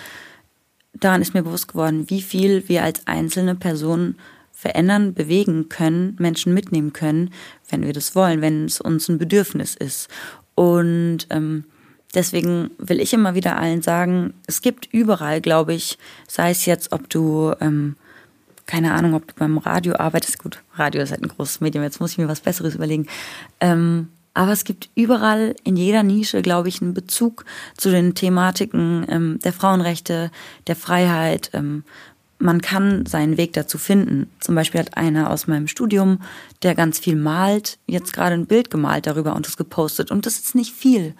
daran 0.95 1.23
ist 1.23 1.35
mir 1.35 1.43
bewusst 1.43 1.69
geworden, 1.69 2.09
wie 2.09 2.23
viel 2.23 2.69
wir 2.69 2.85
als 2.85 3.07
einzelne 3.07 3.55
Personen 3.55 4.17
verändern, 4.53 5.15
bewegen 5.15 5.69
können, 5.69 6.17
Menschen 6.19 6.53
mitnehmen 6.53 6.93
können, 6.93 7.31
wenn 7.69 7.85
wir 7.85 7.93
das 7.93 8.17
wollen, 8.17 8.41
wenn 8.41 8.65
es 8.65 8.81
uns 8.81 9.09
ein 9.09 9.19
Bedürfnis 9.19 9.77
ist. 9.77 10.09
Und 10.57 11.29
ähm, 11.31 11.65
deswegen 12.15 12.71
will 12.79 13.01
ich 13.01 13.13
immer 13.13 13.37
wieder 13.37 13.57
allen 13.57 13.83
sagen, 13.83 14.35
es 14.49 14.61
gibt 14.61 14.87
überall, 14.93 15.41
glaube 15.41 15.75
ich, 15.75 15.97
sei 16.27 16.51
es 16.51 16.67
jetzt, 16.67 16.91
ob 16.91 17.09
du, 17.09 17.55
ähm, 17.61 17.97
keine 18.67 18.95
Ahnung, 18.95 19.15
ob 19.15 19.29
du 19.29 19.35
beim 19.37 19.59
Radio 19.59 19.95
arbeitest, 19.95 20.41
gut, 20.41 20.61
Radio 20.75 21.03
ist 21.03 21.13
halt 21.13 21.23
ein 21.23 21.29
großes 21.29 21.61
Medium, 21.61 21.85
jetzt 21.85 22.01
muss 22.01 22.13
ich 22.13 22.19
mir 22.19 22.29
was 22.29 22.41
Besseres 22.41 22.75
überlegen. 22.75 23.07
Ähm, 23.61 24.09
Aber 24.39 24.53
es 24.53 24.63
gibt 24.63 24.89
überall 24.95 25.57
in 25.65 25.77
jeder 25.77 26.05
Nische, 26.05 26.43
glaube 26.43 26.69
ich, 26.69 26.81
einen 26.81 26.95
Bezug 26.95 27.45
zu 27.77 27.91
den 27.91 28.15
Thematiken 28.15 29.05
ähm, 29.09 29.41
der 29.43 29.53
Frauenrechte, 29.53 30.31
der 30.69 30.77
Freiheit. 30.77 31.51
Ähm, 31.55 31.83
man 32.39 32.61
kann 32.61 33.05
seinen 33.05 33.37
Weg 33.37 33.55
dazu 33.55 33.79
finden. 33.79 34.31
Zum 34.39 34.55
Beispiel 34.55 34.79
hat 34.79 34.97
einer 34.97 35.31
aus 35.31 35.49
meinem 35.49 35.67
Studium, 35.67 36.21
der 36.63 36.77
ganz 36.77 37.01
viel 37.01 37.17
malt, 37.17 37.81
jetzt 37.89 38.13
gerade 38.13 38.35
ein 38.35 38.47
Bild 38.47 38.71
gemalt 38.71 39.09
darüber 39.09 39.35
und 39.35 39.49
es 39.49 39.57
gepostet. 39.57 40.13
Und 40.13 40.25
das 40.25 40.39
ist 40.39 40.55
nicht 40.55 40.73
viel. 40.73 41.17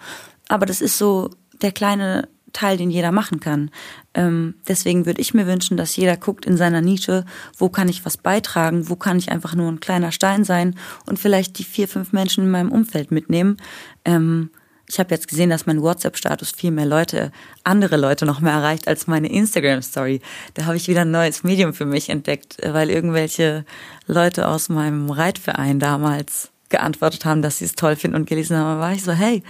Aber 0.47 0.65
das 0.65 0.79
ist 0.79 0.97
so 0.97 1.29
der 1.61 1.73
kleine 1.73 2.29
Teil, 2.53 2.77
den 2.77 2.89
jeder 2.89 3.11
machen 3.11 3.39
kann. 3.39 3.71
Ähm, 4.13 4.55
deswegen 4.67 5.05
würde 5.05 5.21
ich 5.21 5.33
mir 5.33 5.47
wünschen, 5.47 5.77
dass 5.77 5.95
jeder 5.95 6.17
guckt 6.17 6.45
in 6.45 6.57
seiner 6.57 6.81
Nische, 6.81 7.25
wo 7.57 7.69
kann 7.69 7.89
ich 7.89 8.05
was 8.05 8.17
beitragen, 8.17 8.89
wo 8.89 8.95
kann 8.95 9.17
ich 9.17 9.31
einfach 9.31 9.55
nur 9.55 9.71
ein 9.71 9.79
kleiner 9.79 10.11
Stein 10.11 10.43
sein 10.43 10.75
und 11.05 11.19
vielleicht 11.19 11.59
die 11.59 11.63
vier, 11.63 11.87
fünf 11.87 12.11
Menschen 12.11 12.45
in 12.45 12.51
meinem 12.51 12.71
Umfeld 12.71 13.11
mitnehmen. 13.11 13.57
Ähm, 14.05 14.49
ich 14.87 14.97
habe 14.99 15.13
jetzt 15.13 15.27
gesehen, 15.27 15.51
dass 15.51 15.67
mein 15.67 15.83
WhatsApp-Status 15.83 16.51
viel 16.51 16.71
mehr 16.71 16.87
Leute, 16.87 17.31
andere 17.63 17.95
Leute 17.95 18.25
noch 18.25 18.41
mehr 18.41 18.53
erreicht 18.53 18.87
als 18.87 19.05
meine 19.05 19.31
Instagram-Story. 19.31 20.19
Da 20.55 20.65
habe 20.65 20.77
ich 20.77 20.87
wieder 20.87 21.01
ein 21.01 21.11
neues 21.11 21.43
Medium 21.43 21.73
für 21.75 21.85
mich 21.85 22.09
entdeckt, 22.09 22.57
weil 22.65 22.89
irgendwelche 22.89 23.65
Leute 24.07 24.47
aus 24.47 24.67
meinem 24.67 25.11
Reitverein 25.11 25.79
damals 25.79 26.49
geantwortet 26.69 27.23
haben, 27.23 27.43
dass 27.43 27.59
sie 27.59 27.65
es 27.65 27.75
toll 27.75 27.95
finden 27.95 28.15
und 28.15 28.27
gelesen 28.27 28.57
haben. 28.57 28.77
Da 28.77 28.79
war 28.79 28.93
ich 28.93 29.03
so, 29.03 29.11
hey, 29.11 29.43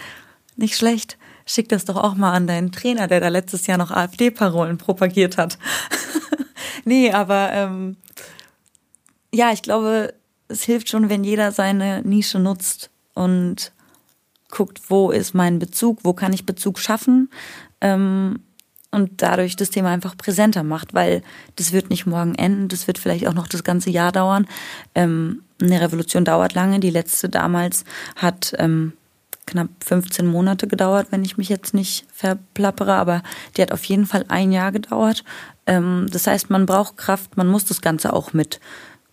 nicht 0.57 0.75
schlecht 0.75 1.17
schick 1.49 1.67
das 1.69 1.85
doch 1.85 1.97
auch 1.97 2.15
mal 2.15 2.33
an 2.33 2.45
deinen 2.45 2.71
Trainer, 2.71 3.07
der 3.07 3.19
da 3.19 3.27
letztes 3.27 3.65
Jahr 3.65 3.79
noch 3.79 3.89
AfD-Parolen 3.89 4.77
propagiert 4.77 5.37
hat. 5.37 5.57
nee, 6.85 7.11
aber 7.11 7.49
ähm, 7.51 7.97
ja, 9.33 9.51
ich 9.51 9.63
glaube, 9.63 10.13
es 10.47 10.63
hilft 10.63 10.89
schon, 10.89 11.09
wenn 11.09 11.23
jeder 11.23 11.51
seine 11.51 12.03
Nische 12.03 12.39
nutzt 12.39 12.91
und 13.15 13.71
guckt, 14.49 14.79
wo 14.89 15.09
ist 15.09 15.33
mein 15.33 15.57
Bezug, 15.57 15.99
wo 16.03 16.13
kann 16.13 16.33
ich 16.33 16.45
Bezug 16.45 16.77
schaffen 16.79 17.29
ähm, 17.81 18.39
und 18.91 19.21
dadurch 19.21 19.55
das 19.55 19.71
Thema 19.71 19.89
einfach 19.89 20.17
präsenter 20.17 20.63
macht, 20.63 20.93
weil 20.93 21.23
das 21.55 21.71
wird 21.71 21.89
nicht 21.89 22.05
morgen 22.05 22.35
enden, 22.35 22.67
das 22.67 22.85
wird 22.85 22.99
vielleicht 22.99 23.27
auch 23.27 23.33
noch 23.33 23.47
das 23.47 23.63
ganze 23.63 23.89
Jahr 23.89 24.11
dauern. 24.11 24.47
Ähm, 24.93 25.43
eine 25.61 25.81
Revolution 25.81 26.25
dauert 26.25 26.53
lange. 26.53 26.79
Die 26.79 26.89
letzte 26.89 27.27
damals 27.27 27.83
hat 28.15 28.53
ähm, 28.57 28.93
knapp 29.49 29.69
15 29.83 30.27
Monate 30.27 30.67
gedauert, 30.67 31.07
wenn 31.09 31.23
ich 31.23 31.37
mich 31.37 31.49
jetzt 31.49 31.73
nicht 31.73 32.05
verplappere, 32.13 32.93
aber 32.93 33.23
die 33.57 33.61
hat 33.61 33.71
auf 33.71 33.83
jeden 33.85 34.05
Fall 34.05 34.25
ein 34.27 34.51
Jahr 34.51 34.71
gedauert. 34.71 35.23
Ähm, 35.65 36.07
das 36.11 36.27
heißt, 36.27 36.49
man 36.49 36.65
braucht 36.65 36.97
Kraft, 36.97 37.35
man 37.35 37.47
muss 37.47 37.65
das 37.65 37.81
Ganze 37.81 38.13
auch 38.13 38.31
mit 38.33 38.59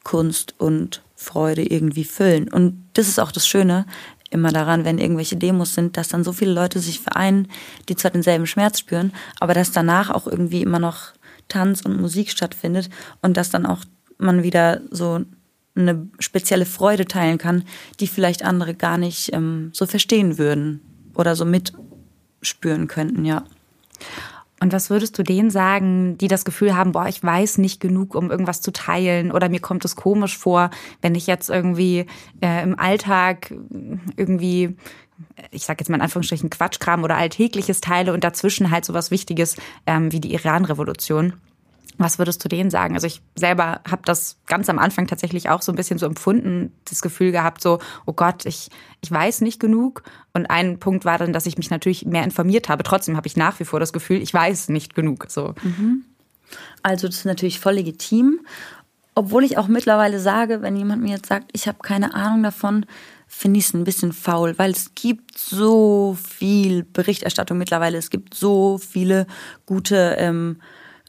Kunst 0.04 0.54
und 0.58 1.02
Freude 1.14 1.62
irgendwie 1.62 2.04
füllen. 2.04 2.48
Und 2.52 2.84
das 2.92 3.08
ist 3.08 3.18
auch 3.18 3.32
das 3.32 3.46
Schöne 3.48 3.86
immer 4.30 4.52
daran, 4.52 4.84
wenn 4.84 4.98
irgendwelche 4.98 5.36
Demos 5.36 5.74
sind, 5.74 5.96
dass 5.96 6.08
dann 6.08 6.24
so 6.24 6.32
viele 6.32 6.52
Leute 6.52 6.80
sich 6.80 7.00
vereinen, 7.00 7.48
die 7.88 7.96
zwar 7.96 8.10
denselben 8.10 8.46
Schmerz 8.46 8.78
spüren, 8.78 9.12
aber 9.40 9.54
dass 9.54 9.72
danach 9.72 10.10
auch 10.10 10.26
irgendwie 10.26 10.62
immer 10.62 10.78
noch 10.78 11.12
Tanz 11.48 11.82
und 11.82 12.00
Musik 12.00 12.30
stattfindet 12.30 12.90
und 13.22 13.36
dass 13.36 13.50
dann 13.50 13.64
auch 13.66 13.84
man 14.18 14.42
wieder 14.42 14.80
so 14.90 15.20
eine 15.76 16.08
spezielle 16.18 16.66
Freude 16.66 17.04
teilen 17.04 17.38
kann, 17.38 17.64
die 18.00 18.06
vielleicht 18.06 18.44
andere 18.44 18.74
gar 18.74 18.98
nicht 18.98 19.32
ähm, 19.32 19.70
so 19.72 19.86
verstehen 19.86 20.38
würden 20.38 20.80
oder 21.14 21.36
so 21.36 21.44
mitspüren 21.44 22.88
könnten, 22.88 23.24
ja. 23.24 23.44
Und 24.58 24.72
was 24.72 24.88
würdest 24.88 25.18
du 25.18 25.22
denen 25.22 25.50
sagen, 25.50 26.16
die 26.16 26.28
das 26.28 26.46
Gefühl 26.46 26.74
haben, 26.74 26.92
boah, 26.92 27.08
ich 27.08 27.22
weiß 27.22 27.58
nicht 27.58 27.78
genug, 27.78 28.14
um 28.14 28.30
irgendwas 28.30 28.62
zu 28.62 28.72
teilen 28.72 29.30
oder 29.30 29.50
mir 29.50 29.60
kommt 29.60 29.84
es 29.84 29.96
komisch 29.96 30.38
vor, 30.38 30.70
wenn 31.02 31.14
ich 31.14 31.26
jetzt 31.26 31.50
irgendwie 31.50 32.06
äh, 32.40 32.62
im 32.62 32.78
Alltag 32.78 33.54
irgendwie 34.16 34.76
ich 35.50 35.64
sage 35.64 35.78
jetzt 35.80 35.88
mal 35.88 35.96
in 35.96 36.02
Anführungsstrichen 36.02 36.50
Quatschkram 36.50 37.02
oder 37.02 37.16
Alltägliches 37.16 37.80
teile 37.80 38.12
und 38.12 38.24
dazwischen 38.24 38.70
halt 38.70 38.84
sowas 38.84 39.10
Wichtiges 39.10 39.56
ähm, 39.86 40.12
wie 40.12 40.20
die 40.20 40.34
Iran-Revolution. 40.34 41.34
Was 41.98 42.18
würdest 42.18 42.44
du 42.44 42.48
denen 42.48 42.70
sagen? 42.70 42.94
Also 42.94 43.06
ich 43.06 43.22
selber 43.34 43.80
habe 43.88 44.02
das 44.04 44.36
ganz 44.46 44.68
am 44.68 44.78
Anfang 44.78 45.06
tatsächlich 45.06 45.48
auch 45.48 45.62
so 45.62 45.72
ein 45.72 45.76
bisschen 45.76 45.98
so 45.98 46.06
empfunden, 46.06 46.72
das 46.88 47.00
Gefühl 47.00 47.32
gehabt, 47.32 47.62
so, 47.62 47.78
oh 48.04 48.12
Gott, 48.12 48.44
ich, 48.44 48.68
ich 49.00 49.10
weiß 49.10 49.40
nicht 49.40 49.60
genug. 49.60 50.02
Und 50.34 50.46
ein 50.46 50.78
Punkt 50.78 51.04
war 51.04 51.18
dann, 51.18 51.32
dass 51.32 51.46
ich 51.46 51.56
mich 51.56 51.70
natürlich 51.70 52.04
mehr 52.04 52.24
informiert 52.24 52.68
habe. 52.68 52.82
Trotzdem 52.82 53.16
habe 53.16 53.26
ich 53.26 53.36
nach 53.36 53.58
wie 53.60 53.64
vor 53.64 53.80
das 53.80 53.92
Gefühl, 53.92 54.20
ich 54.20 54.34
weiß 54.34 54.68
nicht 54.68 54.94
genug. 54.94 55.26
So. 55.28 55.54
Mhm. 55.62 56.04
Also 56.82 57.06
das 57.06 57.16
ist 57.16 57.24
natürlich 57.24 57.60
voll 57.60 57.74
legitim. 57.74 58.40
Obwohl 59.14 59.44
ich 59.44 59.56
auch 59.56 59.66
mittlerweile 59.66 60.20
sage, 60.20 60.60
wenn 60.60 60.76
jemand 60.76 61.02
mir 61.02 61.12
jetzt 61.12 61.26
sagt, 61.26 61.48
ich 61.54 61.66
habe 61.66 61.78
keine 61.82 62.14
Ahnung 62.14 62.42
davon, 62.42 62.84
finde 63.26 63.58
ich 63.58 63.66
es 63.66 63.74
ein 63.74 63.84
bisschen 63.84 64.12
faul, 64.12 64.58
weil 64.58 64.70
es 64.70 64.94
gibt 64.94 65.38
so 65.38 66.16
viel 66.22 66.84
Berichterstattung 66.84 67.56
mittlerweile. 67.58 67.96
Es 67.96 68.10
gibt 68.10 68.34
so 68.34 68.78
viele 68.78 69.26
gute 69.64 70.16
ähm, 70.18 70.60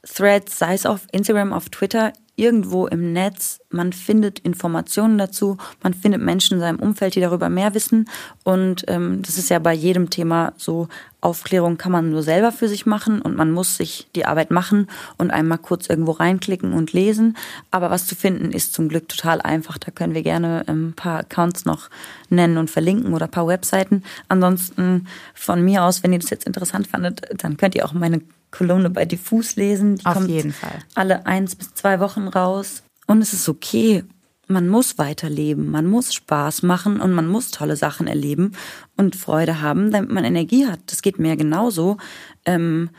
Threads, 0.04 0.58
sei 0.58 0.74
es 0.74 0.86
auf 0.86 1.02
Instagram, 1.12 1.54
auf 1.54 1.70
Twitter, 1.70 2.14
irgendwo 2.38 2.86
im 2.86 3.14
Netz. 3.14 3.60
Man 3.72 3.92
findet 3.92 4.40
Informationen 4.40 5.18
dazu, 5.18 5.58
man 5.82 5.94
findet 5.94 6.22
Menschen 6.22 6.54
in 6.56 6.60
seinem 6.60 6.80
Umfeld, 6.80 7.16
die 7.16 7.20
darüber 7.20 7.50
mehr 7.50 7.74
wissen. 7.74 8.08
Und 8.44 8.86
ähm, 8.88 9.24
das 9.24 9.38
ist 9.40 9.50
ja 9.50 9.60
bei 9.60 9.74
jedem 9.74 10.10
Thema 10.12 10.54
so, 10.56 10.88
Aufklärung 11.20 11.78
kann 11.78 11.92
man 11.92 12.12
nur 12.12 12.22
selber 12.22 12.52
für 12.52 12.70
sich 12.70 12.86
machen 12.86 13.22
und 13.24 13.36
man 13.36 13.52
muss 13.52 13.76
sich 13.76 14.08
die 14.16 14.26
Arbeit 14.26 14.52
machen 14.52 14.88
und 15.18 15.32
einmal 15.32 15.58
kurz 15.58 15.90
irgendwo 15.90 16.12
reinklicken 16.12 16.74
und 16.74 16.94
lesen. 16.94 17.36
Aber 17.72 17.90
was 17.90 18.06
zu 18.06 18.16
finden 18.16 18.52
ist 18.52 18.74
zum 18.74 18.88
Glück 18.88 19.10
total 19.10 19.42
einfach. 19.42 19.80
Da 19.80 19.90
können 19.90 20.14
wir 20.14 20.22
gerne 20.22 20.64
ein 20.68 20.94
paar 20.94 21.22
Accounts 21.22 21.66
noch 21.66 21.90
nennen 22.30 22.58
und 22.58 22.70
verlinken 22.70 23.16
oder 23.16 23.26
ein 23.26 23.32
paar 23.32 23.48
Webseiten. 23.48 24.04
Ansonsten 24.28 25.08
von 25.34 25.66
mir 25.66 25.84
aus, 25.84 26.04
wenn 26.04 26.14
ihr 26.14 26.20
das 26.20 26.30
jetzt 26.30 26.46
interessant 26.46 26.86
fandet, 26.86 27.22
dann 27.42 27.58
könnt 27.58 27.74
ihr 27.74 27.84
auch 27.84 27.94
meine 27.94 28.22
Kolumne 28.52 28.90
bei 28.90 29.06
Diffus 29.06 29.56
lesen. 29.56 29.96
Die 29.98 30.06
Auf 30.06 30.14
kommt 30.16 30.30
jeden 30.30 30.54
Fall. 30.54 30.80
Alle 30.96 31.26
eins 31.26 31.56
bis 31.56 31.74
zwei 31.74 32.00
Wochen 32.00 32.28
raus. 32.28 32.84
Und 33.08 33.22
es 33.22 33.34
ist 33.34 33.48
okay. 33.50 34.04
Man 34.50 34.70
muss 34.70 34.98
weiterleben, 34.98 35.70
man 35.70 35.88
muss 35.88 36.14
Spaß 36.14 36.64
machen 36.64 37.02
und 37.02 37.12
man 37.12 37.28
muss 37.28 37.52
tolle 37.52 37.76
Sachen 37.76 38.08
erleben 38.08 38.54
und 38.96 39.18
Freude 39.18 39.62
haben, 39.62 39.92
damit 39.92 40.10
man 40.10 40.24
Energie 40.24 40.68
hat. 40.68 40.80
Das 40.86 41.02
geht 41.02 41.20
mir 41.20 41.36
genauso. 41.36 41.98
Ähm, 42.46 42.90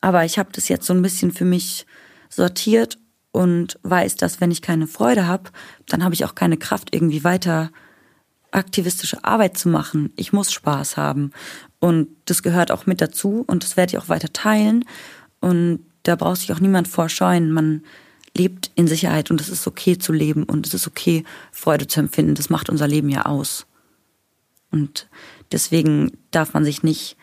aber 0.00 0.24
ich 0.24 0.38
habe 0.38 0.48
das 0.52 0.68
jetzt 0.68 0.86
so 0.86 0.94
ein 0.94 1.02
bisschen 1.02 1.30
für 1.30 1.44
mich 1.44 1.84
sortiert 2.30 2.98
und 3.32 3.78
weiß, 3.82 4.16
dass 4.16 4.40
wenn 4.40 4.50
ich 4.50 4.62
keine 4.62 4.86
Freude 4.86 5.26
habe, 5.26 5.50
dann 5.88 6.02
habe 6.04 6.14
ich 6.14 6.24
auch 6.24 6.34
keine 6.34 6.56
Kraft, 6.56 6.94
irgendwie 6.94 7.22
weiter 7.22 7.70
aktivistische 8.54 9.24
Arbeit 9.24 9.58
zu 9.58 9.68
machen. 9.68 10.12
Ich 10.16 10.32
muss 10.32 10.52
Spaß 10.52 10.96
haben. 10.96 11.32
Und 11.80 12.08
das 12.24 12.42
gehört 12.42 12.70
auch 12.70 12.86
mit 12.86 13.00
dazu 13.00 13.44
und 13.46 13.64
das 13.64 13.76
werde 13.76 13.92
ich 13.92 13.98
auch 13.98 14.08
weiter 14.08 14.32
teilen. 14.32 14.84
Und 15.40 15.80
da 16.04 16.16
braucht 16.16 16.40
sich 16.40 16.52
auch 16.52 16.60
niemand 16.60 16.88
vorscheuen. 16.88 17.50
Man 17.50 17.82
lebt 18.36 18.70
in 18.74 18.88
Sicherheit 18.88 19.30
und 19.30 19.40
es 19.40 19.48
ist 19.48 19.66
okay 19.66 19.98
zu 19.98 20.12
leben 20.12 20.44
und 20.44 20.66
es 20.66 20.74
ist 20.74 20.86
okay, 20.86 21.24
Freude 21.52 21.86
zu 21.86 22.00
empfinden. 22.00 22.34
Das 22.34 22.50
macht 22.50 22.68
unser 22.68 22.88
Leben 22.88 23.08
ja 23.08 23.26
aus. 23.26 23.66
Und 24.70 25.08
deswegen 25.52 26.12
darf 26.30 26.54
man 26.54 26.64
sich 26.64 26.82
nicht 26.82 27.16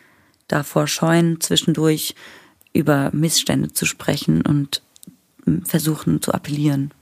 davor 0.48 0.86
scheuen, 0.86 1.40
zwischendurch 1.40 2.14
über 2.72 3.10
Missstände 3.12 3.72
zu 3.72 3.84
sprechen 3.84 4.42
und 4.42 4.82
versuchen 5.64 6.22
zu 6.22 6.32
appellieren. 6.32 6.92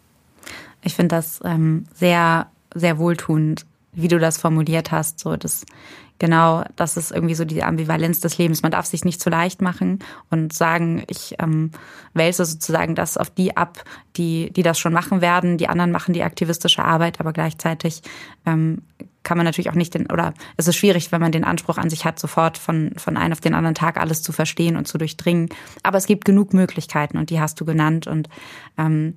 Ich 0.83 0.95
finde 0.95 1.14
das 1.14 1.41
ähm, 1.45 1.85
sehr, 1.95 2.51
sehr 2.74 2.99
wohltuend, 2.99 3.66
wie 4.03 4.09
du 4.09 4.18
das 4.18 4.38
formuliert 4.38 4.92
hast. 4.92 5.18
So, 5.18 5.36
das 5.36 5.64
genau, 6.20 6.62
das 6.76 6.96
ist 6.96 7.11
irgendwie 7.11 7.34
so 7.34 7.44
die 7.44 7.64
Ambivalenz 7.64 8.20
des 8.20 8.38
Lebens. 8.38 8.62
Man 8.62 8.70
darf 8.70 8.86
sich 8.86 9.05
nicht 9.05 9.20
zu 9.20 9.30
leicht 9.30 9.61
machen 9.61 9.98
und 10.30 10.53
sagen, 10.53 11.03
ich 11.09 11.34
ähm, 11.40 11.72
wälze 12.14 12.44
sozusagen 12.44 12.94
das 12.94 13.16
auf 13.16 13.30
die 13.30 13.57
ab, 13.57 13.82
die, 14.16 14.53
die 14.53 14.62
das 14.62 14.78
schon 14.78 14.92
machen 14.92 15.20
werden. 15.20 15.59
Die 15.59 15.68
anderen 15.68 15.90
machen 15.90 16.14
die 16.14 16.22
aktivistische 16.22 16.84
Arbeit, 16.84 17.18
aber 17.18 17.32
gleichzeitig 17.32 18.03
ähm, 18.46 18.82
kann 19.22 19.36
man 19.36 19.44
natürlich 19.44 19.70
auch 19.70 19.74
nicht 19.74 19.94
den, 19.94 20.11
oder 20.11 20.34
es 20.57 20.68
ist 20.68 20.76
schwierig, 20.76 21.11
wenn 21.11 21.20
man 21.20 21.32
den 21.32 21.44
Anspruch 21.44 21.78
an 21.78 21.90
sich 21.90 22.05
hat, 22.05 22.18
sofort 22.18 22.59
von, 22.59 22.92
von 22.96 23.16
einem 23.16 23.32
auf 23.32 23.40
den 23.40 23.55
anderen 23.55 23.74
Tag 23.74 23.98
alles 23.98 24.22
zu 24.22 24.32
verstehen 24.32 24.76
und 24.76 24.86
zu 24.86 24.98
durchdringen. 24.98 25.48
Aber 25.82 25.98
es 25.98 26.07
gibt 26.07 26.24
genug 26.24 26.55
Möglichkeiten 26.55 27.18
und 27.18 27.30
die 27.30 27.40
hast 27.40 27.61
du 27.61 27.64
genannt 27.64 28.07
und 28.07 28.28
ähm, 28.78 29.16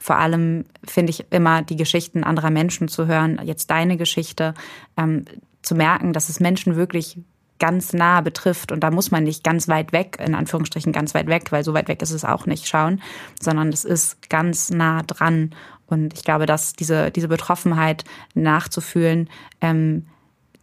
vor 0.00 0.16
allem 0.16 0.64
finde 0.84 1.10
ich 1.10 1.26
immer 1.30 1.62
die 1.62 1.76
Geschichten 1.76 2.24
anderer 2.24 2.50
Menschen 2.50 2.88
zu 2.88 3.06
hören, 3.06 3.38
jetzt 3.44 3.70
deine 3.70 3.96
Geschichte, 3.96 4.54
ähm, 4.96 5.26
zu 5.62 5.74
merken, 5.74 6.14
dass 6.14 6.30
es 6.30 6.40
Menschen 6.40 6.74
wirklich 6.74 7.18
ganz 7.58 7.92
nah 7.92 8.22
betrifft. 8.22 8.72
Und 8.72 8.80
da 8.80 8.90
muss 8.90 9.10
man 9.10 9.24
nicht 9.24 9.44
ganz 9.44 9.68
weit 9.68 9.92
weg, 9.92 10.16
in 10.18 10.34
Anführungsstrichen 10.34 10.92
ganz 10.92 11.14
weit 11.14 11.26
weg, 11.26 11.52
weil 11.52 11.62
so 11.62 11.74
weit 11.74 11.88
weg 11.88 12.00
ist 12.00 12.12
es 12.12 12.24
auch 12.24 12.46
nicht, 12.46 12.66
schauen, 12.66 13.02
sondern 13.40 13.68
es 13.68 13.84
ist 13.84 14.30
ganz 14.30 14.70
nah 14.70 15.02
dran. 15.02 15.54
Und 15.86 16.14
ich 16.14 16.24
glaube, 16.24 16.46
dass 16.46 16.72
diese, 16.72 17.10
diese 17.10 17.28
Betroffenheit 17.28 18.04
nachzufühlen, 18.34 19.28
ähm, 19.60 20.06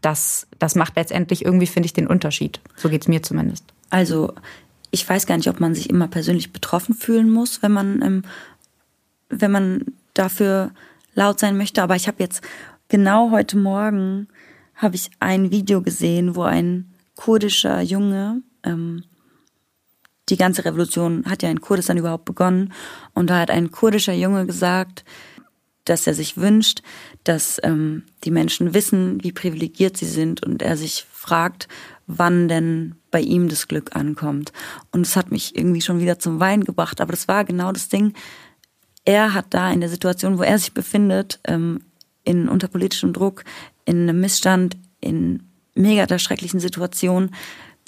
das, 0.01 0.47
das 0.57 0.73
macht 0.73 0.95
letztendlich 0.95 1.45
irgendwie, 1.45 1.67
finde 1.67 1.85
ich, 1.85 1.93
den 1.93 2.07
Unterschied. 2.07 2.59
So 2.75 2.89
geht 2.89 3.03
es 3.03 3.07
mir 3.07 3.21
zumindest. 3.21 3.65
Also 3.91 4.33
ich 4.89 5.07
weiß 5.07 5.27
gar 5.27 5.37
nicht, 5.37 5.49
ob 5.49 5.59
man 5.59 5.75
sich 5.75 5.89
immer 5.89 6.07
persönlich 6.07 6.53
betroffen 6.53 6.95
fühlen 6.95 7.29
muss, 7.29 7.61
wenn 7.61 7.71
man, 7.71 8.01
ähm, 8.01 8.23
wenn 9.29 9.51
man 9.51 9.85
dafür 10.13 10.71
laut 11.13 11.39
sein 11.39 11.57
möchte. 11.57 11.81
Aber 11.83 11.95
ich 11.95 12.07
habe 12.07 12.17
jetzt 12.19 12.41
genau 12.89 13.31
heute 13.31 13.57
Morgen 13.57 14.27
habe 14.75 14.95
ich 14.95 15.09
ein 15.19 15.51
Video 15.51 15.81
gesehen, 15.81 16.35
wo 16.35 16.43
ein 16.43 16.93
kurdischer 17.15 17.81
Junge, 17.81 18.41
ähm, 18.63 19.03
die 20.29 20.37
ganze 20.37 20.65
Revolution 20.65 21.23
hat 21.25 21.41
ja 21.41 21.49
in 21.49 21.61
Kurdistan 21.61 21.97
überhaupt 21.97 22.25
begonnen, 22.25 22.73
und 23.13 23.29
da 23.29 23.39
hat 23.39 23.49
ein 23.49 23.71
kurdischer 23.71 24.13
Junge 24.13 24.45
gesagt, 24.45 25.03
dass 25.85 26.05
er 26.05 26.13
sich 26.13 26.37
wünscht, 26.37 26.81
dass 27.23 27.59
ähm, 27.63 28.03
die 28.23 28.31
Menschen 28.31 28.73
wissen, 28.73 29.23
wie 29.23 29.31
privilegiert 29.31 29.97
sie 29.97 30.05
sind 30.05 30.45
und 30.45 30.61
er 30.61 30.75
sich 30.75 31.05
fragt, 31.09 31.67
wann 32.07 32.47
denn 32.47 32.95
bei 33.09 33.21
ihm 33.21 33.47
das 33.47 33.67
Glück 33.67 33.95
ankommt. 33.95 34.51
Und 34.91 35.05
es 35.07 35.15
hat 35.15 35.31
mich 35.31 35.55
irgendwie 35.57 35.81
schon 35.81 35.99
wieder 35.99 36.19
zum 36.19 36.39
Weinen 36.39 36.65
gebracht, 36.65 36.99
aber 36.99 37.11
das 37.11 37.27
war 37.27 37.45
genau 37.45 37.71
das 37.71 37.87
Ding. 37.89 38.13
Er 39.07 39.33
hat 39.33 39.45
da 39.51 39.71
in 39.71 39.79
der 39.79 39.87
Situation, 39.87 40.37
wo 40.37 40.43
er 40.43 40.59
sich 40.59 40.73
befindet, 40.73 41.39
ähm, 41.45 41.79
in 42.25 42.49
unter 42.49 42.67
politischem 42.67 43.13
Druck, 43.13 43.45
in 43.85 44.01
einem 44.01 44.19
Missstand, 44.19 44.75
in 44.99 45.43
mega 45.75 46.05
der 46.05 46.19
schrecklichen 46.19 46.59
Situation, 46.59 47.31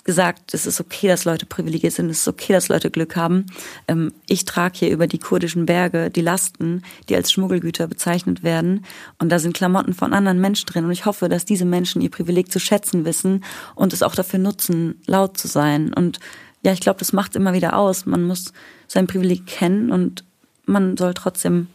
gesagt, 0.05 0.53
es 0.53 0.65
ist 0.65 0.79
okay, 0.79 1.09
dass 1.09 1.25
Leute 1.25 1.45
privilegiert 1.45 1.91
sind, 1.91 2.09
es 2.09 2.19
ist 2.19 2.27
okay, 2.29 2.53
dass 2.53 2.69
Leute 2.69 2.89
Glück 2.89 3.17
haben. 3.17 3.47
Ähm, 3.89 4.13
ich 4.27 4.45
trage 4.45 4.79
hier 4.79 4.91
über 4.91 5.07
die 5.07 5.17
kurdischen 5.17 5.65
Berge 5.65 6.09
die 6.09 6.21
Lasten, 6.21 6.83
die 7.09 7.17
als 7.17 7.33
Schmuggelgüter 7.33 7.87
bezeichnet 7.87 8.41
werden. 8.41 8.85
Und 9.17 9.29
da 9.29 9.39
sind 9.39 9.57
Klamotten 9.57 9.93
von 9.93 10.13
anderen 10.13 10.39
Menschen 10.39 10.67
drin. 10.67 10.85
Und 10.85 10.91
ich 10.91 11.05
hoffe, 11.05 11.27
dass 11.27 11.43
diese 11.43 11.65
Menschen 11.65 12.01
ihr 12.01 12.11
Privileg 12.11 12.49
zu 12.49 12.61
schätzen 12.61 13.03
wissen 13.03 13.43
und 13.75 13.91
es 13.91 14.03
auch 14.03 14.15
dafür 14.15 14.39
nutzen, 14.39 15.01
laut 15.05 15.37
zu 15.37 15.49
sein. 15.49 15.93
Und 15.93 16.21
ja, 16.63 16.71
ich 16.71 16.79
glaube, 16.79 16.99
das 16.99 17.11
macht 17.11 17.35
immer 17.35 17.51
wieder 17.51 17.75
aus. 17.75 18.05
Man 18.05 18.23
muss 18.23 18.53
sein 18.87 19.05
Privileg 19.05 19.45
kennen 19.47 19.91
und 19.91 20.23
man 20.69 20.97
soll 20.97 21.13
trotzdem 21.13 21.67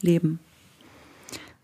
leben. 0.00 0.40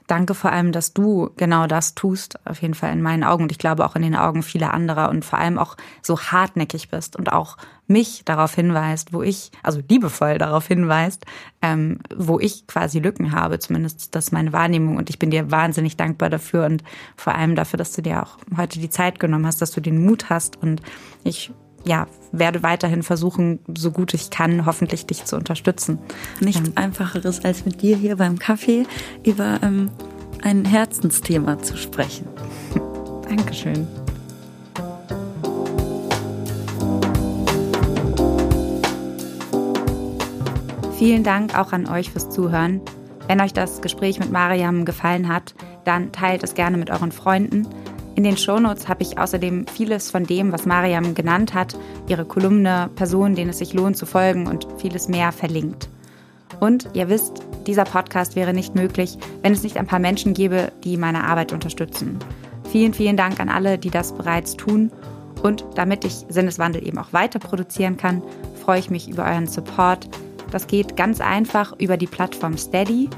Danke 0.06 0.34
vor 0.34 0.50
allem, 0.50 0.72
dass 0.72 0.92
du 0.92 1.30
genau 1.36 1.68
das 1.68 1.94
tust, 1.94 2.44
auf 2.44 2.61
jeden 2.62 2.74
Fall 2.74 2.92
in 2.92 3.00
meinen 3.00 3.22
Augen. 3.22 3.44
Und 3.44 3.52
ich 3.52 3.58
glaube 3.58 3.86
auch 3.86 3.94
in 3.94 4.02
den 4.02 4.16
Augen 4.16 4.42
vieler 4.42 4.74
anderer 4.74 5.08
und 5.08 5.24
vor 5.24 5.38
allem 5.38 5.56
auch 5.56 5.76
so 6.02 6.18
hartnäckig 6.18 6.88
bist 6.88 7.14
und 7.14 7.32
auch 7.32 7.56
mich 7.86 8.24
darauf 8.24 8.52
hinweist, 8.52 9.12
wo 9.12 9.22
ich, 9.22 9.52
also 9.62 9.80
liebevoll 9.88 10.38
darauf 10.38 10.66
hinweist, 10.66 11.26
ähm, 11.62 12.00
wo 12.12 12.40
ich 12.40 12.66
quasi 12.66 12.98
Lücken 12.98 13.30
habe, 13.30 13.61
zumindest 13.61 14.16
das 14.16 14.26
ist 14.26 14.32
meine 14.32 14.52
Wahrnehmung. 14.52 14.96
Und 14.96 15.11
ich 15.11 15.20
bin 15.20 15.30
dir 15.30 15.52
wahnsinnig 15.52 15.96
dankbar 15.96 16.28
dafür 16.28 16.66
und 16.66 16.82
vor 17.14 17.36
allem 17.36 17.54
dafür, 17.54 17.76
dass 17.76 17.92
du 17.92 18.02
dir 18.02 18.24
auch 18.24 18.36
heute 18.56 18.80
die 18.80 18.90
Zeit 18.90 19.20
genommen 19.20 19.46
hast, 19.46 19.62
dass 19.62 19.70
du 19.70 19.80
den 19.80 20.04
Mut 20.04 20.28
hast. 20.28 20.56
Und 20.61 20.82
ich 21.22 21.52
ja, 21.84 22.06
werde 22.32 22.62
weiterhin 22.62 23.02
versuchen, 23.02 23.60
so 23.76 23.90
gut 23.90 24.14
ich 24.14 24.30
kann, 24.30 24.66
hoffentlich 24.66 25.06
dich 25.06 25.24
zu 25.24 25.36
unterstützen. 25.36 25.98
Nichts 26.40 26.68
ähm, 26.68 26.72
Einfacheres 26.76 27.44
als 27.44 27.64
mit 27.64 27.82
dir 27.82 27.96
hier 27.96 28.16
beim 28.16 28.38
Kaffee 28.38 28.84
über 29.24 29.60
ähm, 29.62 29.90
ein 30.42 30.64
Herzensthema 30.64 31.58
zu 31.58 31.76
sprechen. 31.76 32.26
Dankeschön. 33.28 33.86
Vielen 40.98 41.24
Dank 41.24 41.58
auch 41.58 41.72
an 41.72 41.88
euch 41.88 42.10
fürs 42.10 42.28
Zuhören. 42.28 42.82
Wenn 43.26 43.40
euch 43.40 43.54
das 43.54 43.80
Gespräch 43.80 44.18
mit 44.18 44.30
Mariam 44.30 44.84
gefallen 44.84 45.28
hat, 45.28 45.54
dann 45.84 46.12
teilt 46.12 46.42
es 46.42 46.54
gerne 46.54 46.76
mit 46.76 46.90
euren 46.90 47.10
Freunden. 47.10 47.66
In 48.16 48.24
den 48.24 48.36
Shownotes 48.36 48.88
habe 48.88 49.02
ich 49.02 49.18
außerdem 49.18 49.66
vieles 49.66 50.11
von 50.11 50.24
dem, 50.24 50.52
was 50.52 50.66
Mariam 50.66 51.14
genannt 51.14 51.54
hat, 51.54 51.76
ihre 52.08 52.24
Kolumne, 52.24 52.90
Personen, 52.96 53.34
denen 53.34 53.50
es 53.50 53.58
sich 53.58 53.72
lohnt 53.72 53.96
zu 53.96 54.04
folgen 54.04 54.46
und 54.46 54.66
vieles 54.78 55.08
mehr 55.08 55.32
verlinkt. 55.32 55.88
Und 56.58 56.88
ihr 56.92 57.08
wisst, 57.08 57.42
dieser 57.66 57.84
Podcast 57.84 58.36
wäre 58.36 58.52
nicht 58.52 58.74
möglich, 58.74 59.16
wenn 59.42 59.52
es 59.52 59.62
nicht 59.62 59.76
ein 59.76 59.86
paar 59.86 60.00
Menschen 60.00 60.34
gäbe, 60.34 60.72
die 60.82 60.96
meine 60.96 61.24
Arbeit 61.24 61.52
unterstützen. 61.52 62.18
Vielen, 62.70 62.94
vielen 62.94 63.16
Dank 63.16 63.40
an 63.40 63.48
alle, 63.48 63.78
die 63.78 63.90
das 63.90 64.12
bereits 64.12 64.56
tun. 64.56 64.90
Und 65.42 65.64
damit 65.74 66.04
ich 66.04 66.26
Sinneswandel 66.28 66.86
eben 66.86 66.98
auch 66.98 67.12
weiter 67.12 67.38
produzieren 67.38 67.96
kann, 67.96 68.22
freue 68.62 68.80
ich 68.80 68.90
mich 68.90 69.08
über 69.08 69.24
euren 69.24 69.46
Support. 69.46 70.08
Das 70.50 70.66
geht 70.66 70.96
ganz 70.96 71.20
einfach 71.20 71.74
über 71.78 71.96
die 71.96 72.06
Plattform 72.06 72.58
Steady 72.58 73.08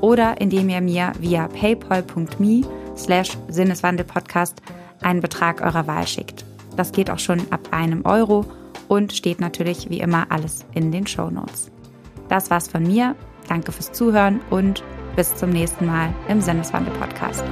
oder 0.00 0.40
indem 0.40 0.68
ihr 0.68 0.80
mir 0.80 1.12
via 1.18 1.48
paypal.me 1.48 2.62
slash 2.96 3.36
Sinneswandel-Podcast 3.48 4.62
einen 5.02 5.20
Betrag 5.20 5.60
eurer 5.60 5.86
Wahl 5.86 6.06
schickt. 6.06 6.44
Das 6.76 6.92
geht 6.92 7.10
auch 7.10 7.18
schon 7.18 7.40
ab 7.50 7.60
einem 7.70 8.04
Euro 8.04 8.44
und 8.88 9.12
steht 9.12 9.40
natürlich 9.40 9.90
wie 9.90 10.00
immer 10.00 10.26
alles 10.30 10.64
in 10.74 10.92
den 10.92 11.06
Show 11.06 11.30
Notes. 11.30 11.70
Das 12.28 12.50
war's 12.50 12.68
von 12.68 12.82
mir. 12.82 13.14
Danke 13.48 13.72
fürs 13.72 13.92
Zuhören 13.92 14.40
und 14.50 14.82
bis 15.16 15.34
zum 15.34 15.50
nächsten 15.50 15.86
Mal 15.86 16.14
im 16.28 16.40
Sinneswandel-Podcast. 16.40 17.44